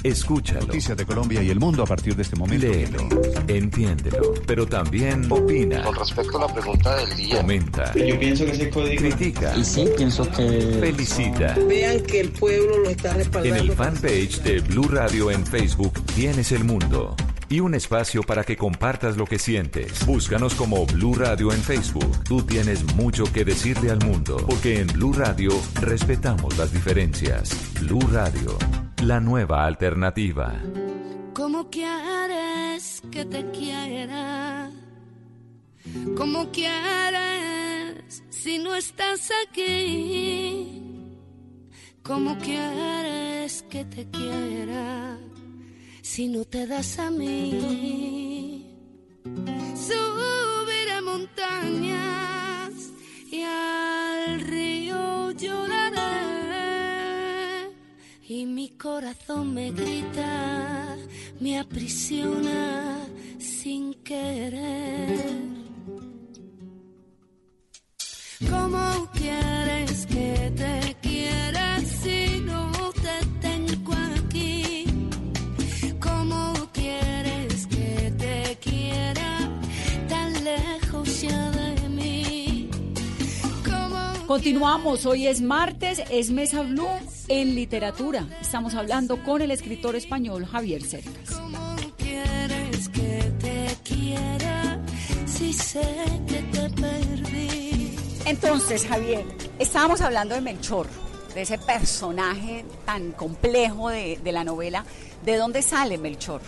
Escúchalo. 0.04 0.60
Noticias 0.60 0.96
de 0.96 1.04
Colombia 1.04 1.42
y 1.42 1.50
el 1.50 1.58
mundo 1.58 1.82
a 1.82 1.86
partir 1.86 2.14
de 2.16 2.22
este 2.22 2.36
momento. 2.36 2.66
Léelo, 2.66 3.08
entiéndelo, 3.48 4.34
pero 4.46 4.64
también 4.66 5.30
opina. 5.30 5.82
Con 5.82 5.94
respecto 5.96 6.38
a 6.42 6.46
la 6.46 6.54
pregunta 6.54 6.96
del 6.96 7.16
día. 7.16 7.36
Comenta. 7.38 7.92
Yo 7.94 8.18
pienso 8.18 8.46
que 8.46 8.52
ese 8.52 8.70
código. 8.70 9.00
Critica. 9.02 9.54
Y 9.58 9.64
sí, 9.64 9.84
pienso 9.96 10.30
que. 10.30 10.78
Felicita. 10.80 11.54
Vean 11.68 12.00
que 12.04 12.20
el 12.20 12.30
pueblo 12.30 12.78
lo 12.78 12.88
está 12.88 13.10
En 13.10 13.16
respaldando. 13.18 13.56
el 13.62 13.72
fanpage 13.72 14.40
de 14.42 14.60
Blue 14.60 14.88
Radio 14.88 15.30
en 15.30 15.44
Facebook 15.44 15.92
tienes 16.14 16.52
el 16.52 16.64
mundo 16.64 17.14
y 17.50 17.58
un 17.58 17.74
espacio 17.74 18.22
para 18.22 18.44
que 18.44 18.56
compartas 18.56 19.16
lo 19.16 19.26
que 19.26 19.38
sientes. 19.38 20.06
Búscanos 20.06 20.54
como 20.54 20.86
Blue 20.86 21.14
Radio 21.14 21.52
en 21.52 21.60
Facebook. 21.60 22.22
Tú 22.22 22.42
tienes 22.42 22.84
mucho 22.94 23.24
que 23.24 23.44
decirle 23.44 23.90
al 23.90 23.98
mundo, 23.98 24.36
porque 24.48 24.80
en 24.80 24.86
Blue 24.86 25.12
Radio 25.12 25.50
respetamos 25.80 26.56
las 26.56 26.72
diferencias. 26.72 27.50
Blue 27.80 28.06
Radio, 28.12 28.56
la 29.02 29.20
nueva 29.20 29.66
alternativa. 29.66 30.62
¿Cómo 31.34 31.68
quieres 31.68 33.02
que 33.10 33.24
te 33.24 33.50
quiera? 33.50 34.70
¿Cómo 36.16 36.52
quieres 36.52 38.22
si 38.30 38.58
no 38.58 38.76
estás 38.76 39.28
aquí? 39.48 40.86
¿Cómo 42.04 42.38
quieres 42.38 43.64
que 43.68 43.84
te 43.86 44.08
quiera 44.08 45.18
si 46.12 46.26
no 46.26 46.44
te 46.44 46.66
das 46.66 46.98
a 46.98 47.08
mí? 47.08 48.66
Subiré 49.88 51.00
montañas 51.02 52.72
y 53.30 53.42
al 53.42 54.40
río 54.40 55.30
lloraré 55.30 56.50
y 58.28 58.44
mi 58.44 58.70
corazón 58.70 59.54
me 59.54 59.70
grita, 59.70 60.96
me 61.38 61.60
aprisiona 61.60 63.06
sin 63.38 63.94
querer. 64.02 65.30
¿Cómo 68.50 69.08
quieres 69.12 70.06
que 70.06 70.52
te 70.56 70.79
Continuamos, 84.30 85.06
hoy 85.06 85.26
es 85.26 85.40
martes, 85.40 86.04
es 86.08 86.30
Mesa 86.30 86.62
Blue 86.62 86.86
en 87.26 87.56
literatura. 87.56 88.28
Estamos 88.40 88.76
hablando 88.76 89.20
con 89.24 89.42
el 89.42 89.50
escritor 89.50 89.96
español 89.96 90.46
Javier 90.46 90.84
Cercas. 90.84 91.42
quieres 91.96 92.88
que 92.90 93.32
te 93.40 93.66
quiera 93.82 94.80
si 95.26 95.52
sé 95.52 95.82
que 96.28 96.42
te 96.42 96.70
perdí? 96.80 97.96
Entonces, 98.24 98.86
Javier, 98.86 99.24
estábamos 99.58 100.00
hablando 100.00 100.36
de 100.36 100.42
Melchor, 100.42 100.86
de 101.34 101.42
ese 101.42 101.58
personaje 101.58 102.64
tan 102.86 103.10
complejo 103.10 103.88
de, 103.88 104.20
de 104.22 104.30
la 104.30 104.44
novela. 104.44 104.84
¿De 105.24 105.38
dónde 105.38 105.60
sale 105.60 105.98
Melchor? 105.98 106.40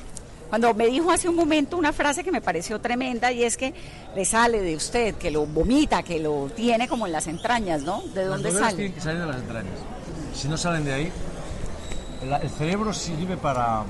Cuando 0.53 0.75
me 0.75 0.87
dijo 0.89 1.11
hace 1.11 1.31
un 1.31 1.37
momento 1.37 1.79
una 1.79 1.95
frase 1.95 2.23
que 2.23 2.31
me 2.31 2.43
pareció 2.43 2.79
tremenda 2.79 3.33
y 3.33 3.43
es 3.43 3.57
que 3.57 3.73
le 4.15 4.23
sale 4.27 4.61
de 4.61 4.77
usted, 4.77 5.15
que 5.15 5.31
lo 5.31 5.47
vomita, 5.47 6.03
que 6.03 6.21
lo 6.21 6.51
tiene 6.55 6.89
como 6.89 7.07
en 7.07 7.13
las 7.13 7.27
entrañas, 7.27 7.81
¿no? 7.85 8.03
¿De 8.03 8.21
Las 8.21 8.29
dónde 8.29 8.49
novelas 8.51 8.61
sale? 8.61 8.77
tienen 8.77 8.93
que 8.93 9.01
salir 9.01 9.21
de 9.23 9.27
las 9.29 9.37
entrañas. 9.37 9.73
Si 10.35 10.49
no 10.49 10.59
salen 10.59 10.85
de 10.85 10.93
ahí, 10.93 11.13
el, 12.21 12.33
el 12.35 12.51
cerebro 12.51 12.93
sirve 12.93 13.39
para 13.39 13.85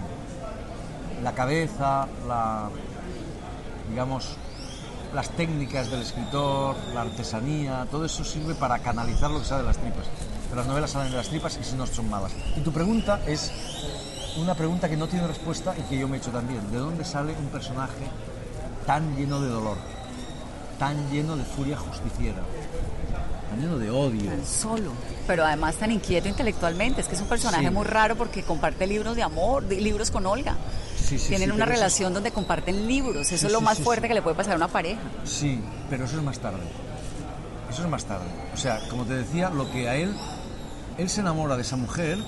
la 1.25 1.35
cabeza, 1.35 2.07
la, 2.29 2.69
digamos, 3.91 4.37
las 5.13 5.31
técnicas 5.31 5.91
del 5.91 6.03
escritor, 6.03 6.77
la 6.95 7.01
artesanía, 7.01 7.89
todo 7.91 8.05
eso 8.05 8.23
sirve 8.23 8.55
para 8.55 8.79
canalizar 8.79 9.33
lo 9.33 9.41
que 9.41 9.47
sale 9.47 9.63
de 9.63 9.67
las 9.67 9.79
tripas. 9.79 10.05
Pero 10.49 10.61
las 10.61 10.69
novelas 10.69 10.93
salen 10.93 11.11
de 11.11 11.17
las 11.17 11.29
tripas 11.29 11.59
y 11.61 11.65
si 11.65 11.75
no 11.75 11.89
son 11.89 12.09
malas. 12.09 12.31
Y 12.57 12.61
tu 12.61 12.71
pregunta 12.71 13.19
es 13.27 13.51
una 14.37 14.55
pregunta 14.55 14.89
que 14.89 14.97
no 14.97 15.07
tiene 15.09 15.27
respuesta 15.27 15.75
y 15.79 15.83
que 15.83 15.99
yo 15.99 16.09
me 16.09 16.17
he 16.17 16.21
hecho 16.21 16.31
también. 16.31 16.71
¿De 16.71 16.79
dónde 16.79 17.05
sale 17.05 17.35
un 17.39 17.47
personaje 17.47 18.07
tan 18.87 19.17
lleno 19.17 19.41
de 19.41 19.49
dolor? 19.49 19.77
Tan 20.79 21.11
lleno 21.11 21.37
de 21.37 21.45
furia 21.45 21.77
justiciera? 21.77 22.39
Tan 23.51 23.61
lleno 23.61 23.79
de 23.79 23.91
odio. 23.91 24.31
Solo. 24.45 24.93
Pero 25.27 25.45
además 25.45 25.77
tan 25.77 25.93
inquieto 25.93 26.29
intelectualmente. 26.29 27.01
Es 27.03 27.09
que 27.09 27.15
es 27.15 27.21
un 27.21 27.29
personaje 27.29 27.65
Sí. 27.69 27.71
muy 27.71 27.85
raro 27.85 28.17
porque 28.17 28.43
comparte 28.43 28.87
libros 28.87 29.15
de 29.15 29.23
amor, 29.23 29.65
de- 29.69 29.81
libros 29.81 30.11
con 30.11 30.25
Olga. 30.27 30.57
Sí, 30.97 31.19
sí, 31.19 31.29
Tienen 31.29 31.53
una 31.53 31.67
relación 31.67 32.15
donde 32.15 32.31
comparten 32.31 32.87
libros. 32.87 33.31
Eso 33.33 33.47
es 33.47 33.53
lo 33.53 33.61
más 33.61 33.79
fuerte 33.79 34.09
que 34.09 34.15
le 34.15 34.23
puede 34.23 34.35
pasar 34.37 34.55
a 34.55 34.57
una 34.57 34.69
pareja. 34.69 35.01
Sí, 35.25 35.61
pero 35.91 36.05
eso 36.07 36.17
es 36.17 36.23
más 36.23 36.39
tarde. 36.39 36.63
Eso 37.71 37.83
es 37.83 37.89
más 37.89 38.05
tarde. 38.05 38.25
O 38.55 38.57
sea, 38.57 38.79
como 38.89 39.05
te 39.05 39.15
decía, 39.15 39.51
lo 39.51 39.71
que 39.71 39.89
a 39.89 39.97
él, 39.97 40.15
él 40.99 41.09
se 41.11 41.21
enamora 41.21 41.57
de 41.57 41.63
esa 41.63 41.77
mujer 41.77 42.19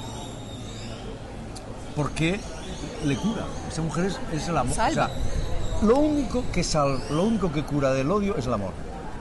porque 1.95 2.41
le 3.05 3.17
cura. 3.17 3.45
Esa 3.71 3.83
mujer 3.83 4.07
es, 4.07 4.19
es 4.33 4.49
el 4.49 4.57
amor. 4.57 4.73
O 4.73 4.93
sea, 4.93 5.11
lo 5.83 5.97
único 5.97 6.45
que 6.53 6.63
sal, 6.63 7.03
lo 7.11 7.25
único 7.25 7.53
que 7.53 7.63
cura 7.63 7.93
del 7.93 8.11
odio 8.11 8.37
es 8.37 8.47
el 8.47 8.55
amor. 8.55 8.73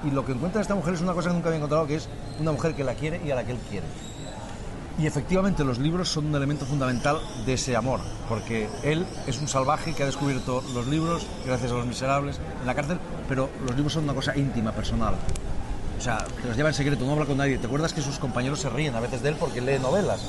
Y 0.03 0.11
lo 0.11 0.25
que 0.25 0.33
encuentra 0.33 0.61
esta 0.61 0.75
mujer 0.75 0.93
es 0.93 1.01
una 1.01 1.13
cosa 1.13 1.29
que 1.29 1.35
nunca 1.35 1.47
había 1.47 1.57
encontrado, 1.57 1.87
que 1.87 1.95
es 1.95 2.07
una 2.39 2.51
mujer 2.51 2.75
que 2.75 2.83
la 2.83 2.93
quiere 2.93 3.21
y 3.25 3.31
a 3.31 3.35
la 3.35 3.43
que 3.43 3.51
él 3.51 3.59
quiere. 3.69 3.85
Y 4.99 5.07
efectivamente 5.07 5.63
los 5.63 5.79
libros 5.79 6.09
son 6.09 6.27
un 6.27 6.35
elemento 6.35 6.65
fundamental 6.65 7.19
de 7.45 7.53
ese 7.53 7.75
amor, 7.75 7.99
porque 8.29 8.69
él 8.83 9.07
es 9.25 9.39
un 9.39 9.47
salvaje 9.47 9.93
que 9.93 10.03
ha 10.03 10.05
descubierto 10.05 10.63
los 10.73 10.85
libros 10.87 11.25
gracias 11.45 11.71
a 11.71 11.75
los 11.75 11.87
miserables 11.87 12.39
en 12.61 12.67
la 12.67 12.75
cárcel, 12.75 12.99
pero 13.27 13.49
los 13.65 13.75
libros 13.75 13.93
son 13.93 14.03
una 14.03 14.13
cosa 14.13 14.37
íntima, 14.37 14.71
personal. 14.71 15.15
O 15.97 16.01
sea, 16.01 16.25
que 16.41 16.47
los 16.47 16.55
lleva 16.55 16.69
en 16.69 16.75
secreto, 16.75 17.05
no 17.05 17.13
habla 17.13 17.25
con 17.25 17.37
nadie. 17.37 17.57
¿Te 17.57 17.65
acuerdas 17.65 17.93
que 17.93 18.01
sus 18.01 18.19
compañeros 18.19 18.59
se 18.59 18.69
ríen 18.69 18.93
a 18.95 18.99
veces 18.99 19.23
de 19.23 19.29
él 19.29 19.35
porque 19.39 19.61
lee 19.61 19.79
novelas? 19.79 20.21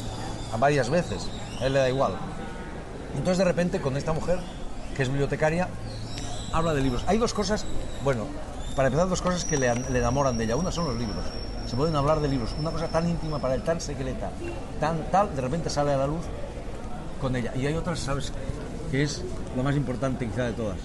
A 0.53 0.57
varias 0.57 0.88
veces. 0.88 1.28
A 1.61 1.66
él 1.66 1.74
le 1.74 1.80
da 1.80 1.88
igual. 1.88 2.12
Entonces, 3.16 3.38
de 3.38 3.44
repente, 3.44 3.80
con 3.80 3.96
esta 3.96 4.12
mujer, 4.12 4.38
que 4.96 5.02
es 5.02 5.08
bibliotecaria, 5.08 5.68
habla 6.52 6.74
de 6.74 6.82
libros. 6.82 7.04
Hay 7.06 7.18
dos 7.18 7.32
cosas, 7.34 7.64
bueno, 8.04 8.26
para 8.76 8.88
empezar, 8.88 9.08
dos 9.08 9.22
cosas 9.22 9.44
que 9.44 9.56
le, 9.56 9.68
an- 9.68 9.84
le 9.90 9.98
enamoran 9.98 10.36
de 10.36 10.44
ella. 10.44 10.56
Una 10.56 10.70
son 10.72 10.86
los 10.86 10.96
libros. 10.96 11.24
Se 11.66 11.76
pueden 11.76 11.96
hablar 11.96 12.20
de 12.20 12.28
libros. 12.28 12.54
Una 12.58 12.70
cosa 12.70 12.88
tan 12.88 13.08
íntima 13.08 13.38
para 13.38 13.54
él, 13.54 13.62
tan 13.62 13.80
secreta, 13.80 14.30
tan 14.80 15.10
tal, 15.10 15.34
de 15.34 15.40
repente 15.40 15.70
sale 15.70 15.92
a 15.92 15.96
la 15.96 16.06
luz 16.06 16.22
con 17.20 17.34
ella. 17.36 17.52
Y 17.56 17.66
hay 17.66 17.74
otra, 17.74 17.96
¿sabes? 17.96 18.32
Que 18.90 19.02
es 19.02 19.22
la 19.56 19.62
más 19.62 19.74
importante 19.76 20.26
quizá 20.26 20.44
de 20.44 20.52
todas. 20.52 20.76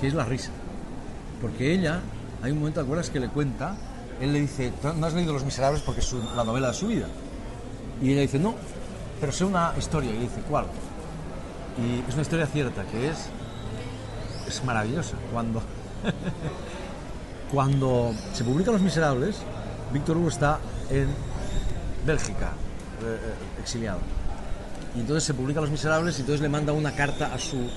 Que 0.00 0.08
es 0.08 0.14
la 0.14 0.24
risa. 0.24 0.50
Porque 1.40 1.72
ella, 1.72 2.00
hay 2.42 2.52
un 2.52 2.58
momento, 2.58 2.80
¿te 2.80 2.84
acuerdas 2.84 3.10
que 3.10 3.20
le 3.20 3.28
cuenta? 3.28 3.76
Él 4.20 4.32
le 4.32 4.40
dice, 4.40 4.72
"¿Tú 4.82 4.88
¿no 4.94 5.06
has 5.06 5.14
leído 5.14 5.32
Los 5.32 5.44
Miserables 5.44 5.82
porque 5.82 6.00
es 6.00 6.12
la 6.34 6.44
novela 6.44 6.68
de 6.68 6.74
su 6.74 6.86
vida? 6.88 7.06
Y 8.02 8.12
ella 8.12 8.22
dice, 8.22 8.38
no, 8.38 8.54
pero 9.20 9.32
sé 9.32 9.44
una 9.44 9.72
historia. 9.78 10.10
Y 10.10 10.18
dice, 10.18 10.40
¿cuál? 10.48 10.66
Y 11.78 12.08
es 12.08 12.14
una 12.14 12.22
historia 12.22 12.46
cierta, 12.46 12.84
que 12.84 13.10
es, 13.10 13.28
es 14.48 14.64
maravillosa. 14.64 15.16
Cuando, 15.32 15.62
cuando 17.52 18.14
se 18.32 18.44
publican 18.44 18.74
Los 18.74 18.82
Miserables, 18.82 19.36
Víctor 19.92 20.16
Hugo 20.16 20.28
está 20.28 20.58
en 20.90 21.08
Bélgica, 22.06 22.52
eh, 23.02 23.18
eh, 23.20 23.60
exiliado. 23.60 23.98
Y 24.96 25.00
entonces 25.00 25.24
se 25.24 25.34
publican 25.34 25.62
Los 25.62 25.70
Miserables 25.70 26.16
y 26.18 26.20
entonces 26.22 26.40
le 26.40 26.48
manda 26.48 26.72
una 26.72 26.92
carta 26.92 27.34
a 27.34 27.38
su 27.38 27.68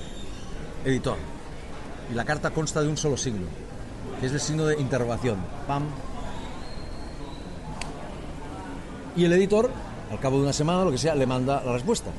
editor. 0.84 1.16
Y 2.10 2.14
la 2.14 2.24
carta 2.24 2.50
consta 2.50 2.80
de 2.80 2.88
un 2.88 2.96
solo 2.96 3.18
signo, 3.18 3.46
que 4.18 4.26
es 4.26 4.32
el 4.32 4.40
signo 4.40 4.64
de 4.64 4.80
interrogación. 4.80 5.36
Pam. 5.66 5.84
Y 9.14 9.24
el 9.26 9.32
editor, 9.34 9.70
al 10.10 10.18
cabo 10.20 10.38
de 10.38 10.44
una 10.44 10.52
semana, 10.54 10.84
lo 10.84 10.90
que 10.90 10.98
sea, 10.98 11.14
le 11.14 11.26
manda 11.26 11.62
la 11.62 11.72
respuesta 11.72 12.10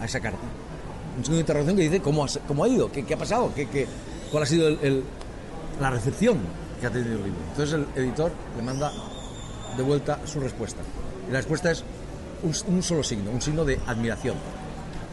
a 0.00 0.04
esa 0.04 0.18
carta. 0.18 0.42
Un 1.18 1.24
signo 1.24 1.36
de 1.36 1.40
interrogación 1.40 1.76
que 1.76 1.82
dice 1.82 2.00
cómo 2.00 2.24
ha, 2.24 2.28
cómo 2.46 2.64
ha 2.64 2.68
ido, 2.68 2.90
qué, 2.92 3.04
qué 3.04 3.14
ha 3.14 3.18
pasado, 3.18 3.52
qué, 3.54 3.66
qué- 3.68 3.86
cuál 4.30 4.44
ha 4.44 4.46
sido 4.46 4.68
el- 4.68 4.78
el- 4.82 5.02
la 5.80 5.90
recepción 5.90 6.38
que 6.80 6.86
ha 6.86 6.90
tenido 6.90 7.16
el 7.18 7.24
libro. 7.24 7.40
Entonces 7.50 7.74
el 7.96 8.02
editor 8.04 8.30
le 8.56 8.62
manda 8.62 8.92
de 9.76 9.82
vuelta 9.82 10.20
su 10.26 10.38
respuesta. 10.40 10.80
Y 11.28 11.32
la 11.32 11.38
respuesta 11.38 11.70
es 11.70 11.82
un, 12.42 12.54
un 12.74 12.82
solo 12.82 13.02
signo, 13.02 13.30
un 13.32 13.42
signo 13.42 13.64
de 13.64 13.78
admiración. 13.86 14.36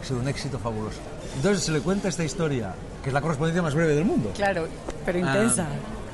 Ha 0.01 0.05
sido 0.05 0.19
un 0.19 0.27
éxito 0.27 0.59
fabuloso. 0.59 0.99
Entonces 1.35 1.63
se 1.63 1.71
le 1.71 1.79
cuenta 1.81 2.07
esta 2.07 2.23
historia, 2.23 2.73
que 3.03 3.09
es 3.09 3.13
la 3.13 3.21
correspondencia 3.21 3.61
más 3.63 3.73
breve 3.73 3.95
del 3.95 4.05
mundo. 4.05 4.31
Claro, 4.35 4.67
pero 5.05 5.17
intensa. 5.19 5.67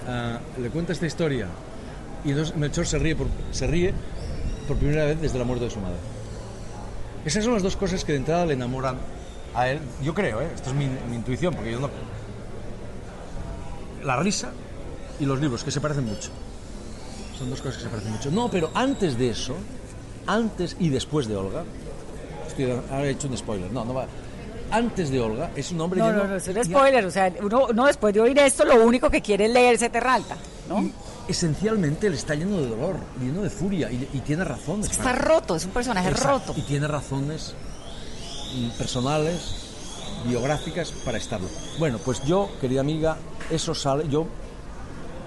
Ah, 0.07 0.39
ah, 0.39 0.59
le 0.59 0.69
cuenta 0.69 0.93
esta 0.93 1.05
historia 1.05 1.47
y 2.23 2.29
entonces 2.31 2.55
Melchor 2.55 2.87
se 2.87 2.97
ríe, 2.97 3.15
por, 3.15 3.27
se 3.51 3.67
ríe 3.67 3.93
por 4.67 4.77
primera 4.77 5.05
vez 5.05 5.19
desde 5.21 5.37
la 5.37 5.43
muerte 5.43 5.65
de 5.65 5.71
su 5.71 5.79
madre. 5.79 5.97
Esas 7.25 7.43
son 7.43 7.53
las 7.53 7.63
dos 7.63 7.75
cosas 7.75 8.03
que 8.05 8.13
de 8.13 8.19
entrada 8.19 8.45
le 8.45 8.53
enamoran 8.53 8.97
a 9.55 9.69
él. 9.69 9.79
Yo 10.03 10.13
creo, 10.13 10.41
¿eh? 10.41 10.49
esto 10.55 10.69
es 10.69 10.75
mi, 10.75 10.87
mi 11.09 11.15
intuición, 11.17 11.53
porque 11.53 11.71
yo 11.71 11.79
no... 11.79 11.89
La 14.03 14.17
risa 14.17 14.49
y 15.19 15.25
los 15.25 15.39
libros, 15.39 15.63
que 15.63 15.71
se 15.71 15.79
parecen 15.79 16.05
mucho. 16.05 16.29
Son 17.37 17.49
dos 17.49 17.61
cosas 17.61 17.77
que 17.77 17.83
se 17.83 17.89
parecen 17.89 18.11
mucho. 18.13 18.31
No, 18.31 18.49
pero 18.49 18.71
antes 18.73 19.17
de 19.17 19.29
eso, 19.29 19.55
antes 20.27 20.75
y 20.79 20.89
después 20.89 21.27
de 21.27 21.35
Olga, 21.35 21.63
estoy, 22.47 22.71
ahora 22.71 23.05
he 23.05 23.11
hecho 23.11 23.27
un 23.27 23.37
spoiler, 23.37 23.71
no, 23.71 23.85
no 23.85 23.93
va. 23.93 24.05
Antes 24.71 25.09
de 25.11 25.19
Olga 25.19 25.51
es 25.55 25.71
un 25.71 25.81
hombre 25.81 25.99
No, 25.99 26.07
lleno- 26.07 26.23
no, 26.23 26.27
no, 26.29 26.35
es 26.37 26.47
un 26.47 26.63
spoiler. 26.63 27.05
O 27.05 27.11
sea, 27.11 27.31
uno, 27.41 27.67
uno 27.69 27.85
después 27.85 28.13
de 28.13 28.21
oír 28.21 28.39
esto, 28.39 28.63
lo 28.65 28.83
único 28.85 29.09
que 29.09 29.21
quiere 29.21 29.45
es 29.45 29.51
leerse 29.51 29.89
Terralta, 29.89 30.35
¿no? 30.69 30.89
esencialmente 31.27 32.07
él 32.07 32.13
está 32.15 32.35
lleno 32.35 32.57
de 32.57 32.67
dolor, 32.67 32.95
lleno 33.21 33.41
de 33.43 33.49
furia 33.49 33.89
y, 33.91 34.09
y 34.11 34.19
tiene 34.21 34.43
razones. 34.43 34.89
Está 34.89 35.03
para- 35.03 35.19
roto, 35.19 35.55
es 35.55 35.63
un 35.65 35.71
personaje 35.71 36.09
Exacto, 36.09 36.47
roto. 36.47 36.59
Y 36.59 36.63
tiene 36.63 36.87
razones 36.87 37.53
personales, 38.77 39.39
biográficas 40.27 40.91
para 41.05 41.17
estarlo. 41.17 41.47
Bueno, 41.79 41.97
pues 42.03 42.23
yo, 42.23 42.49
querida 42.59 42.81
amiga, 42.81 43.17
eso 43.49 43.73
sale, 43.73 44.07
yo 44.09 44.25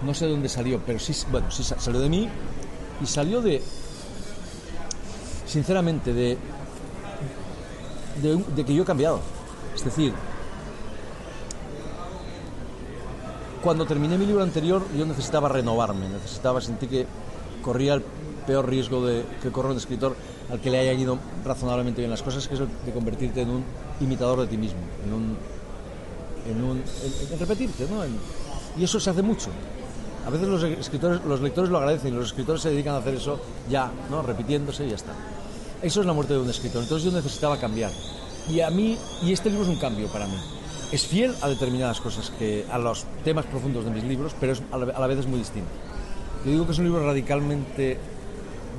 no 0.05 0.15
sé 0.15 0.27
de 0.27 0.33
dónde 0.33 0.49
salió, 0.49 0.81
pero 0.85 0.99
sí, 0.99 1.13
bueno, 1.31 1.51
sí 1.51 1.65
sa- 1.65 1.79
salió 1.81 2.01
de 2.01 2.09
mí 2.09 2.29
y 3.03 3.07
salió 3.07 3.41
de, 3.41 3.63
sinceramente, 5.47 6.13
de, 6.13 6.39
de, 8.23 8.37
de 8.55 8.65
que 8.65 8.75
yo 8.75 8.83
he 8.83 8.87
cambiado. 8.87 9.21
Es 9.75 9.85
decir, 9.85 10.13
cuando 13.63 13.87
terminé 13.87 14.19
mi 14.19 14.27
libro 14.27 14.43
anterior 14.43 14.83
yo 14.97 15.07
necesitaba 15.07 15.49
renovarme, 15.49 16.09
necesitaba 16.09 16.61
sentir 16.61 16.89
que 16.89 17.07
corría 17.63 17.95
el 17.95 18.03
peor 18.47 18.69
riesgo 18.69 19.05
de, 19.07 19.25
que 19.43 19.51
corre 19.51 19.71
un 19.71 19.79
escritor 19.79 20.15
al 20.51 20.61
que 20.61 20.71
le 20.71 20.79
hayan 20.79 20.99
ido 21.01 21.19
razonablemente 21.45 22.01
bien 22.01 22.11
las 22.11 22.23
cosas, 22.23 22.47
que 22.49 22.55
es 22.55 22.61
de 22.61 22.93
convertirte 22.93 23.43
en 23.43 23.51
un 23.51 23.65
imitador 24.01 24.41
de 24.41 24.47
ti 24.47 24.57
mismo, 24.57 24.81
en 25.07 25.13
un, 25.13 25.37
en 26.51 26.65
un 26.65 26.83
en- 27.33 27.39
repetirte, 27.39 27.87
¿no? 27.91 28.03
Y 28.79 28.85
eso 28.85 28.99
se 29.01 29.11
hace 29.11 29.23
mucho. 29.23 29.51
A 30.27 30.31
veces 30.31 30.49
los 30.49 30.63
escritores, 30.63 31.21
los 31.25 31.41
lectores 31.41 31.71
lo 31.71 31.79
agradecen 31.79 32.13
y 32.13 32.17
los 32.17 32.27
escritores 32.27 32.63
se 32.63 32.71
dedican 32.71 32.95
a 32.95 32.99
hacer 32.99 33.15
eso 33.15 33.41
ya, 33.69 33.91
¿no? 34.11 34.23
Repitiéndose 34.23 34.87
y 34.87 34.91
ya 34.91 34.97
está. 34.97 35.13
Eso 35.83 36.01
es 36.01 36.07
la 36.07 36.13
muerte 36.13 36.33
de 36.35 36.41
un 36.41 36.49
escritor. 36.49 36.83
Entonces 36.83 37.05
yo 37.11 37.17
necesitaba 37.17 37.59
cambiar. 37.59 37.91
Y 38.49 38.61
a 38.61 38.71
mí, 38.71 38.97
y 39.23 39.33
este 39.33 39.51
libro 39.51 39.65
es 39.65 39.71
un 39.71 39.77
cambio 39.79 40.09
para 40.09 40.27
mí. 40.27 40.37
Es 40.93 41.07
fiel 41.07 41.35
a 41.43 41.49
determinadas 41.49 42.01
cosas, 42.01 42.31
que, 42.39 42.65
a 42.71 42.79
los 42.79 43.05
temas 43.23 43.45
profundos 43.47 43.85
de 43.85 43.91
mis 43.91 44.05
libros, 44.05 44.33
pero 44.41 44.55
a, 44.73 44.79
la, 44.79 44.93
a 44.93 45.01
la 45.01 45.07
vez 45.07 45.19
es 45.19 45.27
muy 45.27 45.39
distinto. 45.39 45.69
Yo 46.45 46.51
digo 46.53 46.67
que 46.67 46.73
es 46.73 46.79
un 46.79 46.85
libro 46.85 47.05
radicalmente 47.05 47.99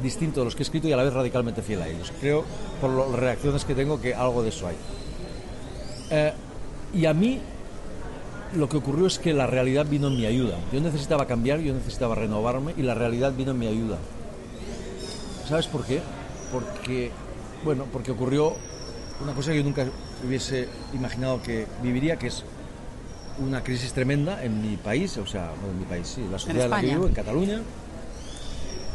distinto 0.02 0.41
de 0.41 0.46
los 0.46 0.56
que 0.56 0.64
he 0.64 0.66
escrito 0.66 0.88
y 0.88 0.93
a 0.93 0.98
la 0.98 1.04
vez 1.04 1.14
radicalmente 1.14 1.62
fiel 1.62 1.82
a 1.82 1.88
ellos. 1.88 2.12
Creo, 2.20 2.43
por 2.82 2.89
las 2.89 3.20
reacciones 3.20 3.66
que 3.66 3.76
tengo, 3.76 4.00
que 4.00 4.14
algo 4.14 4.43
de 4.43 4.50
eso 4.50 4.68
hay. 4.68 4.76
Eh, 6.12 6.34
y 6.93 7.06
a 7.06 7.14
mí 7.14 7.41
lo 8.56 8.70
que 8.70 8.78
ocurrió 8.78 9.08
es 9.08 9.20
que 9.20 9.34
la 9.34 9.48
realidad 9.48 9.86
vino 9.86 10.08
en 10.08 10.18
mi 10.18 10.26
ayuda. 10.26 10.58
Yo 10.72 10.80
necesitaba 10.82 11.26
cambiar, 11.26 11.60
yo 11.60 11.74
necesitaba 11.74 12.16
renovarme 12.16 12.74
y 12.78 12.84
la 12.84 12.93
realidad 12.93 13.34
vino 13.34 13.52
en 13.52 13.60
mi 13.60 13.68
ayuda. 13.68 13.98
¿Sabes 15.48 15.68
por 15.68 15.86
qué? 15.86 16.02
Porque, 16.52 17.12
bueno, 17.64 17.86
porque 17.91 18.12
ocurrió 18.12 18.54
una 19.22 19.34
cosa 19.34 19.52
que 19.52 19.58
yo 19.58 19.64
nunca 19.64 19.86
hubiese 20.26 20.68
imaginado 20.93 21.41
que 21.41 21.68
viviría, 21.82 22.18
que 22.18 22.28
es 22.28 22.43
una 23.39 23.64
crisis 23.64 23.93
tremenda 23.93 24.43
en 24.43 24.62
mi 24.62 24.78
país, 24.78 25.18
o 25.18 25.28
sea, 25.28 25.52
no 25.62 25.70
en 25.70 25.80
mi 25.80 25.86
país, 25.86 26.08
sí, 26.08 26.26
la 26.32 26.39
sociedad 26.39 26.66
en 26.66 26.72
la 26.72 26.82
que 26.82 26.88
vivo, 26.88 27.08
en 27.08 27.14
Cataluña. 27.14 27.62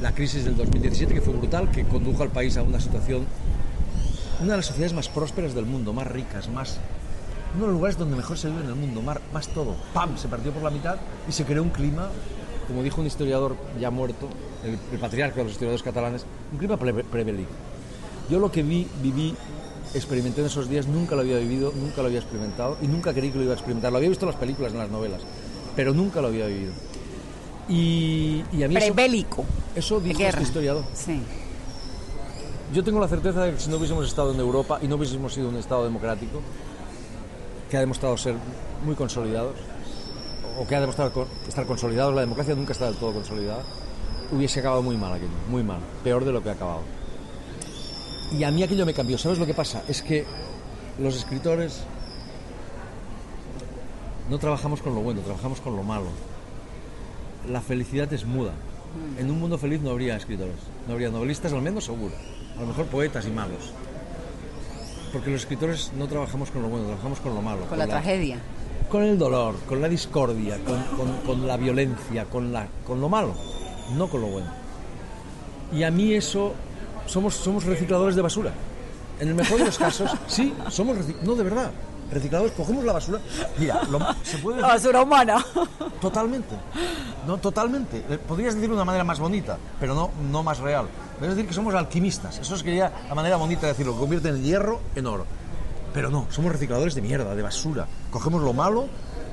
La 0.03 0.13
crisis 0.13 0.45
del 0.45 0.57
2017, 0.57 1.13
que 1.13 1.21
fue 1.21 1.35
brutal, 1.35 1.71
que 1.71 1.85
condujo 1.85 2.23
al 2.23 2.31
país 2.31 2.57
a 2.57 2.63
una 2.63 2.81
situación, 2.81 3.27
una 4.41 4.53
de 4.53 4.57
las 4.57 4.67
sociedades 4.67 4.95
más 4.95 5.09
prósperas 5.09 5.55
del 5.55 5.67
mundo, 5.67 5.93
más 5.93 6.07
ricas, 6.07 6.49
más 6.49 6.79
uno 7.55 7.63
de 7.63 7.67
los 7.73 7.77
lugares 7.77 7.99
donde 7.99 8.17
mejor 8.17 8.39
se 8.39 8.49
vive 8.49 8.63
en 8.63 8.69
el 8.69 8.77
mundo, 8.77 9.03
más, 9.03 9.49
todo. 9.49 9.75
¡Pam! 9.93 10.17
Se 10.17 10.29
partió 10.29 10.53
por 10.53 10.63
la 10.63 10.71
mitad 10.71 10.97
y 11.29 11.33
se 11.33 11.45
creó 11.45 11.63
un 11.63 11.71
clima, 11.71 12.09
como 12.69 12.83
dijo 12.83 13.01
un 13.01 13.09
historiador 13.09 13.57
ya 13.79 13.91
muerto, 13.91 14.29
el, 14.65 14.99
patriarca 14.99 15.37
de 15.39 15.45
los 15.45 15.53
historiadores 15.53 15.83
catalanes, 15.83 16.25
un 16.53 16.59
clima 16.59 16.77
pre- 16.77 17.05
prebélico. 17.05 17.51
Yo 18.31 18.39
lo 18.39 18.51
que 18.53 18.63
vi, 18.63 18.87
viví, 19.03 19.35
experimenté 19.95 20.41
en 20.41 20.47
esos 20.47 20.69
días, 20.69 20.87
nunca 20.87 21.17
lo 21.17 21.23
había 21.23 21.39
vivido, 21.39 21.73
nunca 21.77 22.01
lo 22.03 22.07
había 22.07 22.21
experimentado 22.21 22.79
y 22.81 22.87
nunca 22.87 23.13
creí 23.13 23.31
que 23.31 23.39
lo 23.39 23.45
iba 23.45 23.53
a 23.53 23.57
experimentar. 23.57 23.91
Lo 23.91 23.99
había 23.99 24.09
visto 24.09 24.25
en 24.25 24.31
las 24.31 24.41
películas, 24.41 24.73
en 24.73 24.79
las 24.79 24.91
novelas, 24.91 25.21
pero 25.75 25.93
nunca 25.93 26.21
lo 26.23 26.29
había 26.29 26.47
vivido. 26.47 26.73
Y, 27.71 28.45
y 28.53 28.63
a 28.65 28.69
mí 28.69 28.77
eso- 28.77 28.93
Prebélico. 28.93 29.45
eso, 29.75 30.01
de 30.01 30.09
dijo 30.09 30.21
este 30.23 30.43
historiador. 30.43 30.85
Sí. 30.93 31.23
Yo 32.75 32.85
tengo 32.85 33.01
la 33.01 33.09
certeza 33.09 33.45
de 33.45 33.55
que 33.55 33.61
si 33.61 33.71
no 33.71 33.77
hubiésemos 33.77 34.07
estado 34.07 34.33
en 34.35 34.41
Europa 34.41 34.79
y 34.83 34.89
no 34.89 34.97
hubiésemos 34.97 35.33
sido 35.33 35.49
un 35.49 35.57
Estado 35.57 35.85
democrático, 35.85 36.41
que 37.71 37.77
ha 37.77 37.81
demostrado 37.81 38.17
ser 38.17 38.35
muy 38.85 38.95
consolidados, 38.95 39.55
o 40.59 40.67
que 40.67 40.75
ha 40.77 40.81
demostrado 40.81 41.27
estar 41.49 41.65
consolidado, 41.67 42.13
la 42.13 42.21
democracia 42.23 42.55
nunca 42.55 42.73
está 42.73 42.87
del 42.87 42.97
todo 42.97 43.13
consolidada, 43.13 43.63
hubiese 44.33 44.61
acabado 44.61 44.83
muy 44.83 44.97
mal 44.97 45.13
aquello, 45.15 45.31
muy 45.49 45.63
mal, 45.63 45.79
peor 46.05 46.25
de 46.25 46.33
lo 46.33 46.43
que 46.43 46.51
ha 46.51 46.53
acabado. 46.53 46.83
Y 48.33 48.45
a 48.45 48.51
mí 48.51 48.63
aquello 48.63 48.85
me 48.87 48.95
cambió. 48.95 49.19
¿Sabes 49.19 49.39
lo 49.39 49.47
que 49.47 49.55
pasa? 49.55 49.83
Es 49.89 50.03
que 50.03 50.25
los 51.01 51.17
escritores 51.17 51.81
no 54.29 54.39
trabajamos 54.39 54.81
con 54.83 54.95
lo 54.95 55.01
bueno, 55.01 55.21
trabajamos 55.23 55.61
con 55.61 55.77
lo 55.77 55.83
malo. 55.83 56.07
La 57.49 57.61
felicidad 57.61 58.13
es 58.13 58.25
muda. 58.25 58.53
En 59.19 59.31
un 59.31 59.39
mundo 59.39 59.57
feliz 59.57 59.81
no 59.81 59.91
habría 59.91 60.17
escritores, 60.17 60.57
no 60.87 60.93
habría 60.95 61.11
novelistas, 61.11 61.53
al 61.53 61.63
menos 61.63 61.85
seguro. 61.85 62.13
A 62.57 62.61
lo 62.61 62.67
mejor 62.67 62.87
poetas 62.87 63.27
y 63.27 63.31
magos. 63.31 63.73
Porque 65.13 65.31
los 65.31 65.43
escritores 65.43 65.93
no 65.97 66.07
trabajamos 66.07 66.51
con 66.51 66.63
lo 66.63 66.69
bueno, 66.69 66.87
trabajamos 66.87 67.21
con 67.21 67.35
lo 67.35 67.43
malo. 67.43 67.65
Con 67.67 67.79
la 67.79 67.87
tragedia. 67.87 68.39
Con 68.91 69.05
el 69.05 69.19
dolor, 69.19 69.55
con 69.69 69.81
la 69.81 69.89
discordia, 69.89 70.59
con, 70.65 70.83
con- 70.97 71.17
con 71.25 71.47
la 71.47 71.57
violencia, 71.57 72.25
con, 72.25 72.53
la, 72.53 72.67
con 72.87 73.01
lo 73.01 73.09
malo, 73.09 73.35
no 73.97 74.09
con 74.09 74.21
lo 74.21 74.27
bueno. 74.29 74.49
Y 75.73 75.85
a 75.85 75.91
mí 75.93 76.13
eso, 76.15 76.53
somos, 77.07 77.35
somos 77.35 77.65
recicladores 77.65 78.17
de 78.17 78.23
basura. 78.23 78.53
En 79.21 79.29
el 79.29 79.35
mejor 79.35 79.59
de 79.59 79.67
los 79.67 79.79
casos, 79.79 80.11
sí, 80.27 80.53
somos 80.69 80.97
recicladores, 80.97 81.29
no 81.29 81.35
de 81.37 81.45
verdad. 81.45 81.71
Recicladores, 82.13 82.53
cogemos 82.53 82.85
la 82.85 82.93
basura. 82.95 83.21
Mira, 83.59 83.83
lo- 83.91 84.01
se 84.23 84.39
puede 84.39 84.61
La 84.61 84.69
basura 84.69 85.03
humana. 85.03 85.45
Totalmente. 86.01 86.55
No, 87.27 87.39
totalmente. 87.39 88.05
Eh, 88.09 88.19
Podrías 88.19 88.55
decirlo 88.55 88.75
de 88.77 88.83
una 88.83 88.85
manera 88.87 89.05
más 89.05 89.21
bonita, 89.21 89.59
pero 89.79 89.95
no, 89.95 90.11
no 90.31 90.43
más 90.43 90.59
real. 90.59 90.87
Podrías 91.15 91.37
decir 91.37 91.49
que 91.49 91.55
somos 91.55 91.75
alquimistas. 91.75 92.39
Eso 92.39 92.57
sería 92.57 92.91
la 93.09 93.15
manera 93.15 93.37
bonita 93.37 93.63
de 93.63 93.69
decirlo. 93.69 93.97
Convierten 93.97 94.37
el 94.37 94.43
hierro 94.43 94.81
en 94.95 95.07
oro. 95.07 95.27
Pero 95.93 96.09
no, 96.11 96.27
somos 96.31 96.53
recicladores 96.53 96.95
de 96.95 97.03
mierda, 97.03 97.35
de 97.35 97.43
basura. 97.43 97.87
Cogemos 98.11 98.43
lo 98.43 98.53
malo 98.53 98.87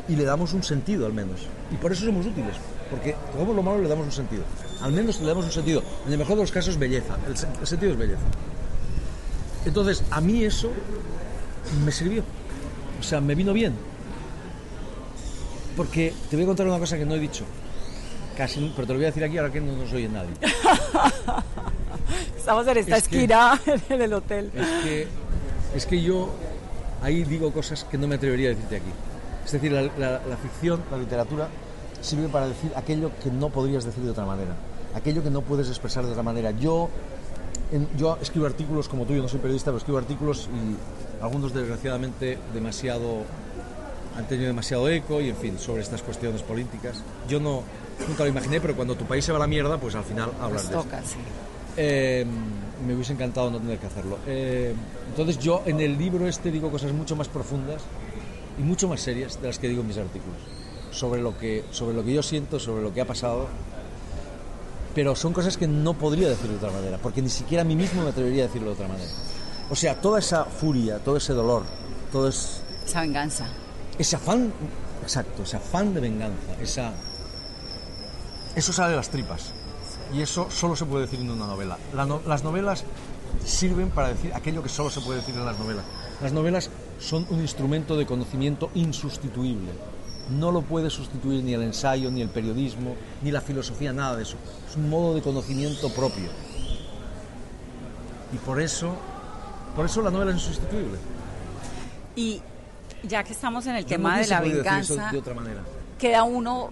y 0.09 0.15
le 0.15 0.23
damos 0.25 0.53
un 0.53 0.63
sentido 0.63 1.05
al 1.05 1.13
menos. 1.13 1.41
Y 1.71 1.75
por 1.75 1.91
eso 1.91 2.05
somos 2.05 2.25
útiles. 2.25 2.55
Porque 2.89 3.15
cogemos 3.34 3.55
lo 3.55 3.61
malo 3.63 3.80
y 3.80 3.84
le 3.84 3.89
damos 3.89 4.05
un 4.05 4.11
sentido. 4.11 4.43
Al 4.82 4.91
menos 4.91 5.19
le 5.19 5.28
damos 5.28 5.45
un 5.45 5.51
sentido. 5.51 5.82
En 6.05 6.13
el 6.13 6.17
mejor 6.17 6.36
de 6.36 6.41
los 6.43 6.51
casos, 6.51 6.78
belleza. 6.78 7.15
El 7.28 7.67
sentido 7.67 7.91
es 7.91 7.97
belleza. 7.97 8.21
Entonces, 9.65 10.03
a 10.11 10.21
mí 10.21 10.43
eso 10.43 10.69
me 11.86 11.91
sirvió. 11.91 12.23
O 12.99 13.03
sea, 13.03 13.21
me 13.21 13.35
vino 13.35 13.53
bien. 13.53 13.73
Porque 15.75 16.13
te 16.29 16.35
voy 16.35 16.43
a 16.43 16.47
contar 16.47 16.67
una 16.67 16.79
cosa 16.79 16.97
que 16.97 17.05
no 17.05 17.15
he 17.15 17.19
dicho. 17.19 17.43
Casi, 18.35 18.71
pero 18.75 18.87
te 18.87 18.93
lo 18.93 18.99
voy 18.99 19.05
a 19.05 19.07
decir 19.07 19.23
aquí 19.23 19.37
ahora 19.37 19.51
que 19.51 19.61
no 19.61 19.73
nos 19.77 19.91
oye 19.93 20.07
nadie. 20.09 20.33
Estamos 22.37 22.67
en 22.67 22.77
esta 22.77 22.97
Es 22.97 23.07
que- 23.07 23.15
esquina 23.17 23.59
en 23.89 24.01
el 24.01 24.13
hotel. 24.13 24.51
Es 24.55 24.67
que, 24.83 25.07
es 25.75 25.85
que 25.85 26.01
yo 26.01 26.29
ahí 27.01 27.23
digo 27.23 27.51
cosas 27.51 27.83
que 27.83 27.97
no 27.97 28.07
me 28.07 28.15
atrevería 28.15 28.47
a 28.49 28.53
decirte 28.53 28.77
aquí. 28.77 28.91
Es 29.45 29.51
decir, 29.51 29.71
la, 29.71 29.83
la- 29.97 30.21
la 30.27 30.37
ficción, 30.37 30.81
la 30.91 30.97
literatura, 30.97 31.47
sirve 32.01 32.27
para 32.27 32.47
decir 32.47 32.71
aquello 32.75 33.11
que 33.23 33.29
no 33.31 33.49
podrías 33.49 33.83
decir 33.83 34.03
de 34.03 34.11
otra 34.11 34.25
manera, 34.25 34.55
aquello 34.95 35.23
que 35.23 35.29
no 35.29 35.41
puedes 35.41 35.67
expresar 35.67 36.05
de 36.05 36.11
otra 36.11 36.23
manera. 36.23 36.51
Yo, 36.51 36.89
en- 37.72 37.88
yo 37.97 38.18
escribo 38.22 38.45
artículos 38.45 38.88
como 38.88 39.05
tú, 39.05 39.13
yo 39.13 39.22
no 39.22 39.28
soy 39.28 39.39
periodista, 39.39 39.72
pero 39.72 39.78
escribo 39.78 39.97
artículos 39.97 40.47
y 40.53 41.24
algunos 41.24 41.53
desgraciadamente 41.53 42.38
demasiado 42.53 43.24
han 44.18 44.26
tenido 44.28 44.47
demasiado 44.47 44.89
eco 44.89 45.22
y 45.22 45.30
en 45.30 45.36
fin 45.36 45.59
sobre 45.59 45.82
estas 45.84 46.01
cuestiones 46.01 46.41
políticas. 46.41 47.03
Yo 47.30 47.39
no 47.39 47.61
nunca 48.07 48.24
lo 48.24 48.30
imaginé, 48.30 48.59
pero 48.59 48.76
cuando 48.76 48.95
tu 48.95 49.05
país 49.05 49.24
se 49.24 49.32
va 49.32 49.38
a 49.38 49.41
la 49.41 49.47
mierda, 49.47 49.78
pues 49.78 49.93
al 49.95 50.03
final 50.03 50.32
hablas 50.41 50.70
Nos 50.72 50.86
de 50.86 50.97
eso. 50.97 51.05
sí. 51.05 51.15
Eh, 51.78 52.26
me 52.86 52.95
hubiese 52.95 53.13
encantado 53.13 53.51
no 53.51 53.59
tener 53.59 53.78
que 53.78 53.86
hacerlo. 53.88 54.18
Eh, 54.26 54.74
entonces 55.09 55.38
yo 55.39 55.61
en 55.65 55.80
el 55.82 55.97
libro 55.97 56.28
este 56.28 56.49
digo 56.51 56.72
cosas 56.72 56.93
mucho 56.93 57.15
más 57.15 57.28
profundas 57.28 57.84
y 58.57 58.61
mucho 58.63 58.88
más 58.88 59.01
serias 59.01 59.39
de 59.41 59.47
las 59.47 59.59
que 59.59 59.68
digo 59.68 59.82
en 59.82 59.88
mis 59.88 59.97
artículos. 59.97 60.38
Sobre 60.91 61.22
lo 61.22 61.38
que, 61.38 61.63
sobre 61.70 61.95
lo 61.95 62.03
que 62.03 62.13
yo 62.13 62.24
siento, 62.24 62.59
sobre 62.59 62.82
lo 62.82 62.91
que 62.93 63.01
ha 63.01 63.05
pasado. 63.05 63.47
Pero 64.97 65.15
son 65.15 65.31
cosas 65.31 65.57
que 65.57 65.67
no 65.67 65.93
podría 65.93 66.27
decir 66.27 66.49
de 66.49 66.55
otra 66.55 66.71
manera, 66.71 66.97
porque 66.97 67.21
ni 67.21 67.29
siquiera 67.29 67.61
a 67.61 67.65
mí 67.65 67.75
mismo 67.75 68.01
me 68.01 68.09
atrevería 68.09 68.45
a 68.45 68.47
decirlo 68.47 68.69
de 68.69 68.73
otra 68.73 68.87
manera. 68.87 69.11
O 69.69 69.75
sea, 69.75 70.01
toda 70.01 70.17
esa 70.17 70.43
furia, 70.45 70.97
todo 70.97 71.17
ese 71.17 71.33
dolor, 71.33 71.61
todo 72.11 72.27
es, 72.29 72.61
Esa 72.83 73.01
venganza. 73.01 73.45
ese 73.99 74.15
afán, 74.15 74.51
exacto, 75.03 75.43
ese 75.43 75.57
afán 75.57 75.93
de 75.93 75.99
venganza, 75.99 76.55
esa, 76.59 76.93
eso 78.55 78.73
sale 78.73 78.89
de 78.89 78.95
las 78.95 79.09
tripas. 79.09 79.51
Y 80.15 80.21
eso 80.23 80.49
solo 80.49 80.75
se 80.75 80.85
puede 80.85 81.03
decir 81.05 81.19
en 81.19 81.29
una 81.29 81.45
novela. 81.45 81.77
La 81.93 82.07
no- 82.07 82.21
las 82.25 82.43
novelas 82.43 82.83
sirven 83.45 83.91
para 83.91 84.07
decir 84.07 84.33
aquello 84.33 84.63
que 84.63 84.69
solo 84.69 84.89
se 84.89 85.01
puede 85.01 85.19
decir 85.19 85.35
en 85.35 85.45
las 85.45 85.59
novelas. 85.59 85.85
Las 86.23 86.31
novelas 86.33 86.71
son 86.99 87.27
un 87.29 87.41
instrumento 87.41 87.95
de 87.97 88.07
conocimiento 88.07 88.71
insustituible. 88.73 89.69
No 90.30 90.51
lo 90.51 90.61
puede 90.61 90.89
sustituir 90.89 91.43
ni 91.43 91.53
el 91.53 91.61
ensayo, 91.63 92.11
ni 92.11 92.21
el 92.21 92.30
periodismo, 92.30 92.95
ni 93.21 93.32
la 93.32 93.41
filosofía, 93.41 93.93
nada 93.93 94.15
de 94.17 94.23
eso. 94.23 94.36
Es 94.69 94.75
un 94.75 94.89
modo 94.89 95.15
de 95.15 95.21
conocimiento 95.21 95.89
propio. 95.93 96.30
Y 98.34 98.38
por 98.38 98.61
eso, 98.61 98.93
por 99.75 99.86
eso 99.86 100.01
la 100.01 100.11
novela 100.11 100.32
es 100.32 100.38
insustituible. 100.38 100.97
Y 102.15 102.41
ya 103.03 103.23
que 103.23 103.34
estamos 103.34 103.65
en 103.67 103.75
el 103.75 103.84
Yo 103.84 103.89
tema 103.89 104.15
no 104.15 104.21
de 104.21 104.28
la 104.28 104.41
venganza, 104.41 105.11
de 105.11 105.17
otra 105.17 105.34
manera. 105.34 105.61
queda 105.97 106.23
uno 106.23 106.71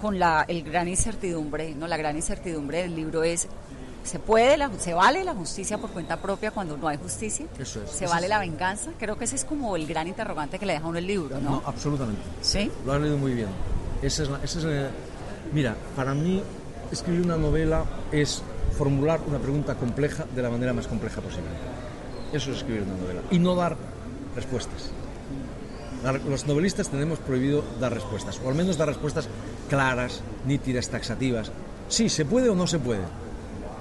con 0.00 0.18
la 0.18 0.44
el 0.46 0.62
gran 0.62 0.86
incertidumbre, 0.86 1.74
no 1.74 1.88
la 1.88 1.96
gran 1.96 2.14
incertidumbre 2.14 2.82
del 2.82 2.94
libro 2.94 3.24
es 3.24 3.48
¿Se 4.04 4.18
puede, 4.18 4.56
la, 4.56 4.70
se 4.78 4.94
vale 4.94 5.22
la 5.24 5.34
justicia 5.34 5.78
por 5.78 5.90
cuenta 5.90 6.16
propia 6.20 6.50
cuando 6.50 6.76
no 6.76 6.88
hay 6.88 6.96
justicia? 6.98 7.46
Eso 7.58 7.82
es. 7.82 7.90
¿Se 7.90 8.04
Eso 8.04 8.12
vale 8.12 8.26
es- 8.26 8.30
la 8.30 8.38
venganza? 8.40 8.90
Creo 8.98 9.16
que 9.16 9.24
ese 9.24 9.36
es 9.36 9.44
como 9.44 9.76
el 9.76 9.86
gran 9.86 10.08
interrogante 10.08 10.58
que 10.58 10.66
le 10.66 10.72
deja 10.74 10.84
a 10.84 10.88
uno 10.88 10.98
el 10.98 11.06
libro, 11.06 11.38
¿no? 11.40 11.50
No, 11.50 11.62
absolutamente. 11.64 12.20
¿Sí? 12.40 12.70
Lo 12.84 12.92
has 12.92 13.00
leído 13.00 13.16
muy 13.16 13.32
bien. 13.34 13.48
Esa 14.02 14.24
es 14.24 14.28
la- 14.28 14.40
esa 14.42 14.58
es 14.58 14.64
la- 14.64 14.90
mira, 15.52 15.76
para 15.94 16.14
mí 16.14 16.42
escribir 16.90 17.22
una 17.22 17.36
novela 17.36 17.84
es 18.10 18.42
formular 18.76 19.20
una 19.26 19.38
pregunta 19.38 19.74
compleja 19.76 20.24
de 20.34 20.42
la 20.42 20.50
manera 20.50 20.72
más 20.72 20.88
compleja 20.88 21.20
posible. 21.20 21.50
Eso 22.32 22.50
es 22.50 22.56
escribir 22.58 22.82
una 22.82 22.96
novela. 22.96 23.20
Y 23.30 23.38
no 23.38 23.54
dar 23.54 23.76
respuestas. 24.34 24.90
Los 26.28 26.46
novelistas 26.48 26.88
tenemos 26.88 27.20
prohibido 27.20 27.62
dar 27.78 27.94
respuestas, 27.94 28.40
o 28.44 28.48
al 28.48 28.56
menos 28.56 28.76
dar 28.76 28.88
respuestas 28.88 29.28
claras, 29.68 30.20
nítidas, 30.44 30.88
taxativas. 30.88 31.52
Sí, 31.88 32.08
¿se 32.08 32.24
puede 32.24 32.48
o 32.48 32.56
no 32.56 32.66
se 32.66 32.80
puede? 32.80 33.02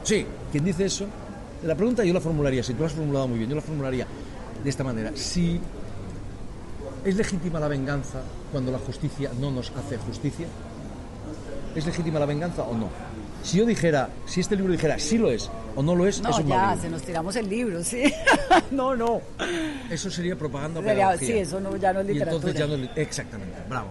Sí, 0.03 0.25
quien 0.51 0.63
dice 0.65 0.85
eso, 0.85 1.05
la 1.63 1.75
pregunta 1.75 2.03
yo 2.03 2.13
la 2.13 2.21
formularía, 2.21 2.63
si 2.63 2.73
tú 2.73 2.81
la 2.81 2.87
has 2.87 2.93
formulado 2.93 3.27
muy 3.27 3.37
bien, 3.39 3.49
yo 3.49 3.55
la 3.55 3.61
formularía 3.61 4.05
de 4.63 4.69
esta 4.69 4.83
manera. 4.83 5.11
Si 5.15 5.59
¿Es 7.03 7.15
legítima 7.15 7.59
la 7.59 7.67
venganza 7.67 8.21
cuando 8.51 8.71
la 8.71 8.77
justicia 8.77 9.31
no 9.39 9.49
nos 9.51 9.71
hace 9.71 9.97
justicia? 9.97 10.45
¿Es 11.75 11.85
legítima 11.85 12.19
la 12.19 12.25
venganza 12.27 12.61
o 12.63 12.75
no? 12.77 12.89
Si 13.43 13.57
yo 13.57 13.65
dijera, 13.65 14.09
si 14.27 14.39
este 14.41 14.55
libro 14.55 14.71
dijera 14.71 14.99
sí 14.99 15.17
lo 15.17 15.31
es 15.31 15.49
o 15.75 15.81
no 15.81 15.95
lo 15.95 16.05
es, 16.05 16.21
No, 16.21 16.29
es 16.29 16.37
un 16.37 16.49
mal 16.49 16.57
ya, 16.59 16.67
libro. 16.73 16.81
se 16.83 16.89
nos 16.91 17.01
tiramos 17.01 17.35
el 17.37 17.49
libro, 17.49 17.83
sí. 17.83 18.03
no, 18.71 18.95
no. 18.95 19.19
Eso 19.89 20.11
sería 20.11 20.35
propaganda 20.35 20.79
o 20.79 20.83
Sería- 20.83 21.07
pedagogía. 21.07 21.27
sí, 21.27 21.33
eso 21.39 21.59
no- 21.59 21.75
ya 21.77 21.91
no 21.93 22.01
es 22.01 22.09
Y 22.09 22.19
entonces 22.19 22.53
literatura. 22.53 22.53
ya 22.53 22.67
no 22.67 22.83
es 22.83 22.97
Exactamente, 22.97 23.55
bravo. 23.67 23.87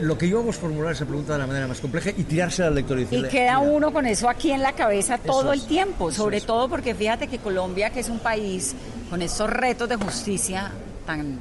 Lo 0.00 0.18
que 0.18 0.30
hago 0.30 0.50
es 0.50 0.56
formular 0.56 0.92
esa 0.92 1.04
pregunta 1.04 1.32
de 1.34 1.38
la 1.40 1.46
manera 1.46 1.66
más 1.66 1.80
compleja 1.80 2.10
y 2.10 2.24
tirársela 2.24 2.68
al 2.68 2.74
lector 2.74 2.98
y 2.98 3.02
Y 3.02 3.04
decirle... 3.04 3.28
queda 3.28 3.60
"Mira, 3.60 3.70
uno 3.72 3.92
con 3.92 4.06
eso 4.06 4.28
aquí 4.28 4.50
en 4.52 4.62
la 4.62 4.72
cabeza 4.72 5.18
todo 5.18 5.52
es, 5.52 5.62
el 5.62 5.66
tiempo, 5.68 6.10
sobre 6.12 6.38
es. 6.38 6.46
todo 6.46 6.68
porque 6.68 6.94
fíjate 6.94 7.28
que 7.28 7.38
Colombia, 7.38 7.90
que 7.90 8.00
es 8.00 8.08
un 8.08 8.18
país 8.18 8.74
con 9.10 9.22
estos 9.22 9.48
retos 9.50 9.88
de 9.88 9.96
justicia 9.96 10.70
tan 11.06 11.38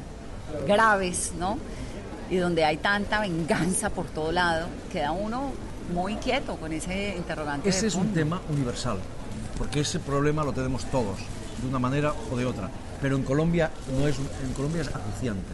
graves, 0.67 1.33
¿no? 1.39 1.57
Y 2.29 2.37
donde 2.37 2.63
hay 2.65 2.77
tanta 2.77 3.21
venganza 3.21 3.89
por 3.89 4.05
todo 4.07 4.31
lado, 4.31 4.67
queda 4.91 5.11
uno 5.11 5.51
muy 5.93 6.13
inquieto 6.13 6.55
con 6.55 6.71
ese 6.73 7.15
interrogante. 7.15 7.69
Ese 7.69 7.87
es 7.87 7.95
un 7.95 8.13
tema 8.13 8.41
universal, 8.49 8.97
porque 9.57 9.81
ese 9.81 9.99
problema 9.99 10.43
lo 10.43 10.51
tenemos 10.53 10.85
todos, 10.85 11.17
de 11.61 11.67
una 11.69 11.77
manera 11.79 12.13
o 12.31 12.35
de 12.37 12.45
otra. 12.45 12.69
Pero 13.01 13.15
en 13.17 13.23
Colombia 13.23 13.69
no 13.95 14.07
es, 14.07 14.15
en 14.17 14.53
Colombia 14.55 14.81
es 14.81 14.87
acuciante, 14.87 15.51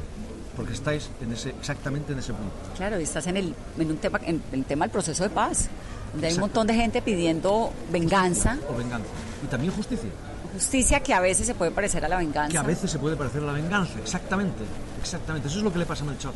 porque 0.56 0.74
estáis 0.74 1.10
en 1.22 1.32
ese, 1.32 1.50
exactamente 1.50 2.14
en 2.14 2.20
ese 2.20 2.34
punto. 2.34 2.54
Claro, 2.76 3.00
y 3.00 3.04
estás 3.04 3.26
en 3.28 3.38
el, 3.38 3.56
en 3.80 3.90
un 3.92 3.98
tema, 3.98 4.20
en 4.26 4.42
el 4.52 4.66
tema 4.66 4.86
del 4.86 4.92
proceso 4.92 5.24
de 5.24 5.30
paz, 5.30 5.70
donde 6.12 6.28
hay 6.28 6.34
un 6.34 6.42
montón 6.42 6.68
de 6.68 6.74
gente 6.74 7.02
pidiendo 7.02 7.72
venganza, 7.92 8.58
O 8.70 8.76
venganza. 8.76 9.08
Y 9.44 9.48
también 9.48 9.74
justicia, 9.74 10.10
justicia 10.54 11.00
que 11.00 11.14
a 11.14 11.20
veces 11.22 11.48
se 11.48 11.56
puede 11.56 11.72
parecer 11.72 12.04
a 12.06 12.10
la 12.10 12.18
venganza. 12.18 12.52
que 12.52 12.58
a 12.58 12.64
veces 12.64 12.92
se 12.92 13.00
puede 13.00 13.16
parecer 13.16 13.42
a 13.44 13.46
la 13.48 13.54
venganza, 13.54 13.98
exactamente, 14.00 14.64
exactamente. 15.02 15.48
Eso 15.48 15.58
es 15.60 15.64
lo 15.64 15.72
que 15.72 15.80
le 15.80 15.86
pasa 15.86 16.04
a 16.04 16.08
Melchor. 16.08 16.34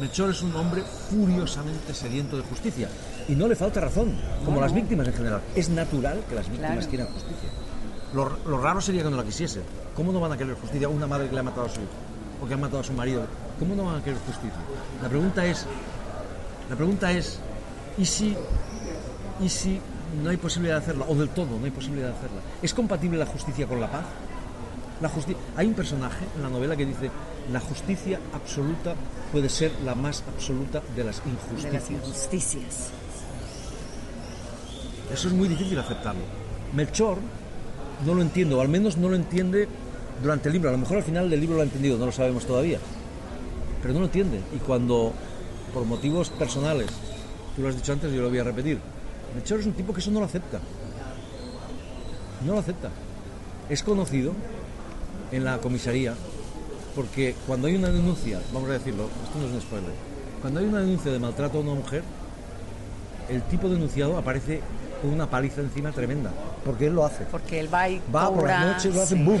Melchor 0.00 0.30
es 0.30 0.42
un 0.42 0.54
hombre 0.56 0.82
furiosamente 1.08 1.94
sediento 1.94 2.36
de 2.36 2.42
justicia. 2.42 2.88
Y 3.28 3.34
no 3.36 3.46
le 3.48 3.54
falta 3.56 3.80
razón, 3.80 4.14
como 4.44 4.56
No, 4.56 4.60
las 4.62 4.72
no. 4.72 4.76
víctimas 4.76 5.06
en 5.06 5.14
general. 5.14 5.40
Es 5.54 5.68
natural 5.70 6.20
que 6.28 6.34
las 6.34 6.46
víctimas 6.48 6.72
Claro. 6.72 6.88
quieran 6.88 7.06
justicia. 7.12 7.48
Lo, 8.12 8.36
lo 8.46 8.58
raro 8.60 8.80
sería 8.80 9.02
que 9.04 9.10
no 9.10 9.16
la 9.16 9.24
quisiesen. 9.24 9.62
¿Cómo 9.94 10.12
no 10.12 10.18
van 10.20 10.32
a 10.32 10.36
querer 10.36 10.54
justicia 10.56 10.88
una 10.88 11.06
madre 11.06 11.28
que 11.28 11.34
le 11.34 11.40
ha 11.40 11.42
matado 11.44 11.66
a 11.66 11.68
su 11.68 11.80
hijo? 11.80 11.90
O 12.42 12.46
que 12.46 12.54
ha 12.54 12.56
matado 12.56 12.80
a 12.80 12.84
su 12.84 12.92
marido. 12.92 13.22
¿Cómo 13.58 13.74
no 13.74 13.84
van 13.84 13.96
a 13.96 14.04
querer 14.04 14.18
justicia? 14.26 14.58
La 15.02 15.08
pregunta 15.08 15.44
es, 15.46 15.66
la 16.68 16.76
pregunta 16.76 17.12
es, 17.12 17.38
¿y 17.98 18.04
si, 18.04 18.36
¿y 19.40 19.48
si 19.48 19.80
no 20.22 20.30
hay 20.30 20.36
posibilidad 20.36 20.76
de 20.78 20.82
hacerla? 20.82 21.06
O 21.08 21.14
del 21.14 21.28
todo 21.28 21.58
no 21.58 21.64
hay 21.64 21.70
posibilidad 21.70 22.08
de 22.08 22.14
hacerla. 22.14 22.40
¿Es 22.62 22.74
compatible 22.74 23.18
la 23.18 23.26
justicia 23.26 23.66
con 23.66 23.80
la 23.80 23.90
paz? 23.90 24.04
La 25.00 25.10
hay 25.56 25.66
un 25.66 25.74
personaje 25.74 26.24
en 26.36 26.42
la 26.42 26.48
novela 26.48 26.76
que 26.76 26.86
dice, 26.86 27.10
la 27.52 27.60
justicia 27.60 28.20
absoluta 28.32 28.94
puede 29.32 29.48
ser 29.48 29.72
la 29.84 29.94
más 29.94 30.22
absoluta 30.34 30.82
de 30.96 31.04
las 31.04 31.22
de 31.24 31.30
injusticias. 31.30 31.72
las 31.72 31.90
injusticias. 31.90 32.90
Eso 35.12 35.28
es 35.28 35.34
muy 35.34 35.48
difícil 35.48 35.78
aceptarlo. 35.78 36.22
Melchor 36.72 37.18
no 38.06 38.14
lo 38.14 38.22
entiende, 38.22 38.54
o 38.54 38.60
al 38.60 38.68
menos 38.68 38.96
no 38.96 39.08
lo 39.08 39.16
entiende 39.16 39.68
durante 40.22 40.48
el 40.48 40.54
libro. 40.54 40.70
A 40.70 40.72
lo 40.72 40.78
mejor 40.78 40.98
al 40.98 41.02
final 41.02 41.28
del 41.28 41.40
libro 41.40 41.56
lo 41.56 41.62
ha 41.62 41.64
entendido, 41.64 41.98
no 41.98 42.06
lo 42.06 42.12
sabemos 42.12 42.46
todavía. 42.46 42.78
Pero 43.84 43.92
no 43.92 44.00
lo 44.00 44.06
entiende. 44.06 44.40
Y 44.56 44.58
cuando, 44.60 45.12
por 45.74 45.84
motivos 45.84 46.30
personales, 46.30 46.86
tú 47.54 47.60
lo 47.60 47.68
has 47.68 47.76
dicho 47.76 47.92
antes 47.92 48.10
yo 48.10 48.22
lo 48.22 48.30
voy 48.30 48.38
a 48.38 48.44
repetir, 48.44 48.80
Melchor 49.34 49.60
es 49.60 49.66
un 49.66 49.74
tipo 49.74 49.92
que 49.92 50.00
eso 50.00 50.10
no 50.10 50.20
lo 50.20 50.24
acepta. 50.26 50.58
No 52.46 52.54
lo 52.54 52.60
acepta. 52.60 52.88
Es 53.68 53.82
conocido 53.82 54.32
en 55.32 55.44
la 55.44 55.58
comisaría 55.58 56.14
porque 56.94 57.34
cuando 57.46 57.66
hay 57.66 57.76
una 57.76 57.88
denuncia, 57.90 58.40
vamos 58.54 58.70
a 58.70 58.74
decirlo, 58.74 59.08
esto 59.24 59.38
no 59.38 59.46
es 59.48 59.52
un 59.52 59.60
spoiler, 59.60 59.92
cuando 60.40 60.60
hay 60.60 60.66
una 60.66 60.80
denuncia 60.80 61.12
de 61.12 61.18
maltrato 61.18 61.58
a 61.58 61.60
una 61.60 61.74
mujer, 61.74 62.04
el 63.28 63.42
tipo 63.42 63.68
denunciado 63.68 64.16
aparece 64.16 64.60
con 65.02 65.12
una 65.12 65.28
paliza 65.28 65.60
encima 65.60 65.92
tremenda, 65.92 66.30
porque 66.64 66.86
él 66.86 66.94
lo 66.94 67.04
hace. 67.04 67.24
Porque 67.24 67.60
él 67.60 67.72
va 67.72 67.88
y 67.90 68.00
Va 68.14 68.32
por 68.32 68.46
las 68.46 68.64
noches, 68.64 68.94
lo 68.94 69.02
hace 69.02 69.16
sí. 69.16 69.22
boom. 69.22 69.40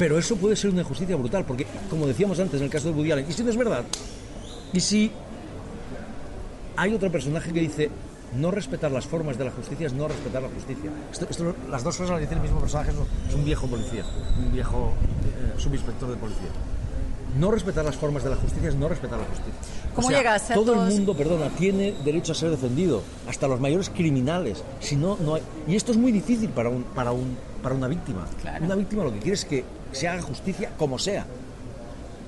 Pero 0.00 0.18
eso 0.18 0.34
puede 0.36 0.56
ser 0.56 0.70
una 0.70 0.80
injusticia 0.80 1.14
brutal, 1.14 1.44
porque, 1.44 1.66
como 1.90 2.06
decíamos 2.06 2.40
antes 2.40 2.58
en 2.58 2.64
el 2.64 2.70
caso 2.70 2.88
de 2.88 2.94
Woody 2.94 3.12
Allen, 3.12 3.26
¿y 3.28 3.32
si 3.34 3.44
no 3.44 3.50
es 3.50 3.56
verdad? 3.58 3.84
¿Y 4.72 4.80
si 4.80 5.12
hay 6.74 6.94
otro 6.94 7.12
personaje 7.12 7.52
que 7.52 7.60
dice, 7.60 7.90
no 8.34 8.50
respetar 8.50 8.90
las 8.90 9.04
formas 9.06 9.36
de 9.36 9.44
la 9.44 9.50
justicia 9.50 9.86
es 9.88 9.92
no 9.92 10.08
respetar 10.08 10.40
la 10.40 10.48
justicia? 10.48 10.90
Esto, 11.12 11.26
esto- 11.28 11.54
las 11.70 11.84
dos 11.84 11.96
cosas 11.98 12.12
las 12.12 12.20
dice 12.20 12.32
el 12.34 12.40
mismo 12.40 12.60
personaje, 12.60 12.92
es 13.28 13.34
un- 13.34 13.44
viejo 13.44 13.66
policía, 13.66 14.04
un 14.38 14.50
viejo 14.52 14.94
eh, 15.26 15.60
subinspector 15.60 16.08
de 16.08 16.16
policía. 16.16 16.48
No 17.38 17.50
respetar 17.50 17.84
las 17.84 17.94
formas 17.96 18.24
de 18.24 18.30
la 18.30 18.36
justicia 18.36 18.70
es 18.70 18.74
no 18.74 18.88
respetar 18.88 19.18
la 19.18 19.26
justicia. 19.26 19.52
¿Cómo 19.94 20.06
O 20.06 20.10
sea, 20.10 20.18
llegaste 20.18 20.52
a 20.52 20.56
Todo 20.56 20.72
todos- 20.72 20.88
el 20.88 20.94
mundo, 20.94 21.14
perdona, 21.14 21.48
tiene 21.50 21.94
derecho 22.04 22.32
a 22.32 22.34
ser 22.34 22.50
defendido, 22.50 23.02
hasta 23.28 23.46
los 23.46 23.60
mayores 23.60 23.90
criminales. 23.90 24.64
Si 24.80 24.96
no, 24.96 25.18
no 25.20 25.34
hay... 25.34 25.42
Y 25.68 25.76
esto 25.76 25.92
es 25.92 25.98
muy 25.98 26.10
difícil 26.10 26.48
para, 26.48 26.70
un, 26.70 26.84
para, 26.84 27.12
un, 27.12 27.36
para 27.62 27.74
una 27.74 27.88
víctima. 27.88 28.26
Una 28.60 28.74
víctima 28.74 29.04
lo 29.04 29.12
que 29.12 29.18
quiere 29.18 29.34
es 29.34 29.44
que 29.44 29.64
se 29.92 30.08
haga 30.08 30.22
justicia 30.22 30.70
como 30.76 30.98
sea. 30.98 31.26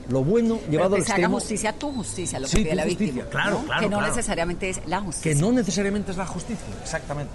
Lo 0.08 0.24
bueno 0.24 0.56
Pero 0.58 0.70
llevado 0.72 0.94
que 0.96 1.00
al 1.02 1.06
se 1.06 1.12
haga 1.14 1.28
justicia 1.28 1.72
tu 1.72 1.92
justicia, 1.92 2.38
lo 2.40 2.46
que 2.46 2.50
Sí, 2.50 2.56
pide 2.64 2.74
la 2.74 2.82
justicia, 2.84 3.06
víctima. 3.06 3.30
claro, 3.30 3.58
¿no? 3.60 3.64
claro, 3.66 3.80
Que 3.82 3.88
no 3.88 3.98
claro. 3.98 4.14
necesariamente 4.14 4.68
es 4.70 4.80
la 4.86 5.00
justicia. 5.00 5.32
Que 5.32 5.40
no 5.40 5.52
necesariamente 5.52 6.10
es 6.10 6.16
la 6.16 6.26
justicia, 6.26 6.66
exactamente. 6.82 7.32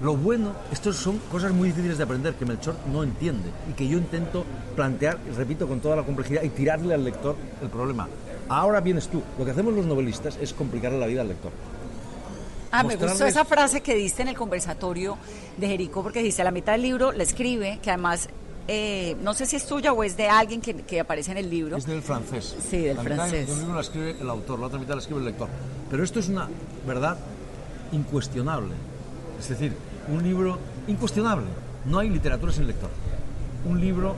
Lo 0.00 0.16
bueno, 0.16 0.52
estas 0.72 0.96
son 0.96 1.18
cosas 1.30 1.52
muy 1.52 1.68
difíciles 1.68 1.98
de 1.98 2.04
aprender 2.04 2.34
que 2.34 2.44
Melchor 2.44 2.74
no 2.92 3.02
entiende 3.02 3.50
y 3.70 3.72
que 3.74 3.86
yo 3.86 3.98
intento 3.98 4.44
plantear, 4.74 5.18
repito, 5.36 5.68
con 5.68 5.80
toda 5.80 5.94
la 5.96 6.02
complejidad 6.04 6.42
y 6.42 6.48
tirarle 6.50 6.94
al 6.94 7.04
lector 7.04 7.36
el 7.60 7.68
problema. 7.68 8.08
Ahora 8.48 8.80
vienes 8.80 9.08
tú. 9.08 9.22
Lo 9.38 9.44
que 9.44 9.50
hacemos 9.52 9.74
los 9.74 9.86
novelistas 9.86 10.36
es 10.40 10.52
complicarle 10.54 10.98
la 10.98 11.06
vida 11.06 11.20
al 11.20 11.28
lector. 11.28 11.52
Ah, 12.72 12.82
me 12.84 12.96
gustó 12.96 13.26
esa 13.26 13.44
frase 13.44 13.82
que 13.82 13.94
diste 13.94 14.22
en 14.22 14.28
el 14.28 14.36
conversatorio 14.36 15.18
de 15.58 15.68
Jericó, 15.68 16.02
porque 16.02 16.22
dice, 16.22 16.40
a 16.40 16.44
la 16.46 16.50
mitad 16.50 16.72
del 16.72 16.82
libro 16.82 17.12
le 17.12 17.22
escribe, 17.22 17.78
que 17.82 17.90
además, 17.90 18.30
eh, 18.66 19.14
no 19.22 19.34
sé 19.34 19.44
si 19.44 19.56
es 19.56 19.66
tuya 19.66 19.92
o 19.92 20.02
es 20.02 20.16
de 20.16 20.28
alguien 20.28 20.62
que, 20.62 20.74
que 20.76 20.98
aparece 20.98 21.32
en 21.32 21.36
el 21.36 21.50
libro. 21.50 21.76
Es 21.76 21.84
del 21.84 22.00
francés. 22.00 22.56
Sí, 22.70 22.78
del 22.78 22.96
la 22.96 23.02
mitad 23.02 23.16
francés. 23.16 23.46
de 23.46 23.52
un 23.52 23.58
libro 23.58 23.74
la 23.74 23.80
escribe 23.82 24.16
el 24.18 24.30
autor, 24.30 24.58
la 24.58 24.66
otra 24.66 24.78
mitad 24.78 24.94
la 24.94 25.00
escribe 25.00 25.20
el 25.20 25.26
lector. 25.26 25.48
Pero 25.90 26.02
esto 26.02 26.18
es 26.18 26.28
una 26.28 26.48
verdad 26.86 27.18
incuestionable. 27.92 28.72
Es 29.38 29.50
decir, 29.50 29.76
un 30.08 30.22
libro 30.22 30.58
incuestionable. 30.86 31.46
No 31.84 31.98
hay 31.98 32.08
literatura 32.08 32.52
sin 32.52 32.66
lector. 32.66 32.90
Un 33.66 33.80
libro, 33.80 34.16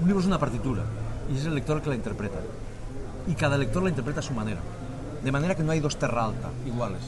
un 0.00 0.06
libro 0.06 0.20
es 0.20 0.26
una 0.26 0.38
partitura 0.38 0.84
y 1.30 1.36
es 1.36 1.44
el 1.44 1.54
lector 1.54 1.76
el 1.76 1.82
que 1.82 1.90
la 1.90 1.96
interpreta. 1.96 2.38
Y 3.26 3.34
cada 3.34 3.58
lector 3.58 3.82
la 3.82 3.90
interpreta 3.90 4.20
a 4.20 4.22
su 4.22 4.32
manera. 4.32 4.60
De 5.22 5.32
manera 5.32 5.54
que 5.54 5.62
no 5.62 5.72
hay 5.72 5.80
dos 5.80 5.98
terra 5.98 6.24
alta 6.24 6.48
iguales. 6.64 7.00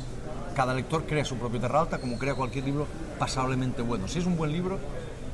Cada 0.59 0.75
lector 0.75 1.05
crea 1.05 1.25
su 1.25 1.37
propio 1.37 1.61
terra 1.61 1.83
alta 1.83 1.99
como 1.99 2.19
crea 2.19 2.35
cualquier 2.35 2.65
libro 2.65 2.85
pasablemente 3.17 3.81
bueno. 3.81 4.09
Si 4.09 4.19
es 4.19 4.27
un 4.27 4.37
buen 4.37 4.51
libro, 4.51 4.77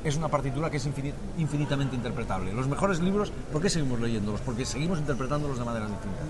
es 0.03 0.15
una 0.17 0.27
partitura 0.27 0.69
que 0.69 0.77
es 0.77 0.85
infini- 0.87 1.13
infinitamente 1.39 1.95
interpretable. 1.95 2.53
Los 2.53 2.67
mejores 2.67 2.99
libros, 2.99 3.31
¿por 3.51 3.59
qué 3.59 3.71
seguimos 3.71 3.99
leyéndolos? 3.99 4.41
Porque 4.41 4.65
seguimos 4.65 4.99
interpretándolos 4.99 5.57
de 5.57 5.65
maneras 5.65 5.89
distintas. 5.89 6.21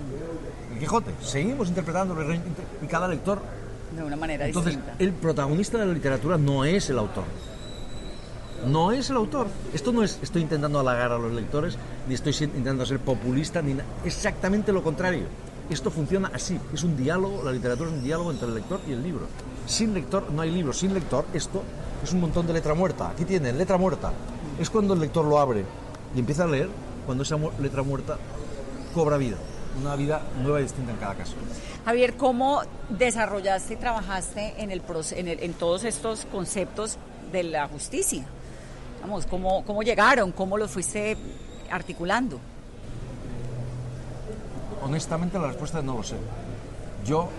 El 0.72 0.80
Quijote, 0.80 1.12
seguimos 1.20 1.68
interpretándolo 1.68 2.24
y 2.34 2.88
cada 2.88 3.10
lector 3.10 3.42
De 3.94 4.02
una 4.02 4.16
manera 4.16 4.46
entonces, 4.48 4.76
distinta. 4.78 4.96
el 5.04 5.12
protagonista 5.12 5.78
de 5.78 5.88
la 5.88 5.92
literatura 5.94 6.38
no 6.38 6.64
es 6.64 6.90
el 6.90 6.98
autor. 6.98 7.26
No 8.66 8.94
es 8.94 9.10
el 9.10 9.18
autor. 9.18 9.48
Esto 9.74 9.92
no 9.92 10.04
es 10.04 10.20
estoy 10.22 10.42
intentando 10.44 10.80
halagar 10.80 11.12
a 11.12 11.18
los 11.18 11.34
lectores, 11.34 11.78
ni 12.08 12.14
estoy 12.16 12.34
intentando 12.40 12.86
ser 12.86 13.00
populista, 13.00 13.62
ni 13.62 13.76
exactamente 14.06 14.72
lo 14.72 14.82
contrario. 14.82 15.26
Esto 15.70 15.90
funciona 15.92 16.32
así. 16.34 16.60
Es 16.74 16.84
un 16.84 16.96
diálogo, 16.96 17.44
la 17.44 17.52
literatura 17.52 17.90
es 17.90 17.96
un 17.96 18.04
diálogo 18.04 18.32
entre 18.32 18.48
el 18.48 18.56
lector 18.56 18.80
y 18.88 18.92
el 18.92 19.02
libro. 19.04 19.28
Sin 19.66 19.94
lector 19.94 20.32
no 20.32 20.42
hay 20.42 20.52
libro. 20.52 20.74
Sin 20.74 20.94
lector 20.94 21.26
esto 21.34 21.64
es 22.04 22.14
un 22.14 22.22
montón 22.22 22.46
de 22.46 22.54
letra 22.54 22.74
muerta. 22.76 23.10
Aquí 23.10 23.26
tienen 23.26 23.58
letra 23.58 23.78
muerta. 23.78 24.12
Es 24.60 24.70
cuando 24.70 24.94
el 24.94 25.00
lector 25.00 25.26
lo 25.26 25.40
abre 25.40 25.66
y 26.16 26.20
empieza 26.20 26.44
a 26.44 26.48
leer, 26.48 26.70
cuando 27.06 27.24
esa 27.24 27.38
letra 27.60 27.82
muerta 27.84 28.18
cobra 28.94 29.18
vida. 29.18 29.38
Una 29.82 29.96
vida 29.96 30.22
nueva 30.42 30.60
y 30.60 30.64
distinta 30.64 30.92
en 30.92 30.98
cada 30.98 31.16
caso. 31.16 31.34
Javier, 31.84 32.16
¿cómo 32.16 32.62
desarrollaste 32.90 33.74
y 33.74 33.78
trabajaste 33.78 34.54
en, 34.62 34.72
en, 34.72 35.28
el- 35.28 35.44
en 35.44 35.54
todos 35.54 35.84
estos 35.84 36.26
conceptos 36.32 36.98
de 37.32 37.44
la 37.44 37.68
justicia? 37.68 38.24
Vamos, 39.02 39.26
¿cómo, 39.26 39.66
¿cómo 39.66 39.84
llegaron? 39.84 40.32
¿Cómo 40.32 40.58
los 40.58 40.72
fuiste 40.72 41.18
articulando? 41.70 42.40
Honestamente 44.86 45.38
la 45.40 45.48
respuesta 45.48 45.80
es 45.80 45.84
no 45.84 45.98
lo 45.98 46.04
sé. 46.04 46.16
Yo 47.06 47.30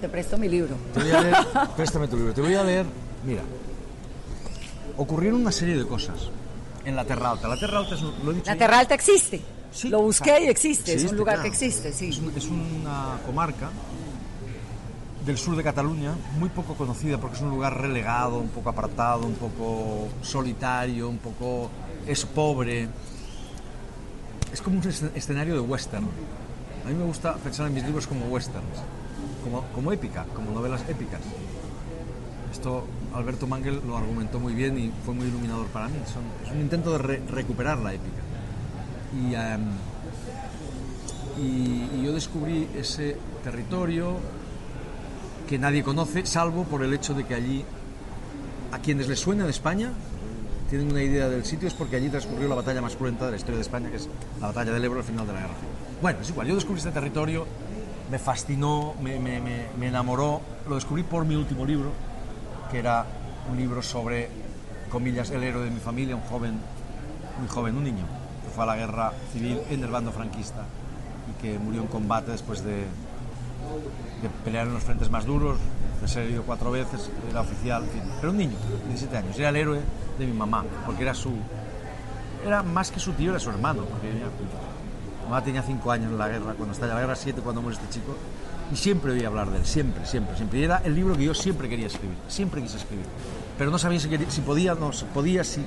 Te 0.00 0.08
presto 0.08 0.38
mi 0.38 0.48
libro. 0.48 0.76
te 0.94 1.00
voy 1.02 1.10
a 1.10 1.20
leer, 1.20 1.36
préstame 1.76 2.06
tu 2.06 2.16
libro, 2.16 2.32
te 2.32 2.40
voy 2.40 2.54
a 2.54 2.62
leer, 2.62 2.86
mira, 3.24 3.42
ocurrieron 4.96 5.40
una 5.40 5.50
serie 5.50 5.76
de 5.76 5.84
cosas 5.86 6.14
en 6.84 6.94
la 6.94 7.04
Terra 7.04 7.30
Alta. 7.32 7.48
La 7.48 7.58
Terra 7.58 7.78
Alta 7.78 7.96
es, 7.96 8.02
lo 8.02 8.30
he 8.30 8.34
dicho 8.34 8.46
La 8.46 8.52
ya- 8.54 8.58
Terra 8.58 8.78
Alta 8.78 8.94
existe. 8.94 9.40
Lo 9.84 10.00
busqué 10.02 10.44
y 10.44 10.46
existe. 10.48 10.92
es 10.92 10.94
Existe, 10.94 11.12
un 11.12 11.18
lugar 11.18 11.34
claro. 11.36 11.42
que 11.42 11.48
existe, 11.48 11.92
sí. 11.92 12.08
Es, 12.10 12.36
es 12.36 12.46
una 12.48 13.18
comarca 13.26 13.70
del 15.28 15.36
sur 15.36 15.54
de 15.56 15.62
Cataluña, 15.62 16.14
muy 16.38 16.48
poco 16.48 16.72
conocida 16.74 17.18
porque 17.18 17.36
es 17.36 17.42
un 17.42 17.50
lugar 17.50 17.78
relegado, 17.78 18.38
un 18.38 18.48
poco 18.48 18.70
apartado, 18.70 19.26
un 19.26 19.34
poco 19.34 20.08
solitario, 20.22 21.06
un 21.08 21.18
poco... 21.18 21.68
es 22.06 22.24
pobre. 22.24 22.88
Es 24.50 24.62
como 24.62 24.78
un 24.78 24.82
escen- 24.84 25.10
escenario 25.14 25.52
de 25.52 25.60
western. 25.60 26.06
A 26.86 26.88
mí 26.88 26.94
me 26.94 27.04
gusta 27.04 27.34
pensar 27.34 27.66
en 27.66 27.74
mis 27.74 27.84
libros 27.84 28.06
como 28.06 28.24
westerns, 28.28 28.78
como, 29.44 29.64
como 29.74 29.92
épica, 29.92 30.24
como 30.34 30.50
novelas 30.50 30.80
épicas. 30.88 31.20
Esto 32.50 32.86
Alberto 33.14 33.46
Mangel 33.46 33.82
lo 33.86 33.98
argumentó 33.98 34.40
muy 34.40 34.54
bien 34.54 34.78
y 34.78 34.90
fue 35.04 35.12
muy 35.12 35.26
iluminador 35.26 35.66
para 35.66 35.88
mí. 35.88 35.96
Es 36.06 36.50
un 36.50 36.60
intento 36.62 36.92
de 36.92 36.98
re- 36.98 37.22
recuperar 37.30 37.76
la 37.80 37.92
épica. 37.92 38.22
Em, 39.14 39.60
y 41.38 42.02
yo 42.02 42.14
descubrí 42.14 42.66
ese 42.74 43.18
territorio 43.44 44.16
que 45.48 45.58
nadie 45.58 45.82
conoce, 45.82 46.26
salvo 46.26 46.64
por 46.64 46.82
el 46.82 46.92
hecho 46.92 47.14
de 47.14 47.24
que 47.24 47.34
allí, 47.34 47.64
a 48.70 48.78
quienes 48.78 49.08
les 49.08 49.18
suena 49.18 49.44
de 49.44 49.50
España, 49.50 49.90
tienen 50.68 50.90
una 50.90 51.02
idea 51.02 51.28
del 51.28 51.44
sitio, 51.46 51.66
es 51.66 51.74
porque 51.74 51.96
allí 51.96 52.10
transcurrió 52.10 52.46
la 52.48 52.54
batalla 52.54 52.82
más 52.82 52.94
cruenta 52.96 53.24
de 53.24 53.30
la 53.32 53.36
historia 53.38 53.56
de 53.56 53.62
España, 53.62 53.90
que 53.90 53.96
es 53.96 54.08
la 54.40 54.48
batalla 54.48 54.72
del 54.72 54.84
Ebro 54.84 54.98
al 54.98 55.04
final 55.04 55.26
de 55.26 55.32
la 55.32 55.40
guerra. 55.40 55.54
Bueno, 56.02 56.18
es 56.20 56.28
igual, 56.28 56.46
yo 56.46 56.54
descubrí 56.54 56.78
este 56.78 56.90
territorio, 56.92 57.46
me 58.10 58.18
fascinó, 58.18 58.94
me, 59.02 59.18
me- 59.18 59.40
me- 59.40 59.66
me 59.78 59.88
enamoró, 59.88 60.40
lo 60.68 60.74
descubrí 60.74 61.02
por 61.02 61.24
mi 61.24 61.34
último 61.34 61.64
libro, 61.64 61.92
que 62.70 62.78
era 62.78 63.06
un 63.50 63.56
libro 63.56 63.80
sobre, 63.82 64.28
comillas, 64.90 65.30
el 65.30 65.42
héroe 65.42 65.64
de 65.64 65.70
mi 65.70 65.80
familia, 65.80 66.14
un 66.14 66.22
joven, 66.22 66.58
muy 67.38 67.48
joven, 67.48 67.74
un 67.76 67.84
niño, 67.84 68.04
que 68.44 68.50
fue 68.54 68.64
a 68.64 68.66
la 68.66 68.76
guerra 68.76 69.12
civil 69.32 69.60
en 69.70 69.82
el 69.82 69.90
bando 69.90 70.12
franquista 70.12 70.66
y 71.30 71.40
que 71.42 71.58
murió 71.58 71.80
en 71.80 71.86
combate 71.88 72.32
después 72.32 72.62
de, 72.62 72.84
de 74.22 74.28
pelear 74.44 74.66
en 74.66 74.74
los 74.74 74.82
frentes 74.82 75.10
más 75.10 75.24
duros, 75.24 75.58
de 76.00 76.08
ser 76.08 76.24
herido 76.24 76.42
cuatro 76.44 76.70
veces, 76.70 77.10
era 77.30 77.40
oficial, 77.40 77.84
en 77.84 77.90
fin. 77.90 78.02
Pero 78.20 78.30
un 78.32 78.38
niño, 78.38 78.56
de 78.82 78.88
17 78.88 79.16
años, 79.16 79.38
era 79.38 79.48
el 79.50 79.56
héroe 79.56 79.80
de 80.18 80.26
mi 80.26 80.32
mamá, 80.32 80.64
porque 80.86 81.02
era 81.02 81.14
su... 81.14 81.32
Era 82.44 82.62
más 82.62 82.90
que 82.90 83.00
su 83.00 83.12
tío, 83.12 83.30
era 83.30 83.40
su 83.40 83.50
hermano, 83.50 83.82
mi 83.82 85.24
mamá 85.24 85.42
tenía 85.42 85.62
5 85.62 85.90
años 85.90 86.10
en 86.12 86.18
la 86.18 86.28
guerra, 86.28 86.54
cuando 86.54 86.72
estalla 86.72 86.94
la 86.94 87.00
guerra, 87.00 87.16
7 87.16 87.40
cuando 87.42 87.60
muere 87.62 87.78
este 87.80 87.92
chico, 87.92 88.14
y 88.72 88.76
siempre 88.76 89.12
oí 89.12 89.24
hablar 89.24 89.50
de 89.50 89.58
él, 89.58 89.66
siempre, 89.66 90.04
siempre, 90.06 90.36
siempre. 90.36 90.58
Y 90.60 90.64
era 90.64 90.78
el 90.84 90.94
libro 90.94 91.16
que 91.16 91.24
yo 91.24 91.34
siempre 91.34 91.68
quería 91.68 91.86
escribir, 91.86 92.16
siempre 92.28 92.62
quise 92.62 92.76
escribir. 92.76 93.06
Pero 93.56 93.70
no 93.70 93.78
sabía 93.78 93.98
si, 93.98 94.08
quería- 94.08 94.30
si 94.30 94.40
podía, 94.40 94.74
no, 94.74 94.90
podía, 95.12 95.42
si... 95.44 95.64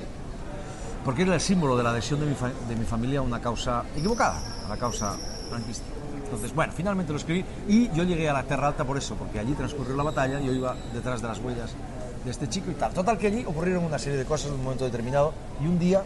Porque 1.03 1.23
era 1.23 1.33
el 1.33 1.41
símbolo 1.41 1.75
de 1.75 1.83
la 1.83 1.89
adhesión 1.89 2.19
de 2.19 2.27
mi, 2.27 2.35
de 2.69 2.75
mi 2.75 2.85
familia 2.85 3.19
a 3.19 3.21
una 3.23 3.41
causa 3.41 3.83
equivocada, 3.97 4.39
a 4.65 4.69
la 4.69 4.77
causa 4.77 5.17
franquista. 5.49 5.85
Entonces, 6.31 6.55
bueno, 6.55 6.71
finalmente 6.73 7.11
lo 7.11 7.17
escribí 7.17 7.43
y 7.67 7.91
yo 7.91 8.05
llegué 8.05 8.29
a 8.29 8.33
la 8.33 8.43
Terra 8.43 8.69
Alta 8.69 8.85
por 8.85 8.97
eso, 8.97 9.15
porque 9.15 9.37
allí 9.37 9.51
transcurrió 9.51 9.97
la 9.97 10.03
batalla, 10.03 10.39
yo 10.39 10.53
iba 10.53 10.77
detrás 10.93 11.21
de 11.21 11.27
las 11.27 11.39
huellas 11.39 11.75
de 12.23 12.31
este 12.31 12.47
chico 12.47 12.71
y 12.71 12.75
tal. 12.75 12.93
Total 12.93 13.17
que 13.17 13.27
allí 13.27 13.43
ocurrieron 13.45 13.83
una 13.83 13.99
serie 13.99 14.17
de 14.17 14.23
cosas 14.23 14.47
en 14.47 14.53
un 14.53 14.63
momento 14.63 14.85
determinado 14.85 15.33
y 15.61 15.67
un 15.67 15.77
día, 15.77 16.03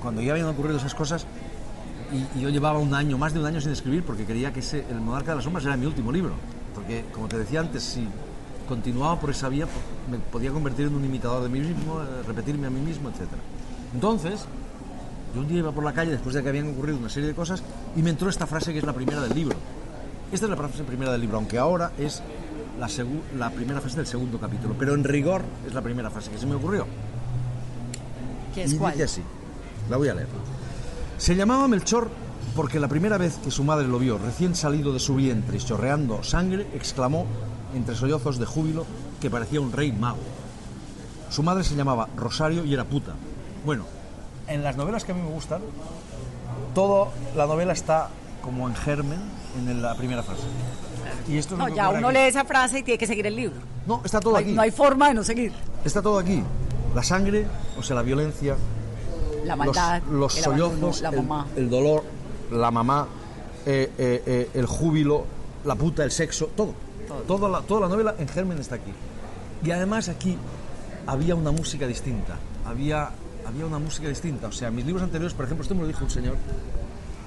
cuando 0.00 0.22
ya 0.22 0.32
habían 0.32 0.46
ocurrido 0.46 0.78
esas 0.78 0.94
cosas, 0.94 1.26
y, 2.10 2.38
y 2.38 2.40
yo 2.40 2.48
llevaba 2.48 2.78
un 2.78 2.94
año, 2.94 3.18
más 3.18 3.34
de 3.34 3.40
un 3.40 3.44
año 3.44 3.60
sin 3.60 3.72
escribir, 3.72 4.02
porque 4.02 4.24
quería 4.24 4.50
que 4.50 4.60
ese, 4.60 4.86
El 4.88 5.02
Monarca 5.02 5.32
de 5.32 5.36
las 5.36 5.44
Sombras 5.44 5.66
era 5.66 5.76
mi 5.76 5.84
último 5.84 6.10
libro. 6.10 6.32
Porque, 6.74 7.04
como 7.12 7.28
te 7.28 7.36
decía 7.36 7.60
antes, 7.60 7.82
si 7.82 8.08
continuaba 8.66 9.20
por 9.20 9.28
esa 9.28 9.50
vía, 9.50 9.66
me 10.10 10.18
podía 10.18 10.52
convertir 10.52 10.86
en 10.86 10.94
un 10.94 11.04
imitador 11.04 11.42
de 11.42 11.50
mí 11.50 11.60
mismo, 11.60 12.00
eh, 12.00 12.22
repetirme 12.26 12.66
a 12.66 12.70
mí 12.70 12.80
mismo, 12.80 13.10
etc. 13.10 13.28
Entonces, 13.92 14.46
yo 15.36 15.42
un 15.42 15.48
día 15.48 15.58
iba 15.58 15.70
por 15.70 15.84
la 15.84 15.92
calle 15.92 16.12
después 16.12 16.34
de 16.34 16.42
que 16.42 16.48
habían 16.48 16.70
ocurrido 16.70 16.96
una 16.96 17.10
serie 17.10 17.28
de 17.28 17.34
cosas 17.34 17.62
y 17.94 18.00
me 18.00 18.08
entró 18.08 18.30
esta 18.30 18.46
frase 18.46 18.72
que 18.72 18.78
es 18.78 18.84
la 18.84 18.94
primera 18.94 19.20
del 19.20 19.34
libro. 19.34 19.54
Esta 20.32 20.46
es 20.46 20.50
la 20.50 20.56
frase 20.56 20.82
primera 20.82 21.12
del 21.12 21.20
libro, 21.20 21.36
aunque 21.36 21.58
ahora 21.58 21.92
es 21.98 22.22
la, 22.80 22.88
la 23.36 23.50
primera 23.50 23.82
frase 23.82 23.98
del 23.98 24.06
segundo 24.06 24.40
capítulo, 24.40 24.74
pero 24.78 24.94
en 24.94 25.04
rigor 25.04 25.42
es 25.66 25.74
la 25.74 25.82
primera 25.82 26.08
frase 26.08 26.30
que 26.30 26.38
se 26.38 26.46
me 26.46 26.54
ocurrió. 26.54 26.86
¿Qué 28.54 28.64
es 28.64 28.72
y 28.72 28.78
cuál? 28.78 28.94
dice 28.94 29.04
así, 29.04 29.22
la 29.90 29.98
voy 29.98 30.08
a 30.08 30.14
leer. 30.14 30.28
Se 31.18 31.36
llamaba 31.36 31.68
Melchor 31.68 32.08
porque 32.54 32.80
la 32.80 32.88
primera 32.88 33.18
vez 33.18 33.36
que 33.36 33.50
su 33.50 33.62
madre 33.62 33.86
lo 33.86 33.98
vio 33.98 34.16
recién 34.16 34.54
salido 34.54 34.90
de 34.94 35.00
su 35.00 35.16
vientre 35.16 35.58
y 35.58 35.60
chorreando 35.60 36.22
sangre, 36.22 36.66
exclamó 36.72 37.26
entre 37.74 37.94
sollozos 37.94 38.38
de 38.38 38.46
júbilo, 38.46 38.86
que 39.20 39.28
parecía 39.28 39.60
un 39.60 39.72
rey 39.72 39.92
mago. 39.92 40.16
Su 41.28 41.42
madre 41.42 41.62
se 41.62 41.76
llamaba 41.76 42.08
Rosario 42.16 42.64
y 42.64 42.72
era 42.72 42.84
puta. 42.84 43.12
Bueno, 43.66 43.84
en 44.48 44.62
las 44.62 44.76
novelas 44.76 45.04
que 45.04 45.12
a 45.12 45.14
mí 45.14 45.20
me 45.22 45.30
gustan, 45.30 45.60
todo 46.74 47.08
la 47.34 47.46
novela 47.46 47.72
está 47.72 48.08
como 48.42 48.68
en 48.68 48.74
germen 48.74 49.18
en 49.56 49.82
la 49.82 49.94
primera 49.96 50.22
frase. 50.22 50.42
Y 51.28 51.38
esto 51.38 51.54
es 51.54 51.58
No, 51.58 51.68
ya 51.68 51.88
uno 51.90 52.08
aquí. 52.08 52.16
lee 52.18 52.24
esa 52.24 52.44
frase 52.44 52.80
y 52.80 52.82
tiene 52.82 52.98
que 52.98 53.06
seguir 53.06 53.26
el 53.26 53.34
libro. 53.36 53.56
No, 53.86 54.02
está 54.04 54.20
todo 54.20 54.32
No 54.32 54.38
hay- 54.38 54.44
aquí. 54.44 54.52
No 54.54 54.62
hay 54.62 54.70
forma 54.70 55.08
de 55.08 55.14
no 55.14 55.24
seguir. 55.24 55.52
Está 55.84 56.02
todo 56.02 56.18
aquí. 56.18 56.42
La 56.94 57.02
sangre, 57.02 57.46
o 57.78 57.82
sea, 57.82 57.96
la 57.96 58.02
violencia, 58.02 58.56
La 59.44 59.56
los- 59.56 59.66
maldad, 59.66 60.02
los, 60.10 60.36
el 60.36 60.44
sollozos, 60.44 60.72
abandono, 60.72 61.02
la 61.02 61.08
el- 61.08 61.16
mamá. 61.26 61.46
El, 61.56 61.70
dolor, 61.70 62.04
la 62.52 62.70
mamá, 62.70 63.08
eh, 63.64 63.92
eh, 63.98 64.22
eh, 64.26 64.50
el 64.54 64.66
júbilo, 64.66 65.24
la 65.64 65.74
puta, 65.74 66.04
el 66.04 66.10
sexo, 66.10 66.50
todo. 66.56 66.74
Toda, 67.26 67.48
la, 67.48 67.60
toda 67.62 67.82
la 67.82 67.88
novela 67.88 68.14
en 68.18 68.28
germen 68.28 68.58
está 68.58 68.74
aquí. 68.76 68.92
Y 69.64 69.70
además 69.70 70.08
aquí 70.08 70.36
había 71.06 71.34
una 71.34 71.50
música 71.52 71.86
distinta. 71.86 72.36
Había, 72.64 73.10
había 73.46 73.66
una 73.66 73.78
música 73.78 74.08
distinta. 74.08 74.48
O 74.48 74.52
sea, 74.52 74.70
mis 74.70 74.84
libros 74.84 75.02
anteriores, 75.02 75.34
por 75.34 75.44
ejemplo, 75.44 75.62
esto 75.62 75.74
me 75.74 75.82
lo 75.82 75.86
dijo 75.88 76.04
un 76.04 76.10
señor 76.10 76.36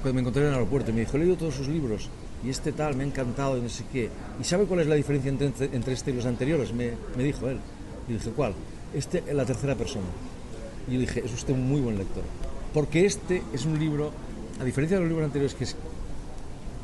cuando 0.01 0.13
me 0.15 0.21
encontré 0.21 0.43
en 0.43 0.47
el 0.49 0.53
aeropuerto 0.55 0.91
y 0.91 0.93
me 0.93 1.01
dijo, 1.01 1.17
he 1.17 1.19
leído 1.19 1.35
todos 1.35 1.55
sus 1.55 1.67
libros 1.67 2.09
y 2.43 2.49
este 2.49 2.71
tal 2.71 2.95
me 2.95 3.03
ha 3.03 3.07
encantado 3.07 3.57
y 3.57 3.61
no 3.61 3.69
sé 3.69 3.83
qué. 3.91 4.09
¿Y 4.39 4.43
sabe 4.43 4.65
cuál 4.65 4.79
es 4.81 4.87
la 4.87 4.95
diferencia 4.95 5.29
entre, 5.29 5.47
entre- 5.73 5.93
este 5.93 6.11
y 6.11 6.13
los 6.15 6.25
anteriores? 6.25 6.73
Me, 6.73 6.91
me 7.17 7.23
dijo 7.23 7.49
él. 7.49 7.59
Y 8.07 8.13
dije, 8.13 8.29
¿cuál? 8.31 8.53
Este 8.93 9.23
en 9.27 9.35
la 9.37 9.45
tercera 9.45 9.75
persona. 9.75 10.05
Y 10.87 10.93
yo 10.93 10.99
dije, 11.01 11.21
es 11.25 11.33
usted 11.33 11.53
un 11.53 11.67
muy 11.67 11.81
buen 11.81 11.97
lector. 11.97 12.23
Porque 12.73 13.05
este 13.05 13.43
es 13.53 13.65
un 13.65 13.77
libro, 13.77 14.11
a 14.59 14.63
diferencia 14.63 14.97
de 14.97 15.01
los 15.03 15.09
libros 15.09 15.25
anteriores 15.25 15.53
que 15.53 15.65
es, 15.65 15.75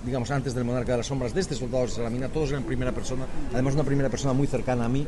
digamos, 0.06 0.30
antes 0.32 0.54
del 0.54 0.66
Monarca 0.66 0.92
de 0.92 0.98
las 1.00 1.08
Sombras, 1.08 1.34
de 1.34 1.42
este 1.42 1.56
Soldado 1.56 1.86
de 1.86 1.92
Salamina, 1.92 2.28
todos 2.30 2.50
eran 2.50 2.64
primera 2.64 2.92
persona. 2.92 3.26
Además, 3.54 3.74
una 3.76 3.84
primera 3.84 4.10
persona 4.10 4.34
muy 4.34 4.48
cercana 4.48 4.86
a 4.86 4.90
mí. 4.90 5.08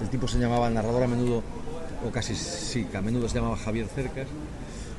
El 0.00 0.08
tipo 0.08 0.28
se 0.28 0.38
llamaba, 0.38 0.68
el 0.68 0.74
narrador 0.74 1.02
a 1.02 1.06
menudo, 1.08 1.42
o 2.06 2.10
casi 2.10 2.34
sí, 2.34 2.84
que 2.84 2.96
a 2.96 3.02
menudo 3.02 3.28
se 3.28 3.36
llamaba 3.36 3.56
Javier 3.56 3.86
Cercas, 3.88 4.26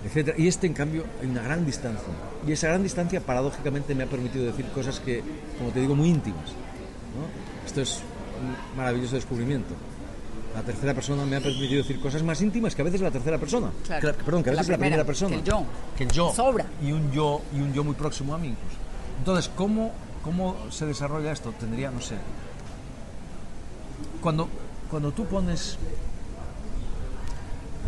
etc. 0.05 0.35
Y 0.37 0.47
este, 0.47 0.67
en 0.67 0.73
cambio, 0.73 1.05
hay 1.21 1.27
una 1.27 1.41
gran 1.41 1.65
distancia. 1.65 2.07
Y 2.47 2.51
esa 2.51 2.67
gran 2.67 2.83
distancia, 2.83 3.21
paradójicamente, 3.21 3.95
me 3.95 4.03
ha 4.03 4.07
permitido 4.07 4.45
decir 4.45 4.65
cosas 4.67 4.99
que, 4.99 5.23
como 5.57 5.71
te 5.71 5.79
digo, 5.79 5.95
muy 5.95 6.09
íntimas. 6.09 6.49
¿no? 6.49 7.65
Esto 7.65 7.81
es 7.81 8.01
un 8.41 8.77
maravilloso 8.77 9.15
descubrimiento. 9.15 9.73
La 10.53 10.63
tercera 10.63 10.93
persona 10.93 11.25
me 11.25 11.35
ha 11.35 11.41
permitido 11.41 11.83
decir 11.83 11.99
cosas 11.99 12.23
más 12.23 12.41
íntimas 12.41 12.75
que 12.75 12.81
a 12.81 12.85
veces 12.85 13.01
la 13.01 13.11
tercera 13.11 13.37
persona. 13.37 13.71
Claro. 13.85 14.17
Que 14.17 14.23
perdón, 14.23 14.43
que 14.43 14.49
a 14.49 14.53
veces 14.53 14.67
la, 14.67 14.77
primera, 14.77 15.03
primera 15.03 15.05
persona. 15.05 15.35
que 15.35 15.41
el 15.41 15.43
yo. 15.43 15.63
Que 15.95 16.03
el 16.03 16.11
yo. 16.11 16.33
Sobra. 16.33 16.65
Y 16.83 16.91
un 16.91 17.11
yo, 17.11 17.41
y 17.55 17.59
un 17.59 17.73
yo 17.73 17.83
muy 17.83 17.93
próximo 17.93 18.33
a 18.33 18.37
mí 18.37 18.47
incluso. 18.47 18.77
Entonces, 19.19 19.51
¿cómo, 19.55 19.91
cómo 20.23 20.55
se 20.71 20.85
desarrolla 20.85 21.31
esto? 21.31 21.53
Tendría, 21.59 21.91
no 21.91 22.01
sé. 22.01 22.15
Cuando, 24.21 24.49
cuando 24.89 25.11
tú 25.11 25.25
pones 25.25 25.77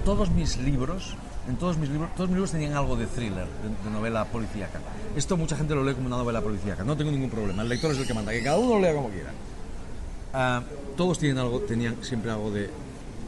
todos 0.03 0.29
mis 0.31 0.57
libros, 0.57 1.15
en 1.47 1.55
todos 1.55 1.77
mis 1.77 1.89
libros, 1.89 2.09
todos 2.15 2.29
mis 2.29 2.35
libros 2.35 2.51
tenían 2.51 2.73
algo 2.73 2.95
de 2.95 3.05
thriller, 3.07 3.45
de, 3.45 3.89
de 3.89 3.91
novela 3.95 4.25
policíaca. 4.25 4.79
Esto 5.15 5.37
mucha 5.37 5.55
gente 5.55 5.73
lo 5.75 5.83
lee 5.83 5.93
como 5.93 6.07
una 6.07 6.17
novela 6.17 6.41
policíaca. 6.41 6.83
No 6.83 6.95
tengo 6.95 7.11
ningún 7.11 7.29
problema. 7.29 7.61
El 7.63 7.69
lector 7.69 7.91
es 7.91 7.97
el 7.97 8.07
que 8.07 8.13
manda, 8.13 8.31
que 8.31 8.43
cada 8.43 8.57
uno 8.57 8.75
lo 8.75 8.81
lea 8.81 8.93
como 8.93 9.09
quiera. 9.09 9.31
Ah, 10.33 10.61
todos 10.95 11.19
tienen 11.19 11.37
algo, 11.39 11.59
tenían 11.61 11.97
siempre 12.01 12.31
algo 12.31 12.51
de, 12.51 12.69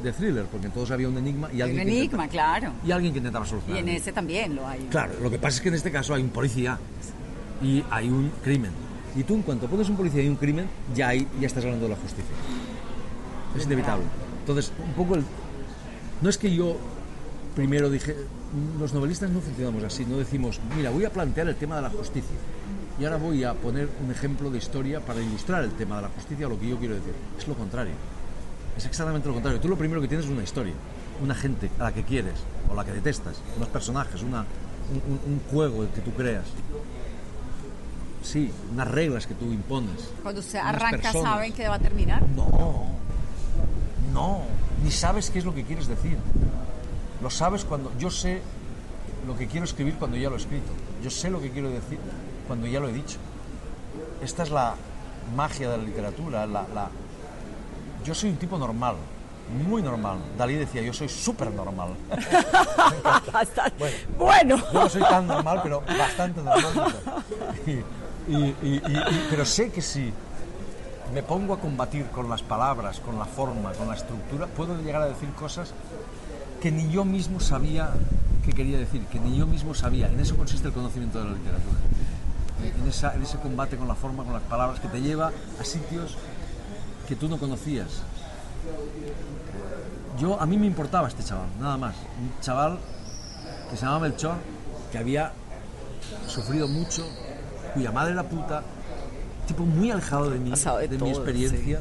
de 0.04 0.12
thriller, 0.14 0.46
porque 0.46 0.68
en 0.68 0.74
todos 0.74 0.92
había 0.92 1.08
un 1.10 1.18
enigma 1.18 1.50
y 1.52 1.58
Un 1.58 1.62
alguien, 1.64 1.76
que 1.86 1.92
enigma, 1.98 2.24
intentaba- 2.26 2.30
claro. 2.30 2.72
y 2.86 2.92
alguien 2.92 3.14
que 3.14 3.18
intentaba 3.20 3.46
Y 3.46 3.50
solucionar. 3.50 3.80
en 3.82 3.90
ese 3.90 4.12
también 4.14 4.56
lo 4.56 4.68
hay. 4.68 4.88
Claro, 4.90 5.14
lo 5.22 5.30
que 5.30 5.38
pasa 5.40 5.58
es 5.58 5.62
que 5.62 5.70
en 5.70 5.76
este 5.76 5.92
caso 5.92 6.14
hay 6.14 6.22
un 6.24 6.30
policía 6.30 6.78
y 7.62 7.84
hay 7.90 8.10
un 8.10 8.32
crimen. 8.44 8.72
Y 9.16 9.24
tú, 9.24 9.36
en 9.36 9.42
cuanto 9.44 9.68
pones 9.68 9.88
un 9.90 9.96
policía 9.98 10.24
y 10.24 10.28
un 10.28 10.36
crimen, 10.38 10.68
ya, 10.96 11.10
hay, 11.10 11.28
ya 11.40 11.46
estás 11.48 11.64
hablando 11.64 11.86
de 11.86 11.92
la 11.92 11.98
justicia. 12.00 12.34
Es 13.56 13.66
inevitable. 13.66 14.06
Entonces, 14.40 14.72
un 14.84 14.94
poco 14.94 15.16
el... 15.16 15.24
No 16.22 16.30
es 16.30 16.38
que 16.38 16.54
yo 16.54 16.78
primero 17.56 17.90
dije... 17.90 18.16
Los 18.80 18.94
novelistas 18.94 19.32
no 19.32 19.42
funcionamos 19.42 19.84
así, 19.84 20.06
no 20.06 20.18
decimos, 20.18 20.60
mira, 20.76 20.92
voy 20.92 21.06
a 21.06 21.10
plantear 21.12 21.48
el 21.48 21.56
tema 21.56 21.78
de 21.78 21.82
la 21.82 21.90
justicia. 21.90 22.36
Y 23.00 23.04
ahora 23.06 23.18
voy 23.18 23.44
a 23.44 23.56
poner 23.56 23.90
un 24.06 24.12
ejemplo 24.12 24.52
de 24.52 24.60
historia 24.60 25.00
para 25.00 25.20
ilustrar 25.22 25.64
el 25.64 25.72
tema 25.72 25.96
de 25.96 26.04
la 26.04 26.10
justicia 26.10 26.48
lo 26.48 26.60
que 26.60 26.70
yo 26.70 26.78
quiero 26.78 26.94
decir. 26.94 27.14
Es 27.36 27.48
lo 27.48 27.56
contrario. 27.56 27.94
Es 28.78 28.86
exactamente 28.86 29.28
lo 29.28 29.34
contrario. 29.34 29.60
Tú 29.60 29.68
lo 29.68 29.76
primero 29.76 30.00
que 30.02 30.08
tienes 30.08 30.28
es 30.28 30.32
una 30.32 30.44
historia, 30.44 30.74
una 31.24 31.34
gente 31.34 31.72
a 31.80 31.86
la 31.86 31.92
que 31.94 32.04
quieres 32.04 32.36
o 32.70 32.76
la 32.76 32.86
que 32.86 32.92
detestas, 32.92 33.42
unos 33.58 33.70
personajes, 33.70 34.22
una, 34.22 34.46
un, 34.92 35.34
un- 35.34 35.42
juego 35.50 35.88
que 35.96 36.02
tú 36.02 36.12
creas. 36.12 36.46
Sí, 38.22 38.52
unas 38.72 38.88
reglas 38.88 39.26
que 39.26 39.34
tú 39.34 39.46
impones. 39.52 40.12
Cuando 40.22 40.42
unas 40.42 40.56
arranca. 40.56 41.12
¿saben 41.12 41.54
que 41.54 41.68
va 41.68 41.76
a 41.76 41.80
terminar? 41.80 42.22
No, 42.36 42.86
no, 44.14 44.42
ni 44.84 44.92
sabes 44.92 45.30
qué 45.30 45.40
es 45.40 45.46
lo 45.46 45.54
que 45.54 45.64
quieres 45.64 45.88
decir. 45.88 46.18
Lo 47.22 47.30
sabes 47.30 47.66
cuando 47.66 47.92
yo 47.98 48.10
sé 48.12 48.42
lo 49.28 49.38
que 49.38 49.48
quiero 49.48 49.66
escribir 49.66 49.96
cuando 49.96 50.18
ya 50.18 50.30
lo 50.30 50.36
he 50.36 50.40
escrito. 50.40 50.72
Yo 51.04 51.10
sé 51.10 51.30
lo 51.30 51.42
que 51.42 51.50
quiero 51.52 51.70
decir 51.70 51.98
cuando 52.48 52.68
ya 52.68 52.80
lo 52.80 52.90
he 52.90 52.94
dicho. 52.94 53.18
Esta 54.22 54.44
es 54.44 54.50
la 54.52 54.76
magia 55.36 55.70
de 55.70 55.78
la 55.78 55.84
literatura. 55.84 56.46
La, 56.46 56.64
la- 56.74 56.90
Yo 58.04 58.14
soy 58.14 58.32
un 58.32 58.38
tipo 58.38 58.58
normal, 58.58 58.96
muy 59.66 59.82
normal. 59.82 60.18
Dalí 60.38 60.56
decía, 60.56 60.82
yo 60.82 60.94
soy 60.94 61.08
súper 61.10 61.52
normal. 61.52 61.90
bueno. 64.18 64.58
Yo 64.74 64.80
no 64.84 64.90
soy 64.90 65.02
tan 65.04 65.28
normal, 65.28 65.60
pero 65.64 65.82
bastante 65.82 66.42
normal. 66.42 66.96
Y- 68.26 68.56
pero 69.30 69.44
sé 69.46 69.70
que 69.70 69.82
si 69.82 70.14
me 71.14 71.24
pongo 71.24 71.54
a 71.54 71.60
combatir 71.60 72.08
con 72.08 72.30
las 72.30 72.42
palabras, 72.42 73.00
con 73.00 73.18
la 73.20 73.26
forma, 73.26 73.72
con 73.74 73.88
la 73.88 73.96
estructura, 73.96 74.48
puedo 74.48 74.78
llegar 74.82 75.02
a 75.02 75.08
decir 75.08 75.30
cosas 75.34 75.74
que 76.62 76.72
ni 76.72 76.90
yo 76.90 77.04
mismo 77.04 77.40
sabía 77.40 77.92
que 78.44 78.52
quería 78.52 78.78
decir, 78.78 79.06
que 79.06 79.20
ni 79.20 79.38
yo 79.38 79.48
mismo 79.48 79.74
sabía. 79.74 80.08
En 80.08 80.20
eso 80.20 80.36
consiste 80.36 80.68
el 80.68 80.74
conocimiento 80.74 81.20
de 81.20 81.26
la 81.26 81.32
literatura. 81.32 81.78
En, 83.16 83.22
ese 83.24 83.38
combate 83.38 83.78
con 83.78 83.88
la 83.88 83.96
forma, 83.96 84.24
con 84.24 84.34
las 84.34 84.44
palabras, 84.44 84.80
que 84.80 84.88
te 84.88 85.02
lleva 85.02 85.32
a 85.60 85.64
sitios 85.64 86.18
que 87.08 87.16
tú 87.16 87.28
no 87.28 87.38
conocías. 87.38 88.04
Yo, 90.20 90.40
a 90.40 90.46
mí 90.46 90.58
me 90.58 90.68
importaba 90.68 91.08
este 91.08 91.24
chaval, 91.24 91.48
nada 91.60 91.78
más. 91.78 91.96
Un 92.20 92.42
chaval 92.42 92.80
que 93.70 93.78
se 93.78 93.86
llamaba 93.86 94.08
Melchor, 94.08 94.36
que 94.92 94.98
había 94.98 95.34
sufrido 96.28 96.68
mucho, 96.68 97.06
cuya 97.74 97.92
madre 97.92 98.14
era 98.14 98.24
puta, 98.24 98.62
tipo 99.48 99.64
muy 99.66 99.92
alejado 99.92 100.30
de 100.30 100.40
mí, 100.40 100.52
de 100.52 100.88
de, 100.88 100.88
mi 100.90 100.98
todo, 100.98 101.10
experiencia. 101.10 101.80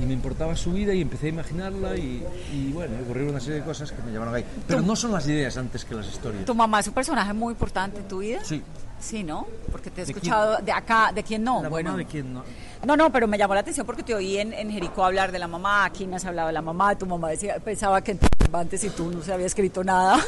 Y 0.00 0.06
me 0.06 0.12
importaba 0.12 0.54
su 0.54 0.72
vida 0.72 0.94
y 0.94 1.02
empecé 1.02 1.26
a 1.26 1.28
imaginarla 1.30 1.96
y, 1.96 2.24
y 2.52 2.70
bueno, 2.72 2.94
ocurrieron 3.02 3.30
una 3.32 3.40
serie 3.40 3.60
de 3.60 3.64
cosas 3.64 3.90
que 3.90 4.00
me 4.02 4.12
llevaron 4.12 4.32
ahí. 4.34 4.44
Pero 4.66 4.80
no 4.80 4.94
son 4.94 5.10
las 5.10 5.26
ideas 5.26 5.56
antes 5.56 5.84
que 5.84 5.94
las 5.94 6.06
historias. 6.06 6.44
¿Tu 6.44 6.54
mamá 6.54 6.78
es 6.80 6.86
un 6.86 6.94
personaje 6.94 7.32
muy 7.32 7.52
importante 7.52 7.98
en 7.98 8.06
tu 8.06 8.18
vida? 8.18 8.38
Sí. 8.44 8.62
Sí, 9.00 9.22
¿no? 9.22 9.46
Porque 9.70 9.90
te 9.90 10.02
he 10.02 10.04
¿De 10.04 10.12
escuchado 10.12 10.54
quién? 10.56 10.66
de 10.66 10.72
acá, 10.72 11.12
¿de 11.14 11.22
quién 11.22 11.44
no? 11.44 11.62
La 11.62 11.68
bueno, 11.68 11.90
mamá 11.90 11.98
de 11.98 12.06
quién 12.06 12.32
no. 12.34 12.42
No, 12.84 12.96
no, 12.96 13.10
pero 13.12 13.28
me 13.28 13.38
llamó 13.38 13.54
la 13.54 13.60
atención 13.60 13.86
porque 13.86 14.02
te 14.02 14.14
oí 14.14 14.38
en, 14.38 14.52
en 14.52 14.70
Jericó 14.70 15.04
hablar 15.04 15.30
de 15.30 15.38
la 15.38 15.46
mamá, 15.46 15.84
aquí 15.84 16.06
me 16.06 16.16
has 16.16 16.24
hablado 16.24 16.48
de 16.48 16.54
la 16.54 16.62
mamá, 16.62 16.96
tu 16.98 17.06
mamá 17.06 17.28
decía, 17.30 17.58
pensaba 17.60 18.02
que 18.02 18.18
antes 18.52 18.82
y 18.84 18.90
tú 18.90 19.10
no 19.10 19.22
se 19.22 19.32
había 19.32 19.46
escrito 19.46 19.84
nada. 19.84 20.18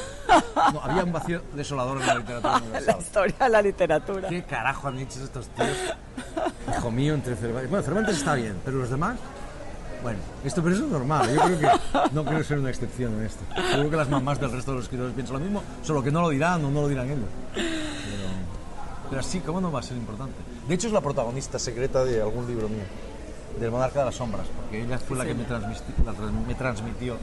No, 0.72 0.80
había 0.82 1.04
un 1.04 1.12
vacío 1.12 1.42
desolador 1.54 2.00
en 2.00 2.06
la 2.06 2.14
literatura 2.16 2.56
universal. 2.62 2.94
la 2.96 3.02
historia 3.02 3.36
de 3.40 3.48
la 3.48 3.62
literatura. 3.62 4.28
¿Qué 4.28 4.42
carajo 4.44 4.88
han 4.88 4.98
dicho 4.98 5.22
estos 5.24 5.48
tíos? 5.48 5.68
Hijo 6.76 6.90
mío, 6.90 7.14
entre 7.14 7.36
Cervantes. 7.36 7.70
Bueno, 7.70 7.84
Cervantes 7.84 8.16
está 8.18 8.34
bien, 8.34 8.56
pero 8.64 8.78
los 8.78 8.90
demás. 8.90 9.16
Bueno, 10.02 10.18
esto 10.44 10.62
pero 10.62 10.74
eso 10.74 10.86
es 10.86 10.90
normal. 10.90 11.28
Yo 11.34 11.40
creo 11.42 11.58
que 11.58 11.68
no 12.12 12.24
quiero 12.24 12.42
ser 12.44 12.58
una 12.58 12.70
excepción 12.70 13.12
en 13.18 13.26
esto. 13.26 13.42
Seguro 13.70 13.90
que 13.90 13.96
las 13.96 14.08
mamás 14.08 14.40
del 14.40 14.50
resto 14.50 14.70
de 14.70 14.76
los 14.78 14.84
escritores 14.84 15.12
piensan 15.14 15.34
lo 15.34 15.40
mismo, 15.40 15.62
solo 15.82 16.02
que 16.02 16.10
no 16.10 16.22
lo 16.22 16.30
dirán 16.30 16.64
o 16.64 16.70
no 16.70 16.82
lo 16.82 16.88
dirán 16.88 17.06
ellos. 17.10 17.28
Pero, 19.10 19.20
así, 19.20 19.40
¿cómo 19.40 19.60
no 19.60 19.72
va 19.72 19.80
a 19.80 19.82
ser 19.82 19.96
importante? 19.96 20.36
De 20.68 20.74
hecho, 20.74 20.86
es 20.86 20.92
la 20.92 21.00
protagonista 21.00 21.58
secreta 21.58 22.04
de 22.04 22.22
algún 22.22 22.46
libro 22.46 22.68
mío, 22.68 22.84
del 23.58 23.70
Monarca 23.72 23.98
de 24.00 24.04
las 24.06 24.14
Sombras, 24.14 24.46
porque 24.56 24.82
ella 24.84 24.98
fue 24.98 25.16
la 25.18 25.24
que 25.26 25.34
me, 25.34 25.46
transmiti- 25.46 26.04
la 26.04 26.54
transmitió 26.56 27.16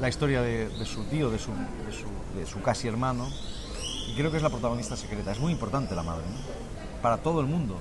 la 0.00 0.08
historia 0.08 0.42
de, 0.42 0.68
su 0.84 1.04
tío, 1.04 1.30
de 1.30 1.38
su, 1.38 1.52
de, 1.52 1.92
su, 1.92 2.38
de 2.38 2.44
su 2.44 2.60
casi 2.60 2.88
hermano, 2.88 3.28
y 4.08 4.14
creo 4.16 4.30
que 4.32 4.36
es 4.38 4.42
la 4.42 4.50
protagonista 4.50 4.96
secreta. 4.96 5.30
Es 5.32 5.38
muy 5.38 5.52
importante 5.52 5.94
la 5.94 6.02
madre, 6.02 6.24
¿no? 6.26 7.00
Para 7.00 7.18
todo 7.18 7.40
el 7.40 7.46
mundo. 7.46 7.78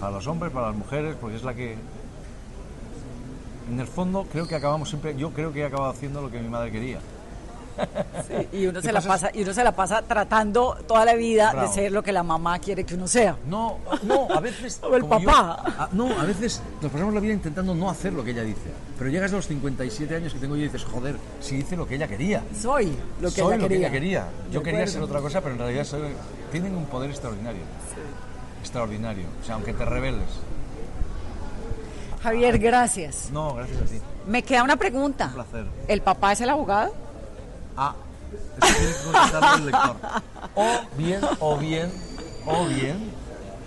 Para 0.00 0.12
los 0.12 0.26
hombres, 0.26 0.52
para 0.52 0.68
las 0.68 0.76
mujeres, 0.76 1.16
porque 1.20 1.36
es 1.36 1.42
la 1.44 1.54
que... 1.54 1.76
En 3.70 3.80
el 3.80 3.86
fondo 3.86 4.26
creo 4.30 4.46
que 4.46 4.54
acabamos 4.54 4.88
siempre, 4.88 5.16
yo 5.16 5.30
creo 5.30 5.52
que 5.52 5.60
he 5.60 5.64
acabado 5.64 5.90
haciendo 5.90 6.22
lo 6.22 6.30
que 6.30 6.38
mi 6.40 6.48
madre 6.48 6.70
quería. 6.70 6.98
Sí, 8.26 8.48
y 8.56 8.66
uno 8.68 8.80
¿Qué 8.80 8.86
se 8.86 8.92
la 8.92 9.02
pasa? 9.02 9.28
y 9.34 9.42
uno 9.42 9.52
se 9.52 9.62
la 9.62 9.72
pasa 9.72 10.00
tratando 10.00 10.78
toda 10.88 11.04
la 11.04 11.14
vida 11.14 11.52
Bravo. 11.52 11.68
de 11.68 11.74
ser 11.74 11.92
lo 11.92 12.02
que 12.02 12.10
la 12.10 12.22
mamá 12.22 12.58
quiere 12.58 12.84
que 12.84 12.94
uno 12.94 13.06
sea. 13.06 13.36
No, 13.46 13.78
no, 14.04 14.28
a 14.30 14.40
veces 14.40 14.80
O 14.82 14.94
el 14.96 15.02
yo- 15.02 15.08
papá. 15.10 15.62
a- 15.78 15.88
no, 15.92 16.06
a 16.18 16.24
veces 16.24 16.62
nos 16.80 16.90
pasamos 16.90 17.12
la 17.12 17.20
vida 17.20 17.34
intentando 17.34 17.74
no 17.74 17.90
hacer 17.90 18.14
lo 18.14 18.24
que 18.24 18.30
ella 18.30 18.44
dice. 18.44 18.70
Pero 18.98 19.10
llegas 19.10 19.30
a 19.32 19.36
los 19.36 19.46
57 19.48 20.14
años 20.16 20.32
que 20.32 20.38
tengo 20.38 20.54
yo 20.56 20.62
y 20.62 20.68
dices, 20.68 20.84
joder, 20.84 21.16
si 21.40 21.56
hice 21.56 21.76
lo 21.76 21.86
que 21.86 21.96
ella 21.96 22.08
quería. 22.08 22.42
Soy 22.58 22.96
lo 23.20 23.28
que 23.28 23.40
Soy 23.42 23.46
ella 23.54 23.56
lo 23.56 23.62
que 23.64 23.68
quería. 23.68 23.86
ella 23.88 23.92
quería. 23.92 24.26
Yo 24.50 24.62
quería 24.62 24.86
ser 24.86 25.02
otra 25.02 25.20
cosa, 25.20 25.40
pero 25.42 25.52
en 25.54 25.58
realidad 25.58 25.84
soy- 25.84 26.14
tienen 26.50 26.74
un 26.76 26.86
poder 26.86 27.10
extraordinario. 27.10 27.60
Extraordinario. 28.76 29.24
O 29.40 29.44
sea, 29.46 29.54
aunque 29.54 29.72
te 29.72 29.86
rebeles. 29.86 30.28
Javier, 32.22 32.58
gracias. 32.58 33.30
No, 33.32 33.54
gracias 33.54 33.80
a 33.80 33.84
ti. 33.86 34.00
Me 34.26 34.42
queda 34.42 34.62
una 34.64 34.76
pregunta. 34.76 35.28
Un 35.28 35.32
placer. 35.32 35.64
¿El 35.88 36.02
papá 36.02 36.32
es 36.32 36.42
el 36.42 36.50
abogado? 36.50 36.92
Ah, 37.74 37.94
eso 38.62 38.76
tiene 38.76 38.92
que 38.92 39.02
contestarlo 39.02 39.56
el 39.56 39.66
lector. 39.66 39.96
O 40.54 40.80
bien, 40.98 41.20
o 41.40 41.56
bien, 41.56 41.92
o 42.44 42.66
bien, 42.66 43.10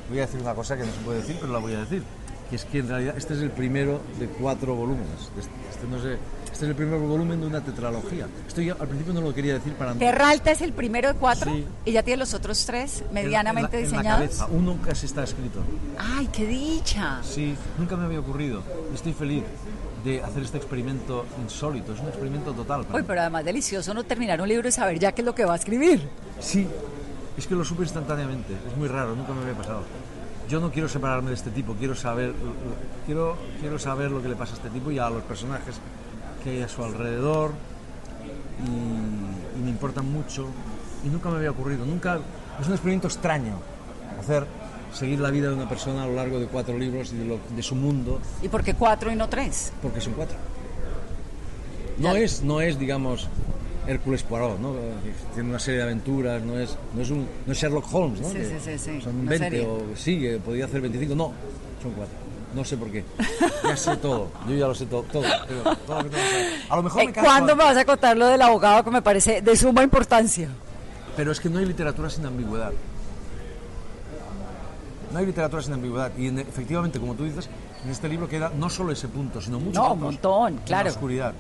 voy 0.10 0.20
a 0.20 0.22
decir 0.28 0.42
una 0.42 0.54
cosa 0.54 0.78
que 0.78 0.84
no 0.86 0.92
se 0.92 1.00
puede 1.00 1.22
decir, 1.22 1.38
pero 1.42 1.54
la 1.54 1.60
voy 1.60 1.74
a 1.74 1.80
decir. 1.80 2.04
Que 2.52 2.56
es 2.56 2.66
que 2.66 2.78
en 2.78 2.90
realidad 2.90 3.16
este 3.18 3.34
es 3.34 3.42
el 3.42 3.50
primero 3.50 4.02
de 4.20 4.28
cuatro 4.28 4.76
volúmenes. 4.76 5.32
Este, 5.40 5.52
este 5.72 5.88
no 5.88 6.00
sé, 6.00 6.20
este 6.60 6.66
es 6.66 6.70
el 6.72 6.76
primer 6.76 7.00
volumen 7.00 7.40
de 7.40 7.48
una 7.48 7.62
tetralogía. 7.62 8.28
Esto 8.46 8.60
yo 8.60 8.76
al 8.78 8.86
principio 8.90 9.14
no 9.14 9.22
lo 9.22 9.34
quería 9.34 9.54
decir 9.54 9.72
para 9.76 9.94
Terra 9.94 10.30
Alta 10.30 10.52
es 10.52 10.62
el 10.62 10.74
primero 10.74 11.08
de 11.08 11.14
cuatro 11.18 11.50
Sí. 11.54 11.66
y 11.86 11.94
ya 11.94 12.04
tiene 12.04 12.18
los 12.20 12.34
otros 12.34 12.66
tres 12.66 13.02
medianamente 13.14 13.78
en 13.78 13.84
la- 13.84 13.88
en 13.88 13.94
la 13.94 13.98
diseñados. 14.02 14.38
cabeza. 14.40 14.48
Uno 14.52 14.78
casi 14.86 15.06
está 15.06 15.24
escrito. 15.24 15.62
¡Ay, 15.98 16.28
qué 16.34 16.46
dicha! 16.46 17.22
Sí, 17.24 17.56
nunca 17.78 17.96
me 17.96 18.04
había 18.04 18.20
ocurrido. 18.20 18.62
Estoy 18.94 19.14
feliz 19.14 19.44
de 20.04 20.22
hacer 20.22 20.44
este 20.44 20.58
experimento 20.58 21.26
insólito. 21.42 21.94
Es 21.94 22.02
un 22.02 22.08
experimento 22.10 22.52
total. 22.52 22.86
Uy, 22.94 23.04
pero 23.08 23.22
además 23.22 23.46
delicioso 23.46 23.94
no 23.94 24.04
terminar 24.04 24.42
un 24.42 24.50
libro 24.50 24.68
y 24.68 24.72
saber 24.74 25.00
ya 25.00 25.14
qué 25.14 25.22
es 25.22 25.26
lo 25.26 25.34
que 25.34 25.46
va 25.46 25.54
a 25.54 25.56
escribir. 25.56 26.10
Sí, 26.42 26.68
es 27.38 27.48
que 27.48 27.56
lo 27.56 27.64
supe 27.64 27.84
instantáneamente. 27.84 28.52
Es 28.70 28.76
muy 28.76 28.90
raro, 28.90 29.16
nunca 29.16 29.32
me 29.32 29.44
había 29.44 29.54
pasado. 29.56 29.84
Yo 30.50 30.60
no 30.60 30.72
quiero 30.74 30.90
separarme 30.90 31.30
de 31.30 31.36
este 31.36 31.52
tipo, 31.52 31.74
quiero 31.76 31.96
saber, 31.96 32.34
quiero, 33.06 33.38
quiero 33.62 33.80
saber 33.80 34.12
lo 34.12 34.22
que 34.22 34.28
le 34.28 34.36
pasa 34.36 34.56
a 34.56 34.56
este 34.58 34.70
tipo 34.72 34.92
y 34.92 35.00
a 35.00 35.10
los 35.10 35.24
personajes 35.24 35.76
que 36.44 36.50
hay 36.52 36.62
a 36.62 36.68
su 36.68 36.84
alrededor 36.84 37.52
y, 38.66 39.60
y 39.60 39.62
me 39.64 39.70
importan 39.70 40.12
mucho 40.12 40.48
y 41.06 41.10
nunca 41.10 41.30
me 41.30 41.38
había 41.38 41.52
ocurrido, 41.52 41.86
nunca, 41.86 42.20
es 42.60 42.68
un 42.68 42.74
experimento 42.74 43.08
extraño 43.08 43.56
hacer, 44.20 44.46
seguir 44.94 45.20
la 45.20 45.32
vida 45.32 45.50
de 45.50 45.56
una 45.56 45.70
persona 45.70 46.04
a 46.04 46.08
lo 46.08 46.16
largo 46.16 46.40
de 46.40 46.48
cuatro 46.48 46.78
libros 46.78 47.14
y 47.14 47.18
de, 47.18 47.26
lo- 47.26 47.40
de 47.56 47.64
su 47.64 47.76
mundo, 47.76 48.20
¿Y 48.42 48.48
por 48.50 48.64
qué 48.64 48.74
cuatro 48.74 49.12
y 49.12 49.16
no 49.16 49.30
tres? 49.30 49.72
porque 49.82 50.02
son 50.02 50.14
cuatro. 50.14 50.36
No 52.00 52.16
es, 52.16 52.44
no 52.44 52.62
es, 52.62 52.80
digamos, 52.80 53.28
Hércules 53.88 54.24
Poirot, 54.24 54.60
¿no? 54.60 54.74
Tiene 55.34 55.50
una 55.50 55.60
serie 55.60 55.80
de 55.80 55.84
aventuras, 55.84 56.42
no 56.44 56.58
es, 56.58 56.78
no 56.96 57.02
es, 57.02 57.10
un, 57.10 57.28
no 57.46 57.52
es 57.52 57.58
Sherlock 57.60 57.94
Holmes, 57.94 58.22
¿no? 58.22 58.30
Sí, 58.30 58.36
Que 58.36 58.46
sí, 58.46 58.54
sí, 58.64 58.78
sí, 58.78 59.02
Son 59.02 59.16
una 59.18 59.30
20 59.32 59.50
serie. 59.50 59.66
o 59.68 59.82
sí, 59.96 60.20
que 60.20 60.38
podía 60.38 60.66
hacer 60.66 60.80
25, 60.82 61.14
no, 61.16 61.34
son 61.82 61.92
cuatro. 61.94 62.16
No 62.54 62.66
sé 62.66 62.78
por 62.78 62.92
qué. 62.92 63.04
Ya 63.64 63.78
sé 63.78 63.96
todo, 63.98 64.30
yo 64.48 64.56
ya 64.56 64.68
lo 64.68 64.74
sé 64.74 64.86
todo, 64.88 65.04
todo, 65.04 65.22
lo 65.24 66.10
que. 66.10 66.20
A 66.70 66.76
lo 66.76 66.84
mejor 66.84 67.02
Eh, 67.04 67.08
me 67.08 67.14
¿Cuándo 67.14 67.56
me 67.56 67.64
vas 67.64 67.78
a 67.78 67.86
contar 67.86 68.18
lo 68.18 68.26
del 68.26 68.42
abogado 68.42 68.84
que 68.84 68.90
me 68.92 69.02
parece 69.04 69.42
de 69.42 69.56
suma 69.56 69.84
importancia? 69.84 70.50
Pero 71.16 71.32
es 71.32 71.40
que 71.40 71.50
no 71.50 71.60
hay 71.60 71.66
literatura 71.66 72.10
sin 72.10 72.26
ambigüedad. 72.26 72.72
No 75.12 75.20
hay 75.20 75.26
literatura 75.26 75.62
sin 75.62 75.74
ambigüedad. 75.74 76.12
Y 76.18 76.28
en- 76.28 76.40
efectivamente, 76.40 77.00
como 77.00 77.14
tú 77.16 77.24
dices, 77.24 77.50
en 77.84 77.92
este 77.92 78.08
libro 78.10 78.28
queda 78.28 78.52
no 78.56 78.70
solo 78.70 78.92
ese 78.92 79.08
punto, 79.08 79.42
sino 79.42 79.60
muchos 79.60 79.76
No, 79.76 79.86
un 79.94 79.98
otros 80.00 80.12
montón, 80.14 80.48
en 80.54 80.56
la 80.60 80.66
claro. 80.66 80.90
oscuridad. 80.90 81.34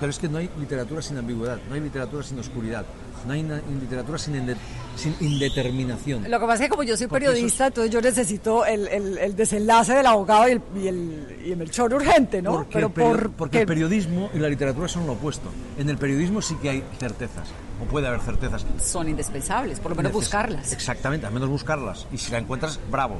Pero 0.00 0.10
es 0.10 0.18
que 0.18 0.28
no 0.28 0.38
hay 0.38 0.48
literatura 0.58 1.02
sin 1.02 1.18
ambigüedad, 1.18 1.58
no 1.68 1.74
hay 1.74 1.80
literatura 1.82 2.22
sin 2.22 2.38
oscuridad, 2.38 2.86
no 3.26 3.32
hay 3.34 3.42
literatura 3.80 4.16
sin, 4.16 4.34
inde- 4.34 4.56
sin 4.96 5.14
indeterminación. 5.20 6.24
Lo 6.30 6.40
que 6.40 6.46
pasa 6.46 6.54
es 6.54 6.60
que 6.62 6.68
como 6.70 6.82
yo 6.84 6.96
soy 6.96 7.04
eso 7.06 7.14
es- 7.16 7.20
periodista, 7.22 7.66
entonces 7.66 7.92
yo 7.92 8.00
necesito 8.00 8.64
el, 8.64 8.88
el- 8.88 9.18
el 9.18 9.36
desenlace 9.36 9.92
del 9.94 10.06
abogado 10.06 10.48
y 10.48 10.52
el, 10.52 10.62
y 10.82 10.88
el, 10.88 11.36
y 11.44 11.50
el 11.52 11.56
Melchor 11.58 11.92
urgente, 11.92 12.40
¿no? 12.40 12.52
Porque, 12.52 12.72
Pero 12.72 12.86
el 12.86 12.92
perio- 12.94 13.10
por 13.10 13.30
porque 13.32 13.60
el 13.60 13.66
periodismo 13.66 14.30
y 14.32 14.38
la 14.38 14.48
literatura 14.48 14.88
son 14.88 15.06
lo 15.06 15.12
opuesto. 15.12 15.50
En 15.78 15.90
el 15.90 15.98
periodismo 15.98 16.40
sí 16.40 16.54
que 16.62 16.70
hay 16.70 16.84
certezas, 16.98 17.48
o 17.82 17.84
puede 17.84 18.06
haber 18.06 18.20
certezas. 18.20 18.64
son 18.82 19.08
indispensables, 19.08 19.80
por 19.80 19.90
lo 19.90 19.96
menos 19.96 20.12
Neces- 20.12 20.14
buscarlas. 20.14 20.72
Exactamente, 20.72 21.26
al 21.26 21.32
menos 21.34 21.48
buscarlas. 21.50 22.06
Y 22.12 22.16
si 22.16 22.32
la 22.32 22.38
encuentras, 22.38 22.80
bravo. 22.90 23.16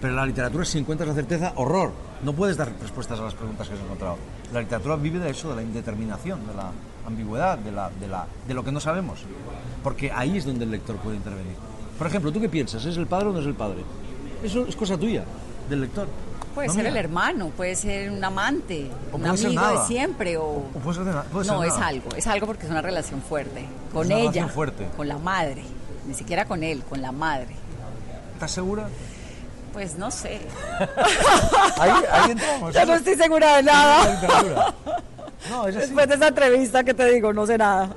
Pero 0.00 0.12
en 0.12 0.16
la 0.16 0.26
literatura, 0.26 0.64
si 0.64 0.78
encuentras 0.78 1.08
la 1.08 1.14
certeza, 1.14 1.52
horror. 1.56 1.92
No 2.22 2.32
puedes 2.32 2.56
dar 2.56 2.70
respuestas 2.80 3.18
a 3.18 3.22
las 3.22 3.34
preguntas 3.34 3.68
que 3.68 3.74
has 3.74 3.80
encontrado. 3.80 4.16
La 4.52 4.60
literatura 4.60 4.96
vive 4.96 5.18
de 5.18 5.30
eso, 5.30 5.50
de 5.50 5.56
la 5.56 5.62
indeterminación, 5.62 6.46
de 6.46 6.54
la 6.54 6.70
ambigüedad, 7.06 7.58
de, 7.58 7.72
la, 7.72 7.90
de, 7.90 8.08
la, 8.08 8.26
de 8.46 8.54
lo 8.54 8.62
que 8.64 8.72
no 8.72 8.80
sabemos. 8.80 9.20
Porque 9.82 10.10
ahí 10.12 10.36
es 10.38 10.44
donde 10.44 10.64
el 10.64 10.70
lector 10.70 10.96
puede 10.96 11.16
intervenir. 11.16 11.54
Por 11.98 12.06
ejemplo, 12.06 12.32
¿tú 12.32 12.40
qué 12.40 12.48
piensas? 12.48 12.84
¿Es 12.84 12.96
el 12.96 13.06
padre 13.06 13.28
o 13.28 13.32
no 13.32 13.40
es 13.40 13.46
el 13.46 13.54
padre? 13.54 13.82
Eso 14.42 14.66
es 14.66 14.74
cosa 14.76 14.96
tuya, 14.98 15.24
del 15.68 15.82
lector. 15.82 16.08
Puede 16.54 16.68
No 16.68 16.74
ser 16.74 16.86
el 16.86 16.96
hermano, 16.96 17.48
puede 17.50 17.76
ser 17.76 18.10
un 18.10 18.24
amante, 18.24 18.90
O 19.12 19.16
un 19.16 19.26
amigo 19.26 19.48
de 19.50 19.54
nada. 19.54 19.86
siempre 19.86 20.36
o... 20.36 20.44
O 20.44 20.62
puede 20.82 20.96
ser, 20.96 21.04
de 21.06 21.12
na- 21.12 21.22
puede 21.24 21.44
ser 21.44 21.54
no, 21.54 21.62
es 21.62 21.74
nada. 21.74 21.86
algo, 21.86 22.08
es 22.16 22.26
algo 22.26 22.46
porque 22.46 22.64
es 22.64 22.70
una 22.70 22.82
relación 22.82 23.22
fuerte. 23.22 23.64
Con 23.92 24.06
una 24.06 24.18
ella, 24.18 24.48
fuerte. 24.48 24.88
con 24.96 25.06
la 25.08 25.18
madre, 25.18 25.62
ni 26.08 26.14
siquiera 26.14 26.46
con 26.46 26.62
él, 26.64 26.82
con 26.88 27.00
la 27.00 27.12
madre. 27.12 27.54
¿Estás 28.34 28.50
segura? 28.50 28.88
Pues 29.72 29.96
no 29.96 30.10
sé. 30.10 30.40
Ahí, 31.78 31.92
ahí 32.10 32.30
entramos. 32.32 32.74
Yo 32.74 32.84
no 32.86 32.94
estoy 32.94 33.14
segura 33.14 33.56
de 33.56 33.62
nada. 33.62 34.74
No, 35.48 35.66
es. 35.68 35.74
Después 35.74 36.08
de 36.08 36.16
esa 36.16 36.28
entrevista 36.28 36.84
que 36.84 36.92
te 36.92 37.04
digo, 37.06 37.32
no 37.32 37.46
sé 37.46 37.56
nada. 37.56 37.88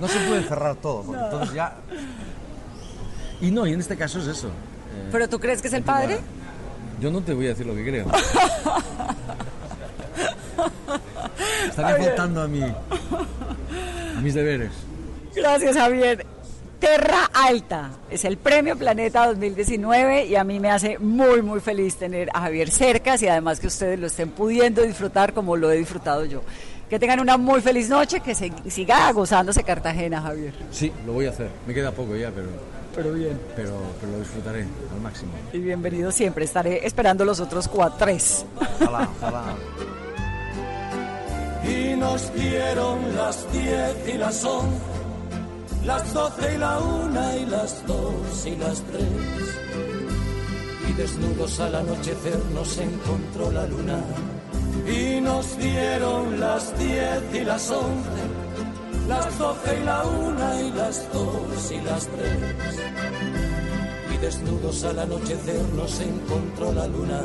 No 0.00 0.08
se 0.08 0.18
puede 0.20 0.42
cerrar 0.44 0.76
todo, 0.76 1.02
porque 1.02 1.22
entonces 1.22 1.54
ya... 1.54 1.74
Y 3.40 3.50
no, 3.50 3.66
y 3.66 3.72
en 3.74 3.80
este 3.80 3.96
caso 3.96 4.18
es 4.18 4.26
eso. 4.26 4.48
Eh, 4.48 5.08
¿Pero 5.12 5.28
tú 5.28 5.38
crees 5.38 5.62
que 5.62 5.68
es 5.68 5.74
el 5.74 5.82
padre? 5.82 6.18
Yo 7.00 7.10
no 7.10 7.20
te 7.20 7.32
voy 7.34 7.46
a 7.46 7.50
decir 7.50 7.66
lo 7.66 7.74
que 7.74 7.84
creo. 7.84 8.06
Estaría 11.68 12.04
faltando 12.06 12.42
a, 12.42 12.48
mi, 12.48 12.62
a 12.62 14.20
mis 14.20 14.34
deberes. 14.34 14.72
Gracias, 15.34 15.76
Javier. 15.76 16.26
Terra 16.78 17.28
Alta 17.34 17.90
es 18.08 18.24
el 18.24 18.36
Premio 18.36 18.76
Planeta 18.76 19.26
2019 19.26 20.26
y 20.26 20.36
a 20.36 20.44
mí 20.44 20.60
me 20.60 20.70
hace 20.70 20.96
muy, 20.98 21.42
muy 21.42 21.58
feliz 21.60 21.96
tener 21.96 22.30
a 22.32 22.42
Javier 22.42 22.70
cercas 22.70 23.20
y 23.22 23.28
además 23.28 23.58
que 23.58 23.66
ustedes 23.66 23.98
lo 23.98 24.06
estén 24.06 24.30
pudiendo 24.30 24.82
disfrutar 24.82 25.32
como 25.32 25.56
lo 25.56 25.72
he 25.72 25.76
disfrutado 25.76 26.24
yo. 26.24 26.42
Que 26.88 26.98
tengan 27.00 27.18
una 27.20 27.36
muy 27.36 27.60
feliz 27.60 27.88
noche, 27.88 28.20
que 28.20 28.34
se, 28.34 28.52
siga 28.68 29.10
gozándose 29.12 29.62
Cartagena, 29.64 30.22
Javier. 30.22 30.54
Sí, 30.70 30.92
lo 31.04 31.14
voy 31.14 31.26
a 31.26 31.30
hacer. 31.30 31.50
Me 31.66 31.74
queda 31.74 31.90
poco 31.90 32.14
ya, 32.16 32.30
pero, 32.30 32.46
Pero 32.94 33.12
bien. 33.12 33.38
pero, 33.56 33.76
pero 34.00 34.12
lo 34.12 34.18
disfrutaré 34.20 34.64
al 34.94 35.00
máximo. 35.02 35.32
Y 35.52 35.58
bienvenido 35.58 36.12
siempre. 36.12 36.44
Estaré 36.44 36.86
esperando 36.86 37.24
los 37.24 37.40
otros 37.40 37.66
cuatro, 37.68 37.96
tres. 37.98 38.46
Ojalá, 38.80 39.08
ojalá. 39.20 39.44
Y 41.68 41.96
nos 41.96 42.32
dieron 42.34 43.16
las 43.16 43.52
diez 43.52 44.14
y 44.14 44.16
las 44.16 44.44
once, 44.44 44.76
las 45.84 46.12
doce 46.12 46.54
y 46.54 46.58
la 46.58 46.78
una 46.78 47.36
y 47.36 47.46
las 47.46 47.86
dos 47.86 48.46
y 48.46 48.56
las 48.56 48.82
tres. 48.82 49.04
Y 50.88 50.92
desnudos 50.92 51.60
al 51.60 51.74
anochecer 51.74 52.38
nos 52.54 52.78
encontró 52.78 53.50
la 53.52 53.66
luna. 53.66 54.00
Y 54.86 55.20
nos 55.20 55.58
dieron 55.58 56.40
las 56.40 56.78
diez 56.78 57.22
y 57.34 57.44
las 57.44 57.70
once, 57.70 58.22
las 59.06 59.38
doce 59.38 59.78
y 59.80 59.84
la 59.84 60.02
una 60.04 60.60
y 60.62 60.70
las 60.72 61.12
dos 61.12 61.72
y 61.72 61.80
las 61.82 62.06
tres. 62.06 62.76
Y 64.14 64.16
desnudos 64.18 64.84
al 64.84 64.98
anochecer 65.00 65.62
nos 65.74 66.00
encontró 66.00 66.72
la 66.72 66.86
luna. 66.86 67.20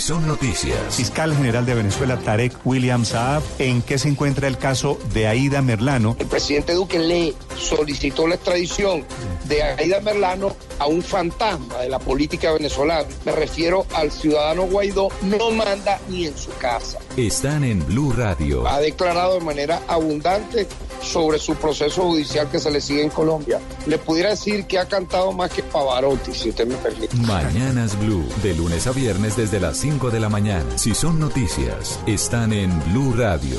Son 0.00 0.26
noticias. 0.26 0.96
Fiscal 0.96 1.36
General 1.36 1.66
de 1.66 1.74
Venezuela, 1.74 2.18
Tarek 2.18 2.54
William 2.64 3.04
Saab, 3.04 3.42
¿en 3.58 3.82
qué 3.82 3.98
se 3.98 4.08
encuentra 4.08 4.48
el 4.48 4.56
caso 4.56 4.98
de 5.12 5.26
Aida 5.26 5.60
Merlano? 5.60 6.16
El 6.18 6.26
presidente 6.26 6.72
Duque 6.72 6.98
le 6.98 7.34
solicitó 7.54 8.26
la 8.26 8.36
extradición 8.36 9.04
de 9.44 9.62
Aida 9.62 10.00
Merlano 10.00 10.56
a 10.78 10.86
un 10.86 11.02
fantasma 11.02 11.76
de 11.78 11.90
la 11.90 11.98
política 11.98 12.50
venezolana. 12.52 13.06
Me 13.26 13.32
refiero 13.32 13.84
al 13.94 14.10
ciudadano 14.10 14.62
Guaidó, 14.62 15.10
no 15.22 15.50
manda 15.50 16.00
ni 16.08 16.26
en 16.26 16.36
su 16.36 16.50
casa. 16.52 16.98
Están 17.18 17.62
en 17.62 17.84
Blue 17.86 18.12
Radio. 18.12 18.66
Ha 18.66 18.80
declarado 18.80 19.34
de 19.34 19.44
manera 19.44 19.82
abundante 19.86 20.66
sobre 21.02 21.38
su 21.38 21.54
proceso 21.54 22.02
judicial 22.02 22.48
que 22.50 22.58
se 22.58 22.70
le 22.70 22.80
sigue 22.80 23.02
en 23.02 23.10
Colombia. 23.10 23.60
Le 23.86 23.98
pudiera 23.98 24.30
decir 24.30 24.66
que 24.66 24.78
ha 24.78 24.86
cantado 24.86 25.32
más 25.32 25.50
que 25.50 25.62
Pavarotti, 25.62 26.32
si 26.32 26.50
usted 26.50 26.66
me 26.66 26.76
permite. 26.76 27.16
Mañanas 27.16 27.98
Blue, 27.98 28.26
de 28.42 28.54
lunes 28.54 28.86
a 28.86 28.92
viernes 28.92 29.36
desde 29.36 29.60
las 29.60 29.76
5 29.78 30.10
de 30.10 30.20
la 30.20 30.28
mañana. 30.28 30.76
Si 30.76 30.94
son 30.94 31.18
noticias, 31.18 31.98
están 32.06 32.52
en 32.52 32.70
Blue 32.92 33.14
Radio, 33.16 33.58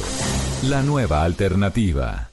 la 0.63 0.81
nueva 0.81 1.23
alternativa. 1.23 2.30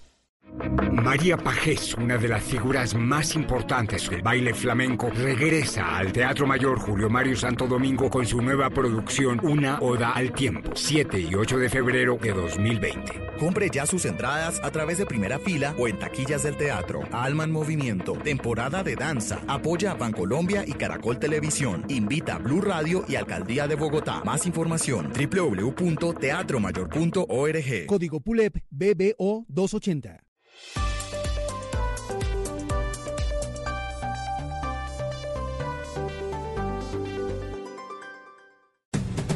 María 0.92 1.36
Pajés, 1.36 1.94
una 1.94 2.18
de 2.18 2.28
las 2.28 2.42
figuras 2.42 2.94
más 2.94 3.34
importantes 3.34 4.08
del 4.10 4.22
baile 4.22 4.52
flamenco, 4.52 5.10
regresa 5.10 5.96
al 5.96 6.12
Teatro 6.12 6.46
Mayor 6.46 6.78
Julio 6.78 7.08
Mario 7.08 7.36
Santo 7.36 7.66
Domingo 7.66 8.10
con 8.10 8.26
su 8.26 8.42
nueva 8.42 8.68
producción 8.70 9.40
Una 9.42 9.78
Oda 9.80 10.12
al 10.12 10.32
Tiempo, 10.32 10.70
7 10.74 11.20
y 11.20 11.34
8 11.34 11.58
de 11.58 11.70
febrero 11.70 12.18
de 12.20 12.32
2020. 12.32 13.28
Compre 13.38 13.70
ya 13.70 13.86
sus 13.86 14.04
entradas 14.04 14.60
a 14.62 14.70
través 14.70 14.98
de 14.98 15.06
primera 15.06 15.38
fila 15.38 15.74
o 15.78 15.88
en 15.88 15.98
taquillas 15.98 16.42
del 16.42 16.56
teatro. 16.56 17.00
Alma 17.12 17.44
en 17.44 17.52
Movimiento, 17.52 18.12
temporada 18.12 18.82
de 18.82 18.96
danza. 18.96 19.40
Apoya 19.46 19.92
a 19.92 19.94
Bancolombia 19.94 20.64
y 20.66 20.72
Caracol 20.72 21.18
Televisión. 21.18 21.84
Invita 21.88 22.34
a 22.34 22.38
Blue 22.38 22.60
Radio 22.60 23.04
y 23.08 23.16
Alcaldía 23.16 23.66
de 23.66 23.76
Bogotá. 23.76 24.22
Más 24.24 24.44
información 24.46 25.10
www.teatromayor.org. 25.12 27.86
Código 27.86 28.20
PULEP 28.20 28.56
BBO 28.70 29.46
280. 29.48 30.27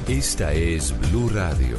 Esta 0.09 0.53
es 0.53 0.95
Blue 1.11 1.31
Radio. 1.31 1.79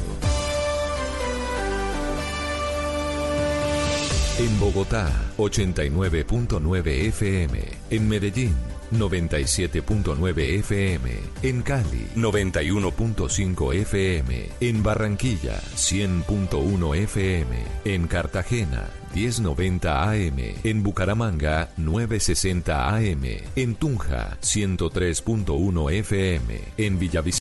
En 4.38 4.58
Bogotá, 4.58 5.08
89.9 5.38 6.86
FM. 7.08 7.60
En 7.90 8.08
Medellín, 8.08 8.56
97.9 8.98 10.38
FM. 10.60 11.10
En 11.42 11.62
Cali, 11.62 12.06
91.5 12.16 13.74
FM. 13.74 14.48
En 14.60 14.82
Barranquilla, 14.82 15.60
100.1 15.76 16.96
FM. 16.96 17.56
En 17.84 18.06
Cartagena, 18.06 18.88
1090 19.14 20.02
AM. 20.10 20.38
En 20.64 20.82
Bucaramanga, 20.82 21.70
960 21.76 22.88
AM. 22.88 23.24
En 23.56 23.74
Tunja, 23.76 24.36
103.1 24.40 25.92
FM. 25.92 26.60
En 26.76 26.98
Villavicencio, 26.98 27.24